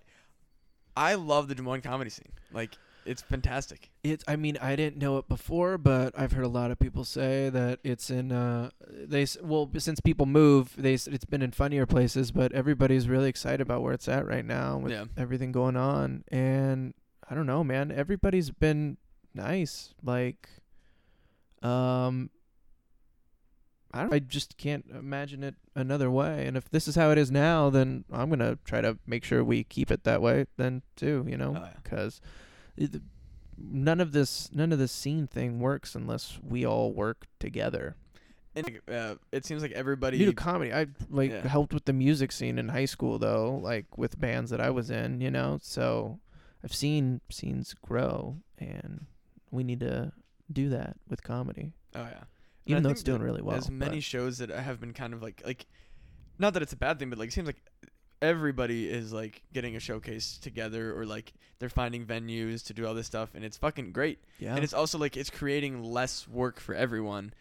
[0.95, 2.31] I love the Des Moines comedy scene.
[2.51, 3.89] Like, it's fantastic.
[4.03, 4.23] It's.
[4.27, 7.49] I mean, I didn't know it before, but I've heard a lot of people say
[7.49, 8.31] that it's in.
[8.31, 13.29] Uh, they well, since people move, they it's been in funnier places, but everybody's really
[13.29, 15.05] excited about where it's at right now with Yeah.
[15.17, 16.23] everything going on.
[16.29, 16.93] And
[17.29, 17.91] I don't know, man.
[17.91, 18.97] Everybody's been
[19.33, 19.93] nice.
[20.03, 20.47] Like,
[21.63, 22.29] um,
[23.93, 24.13] I don't.
[24.13, 26.47] I just can't imagine it another way.
[26.47, 29.43] And if this is how it is now, then I'm gonna try to make sure
[29.43, 30.45] we keep it that way.
[30.57, 31.73] Then too, you know, Oh, yeah.
[31.83, 32.19] because
[33.57, 37.95] none of this none of this scene thing works unless we all work together.
[38.55, 40.17] And uh, it seems like everybody.
[40.17, 40.71] You do comedy.
[40.73, 41.47] I like Yeah.
[41.47, 44.91] helped with the music scene in high school though, like with bands that I was
[44.91, 45.59] in, you know.
[45.61, 46.19] So
[46.63, 49.07] I've seen scenes grow, and
[49.51, 50.11] we need to
[50.51, 52.23] do that with comedy, oh yeah.
[52.65, 53.55] Even though it's doing really well.
[53.57, 55.65] As many but- shows that have been kind of like like,
[56.39, 57.61] not that it's a bad thing, but like it seems like
[58.21, 62.93] everybody is like getting a showcase together or like they're finding venues to do all
[62.93, 64.19] this stuff, and it's fucking great.
[64.39, 67.33] yeah, And it's also like it's creating less work for everyone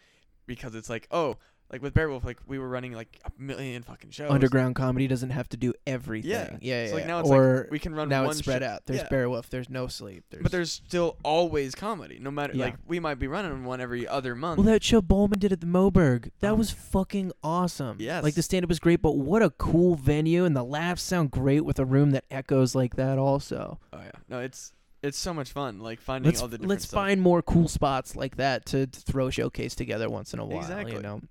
[0.45, 1.37] because it's like oh
[1.71, 4.29] like with Bearwolf like we were running like a million fucking shows.
[4.29, 6.29] underground comedy doesn't have to do everything.
[6.29, 6.57] Yeah.
[6.61, 6.95] yeah, So yeah.
[6.97, 8.85] like now it's or like we can run now one it's spread sho- out.
[8.85, 9.07] There's yeah.
[9.09, 9.49] Bearwolf.
[9.49, 10.23] There's no sleep.
[10.29, 12.65] There's But there's still always comedy, no matter Yeah.
[12.65, 14.57] like we might be running one every other month.
[14.59, 16.55] Well, that show Bowman did at the Moberg, that Oh.
[16.55, 17.97] was fucking awesome.
[17.99, 18.23] Yes.
[18.23, 21.31] Like the stand up was great, but what a cool venue, and the laughs sound
[21.31, 23.79] great with a room that echoes like that, also.
[23.91, 26.85] oh yeah, no, it's it's so much fun like finding Let's, all the different let's
[26.85, 26.97] stuff.
[26.97, 30.59] find more cool spots like that to, to throw showcase together once in a while.
[30.59, 30.93] Exactly.
[30.93, 31.21] You know?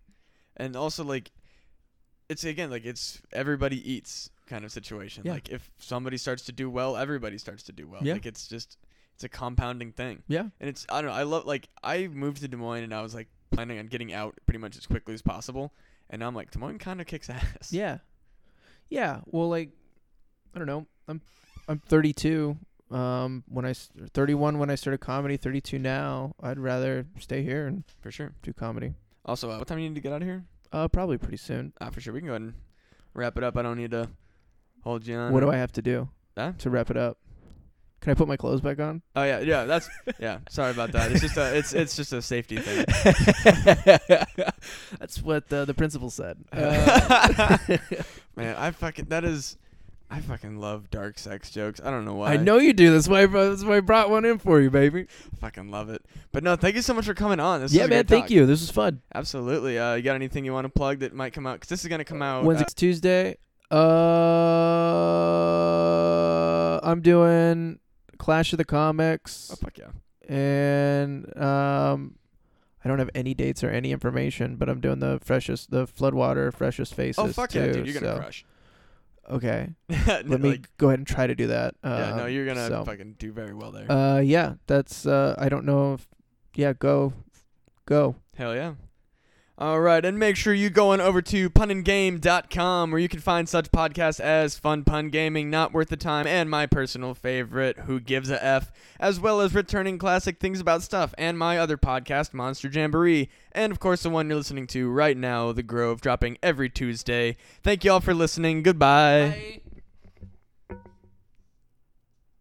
[0.56, 1.30] And also like
[2.28, 5.22] it's again like it's everybody eats kind of situation.
[5.26, 5.32] Yeah.
[5.32, 8.00] Like if somebody starts to do well, everybody starts to do well.
[8.02, 8.14] Yeah.
[8.14, 8.78] Like it's just
[9.14, 10.22] it's a compounding thing.
[10.28, 10.46] Yeah.
[10.60, 13.02] And it's I don't know, I love like I moved to Des Moines and I
[13.02, 15.72] was like planning on getting out pretty much as quickly as possible.
[16.10, 17.72] And now I'm like Des Moines kind of kicks ass.
[17.72, 17.98] Yeah.
[18.88, 19.20] Yeah.
[19.26, 19.70] Well, like,
[20.54, 20.86] I don't know.
[21.08, 21.20] I'm
[21.68, 22.56] I'm 32.
[22.90, 26.34] Um, when I s- 31 when I started comedy, 32 now.
[26.42, 28.34] I'd rather stay here and For sure.
[28.42, 28.92] do comedy.
[29.24, 30.44] Also, uh, what time do you need to get out of here?
[30.72, 31.72] Uh, probably pretty soon.
[31.80, 32.12] Ah, for sure.
[32.14, 32.54] We can go ahead and
[33.14, 33.56] wrap it up.
[33.56, 34.08] I don't need to
[34.82, 35.32] hold you on.
[35.32, 36.52] What do I have to do Huh?
[36.58, 37.18] to wrap it up?
[38.00, 39.00] Can I put my clothes back on?
[39.14, 39.64] Oh yeah, yeah.
[39.64, 39.88] That's
[40.18, 40.38] yeah.
[40.50, 41.12] Sorry about that.
[41.12, 42.84] It's just a it's it's just a safety thing.
[44.98, 46.38] That's what the the principal said.
[46.52, 47.58] Uh,
[48.34, 49.56] Man, I fucking that is.
[50.12, 51.80] I fucking love dark sex jokes.
[51.82, 52.34] I don't know why.
[52.34, 52.92] I know you do.
[52.92, 55.06] That's why I, brought- that's why I brought one in for you, baby.
[55.32, 56.04] I fucking love it.
[56.32, 57.62] But no, thank you so much for coming on.
[57.62, 58.04] This yeah, man.
[58.04, 58.44] Thank you.
[58.44, 59.00] This was fun.
[59.14, 59.78] Absolutely.
[59.78, 61.54] Uh, you got anything you want to plug that might come out?
[61.54, 62.44] Because this is gonna come out.
[62.44, 63.38] When's uh, Tuesday?
[63.70, 63.78] Uh,
[66.82, 67.78] I'm doing
[68.18, 69.92] Clash of the Comics, oh fuck yeah.
[70.28, 72.16] and um,
[72.84, 76.52] I don't have any dates or any information, but I'm doing the freshest, the Floodwater
[76.52, 77.18] freshest faces.
[77.18, 77.86] Oh fuck yeah, dude.
[77.86, 78.44] You're gonna so- crush.
[79.30, 79.74] Okay,
[80.06, 81.74] Let me go ahead and try to do that.
[81.84, 83.90] Yeah, no, Um, you're gonna so, fucking do very well there.
[83.90, 86.08] Uh, yeah, that's uh, I don't know if,
[86.54, 87.12] yeah, go,
[87.86, 88.16] go.
[88.36, 88.74] Hell yeah.
[89.62, 93.48] All right, and make sure you go on over to punandgame.com where you can find
[93.48, 98.00] such podcasts as Fun Pun Gaming, Not Worth the Time, and my personal favorite, Who
[98.00, 102.34] Gives a F, as well as returning classic things about stuff, and my other podcast,
[102.34, 106.38] Monster Jamboree, and of course the one you're listening to right now, The Grove, dropping
[106.42, 107.36] every Tuesday.
[107.62, 108.64] Thank you all for listening.
[108.64, 109.60] Goodbye.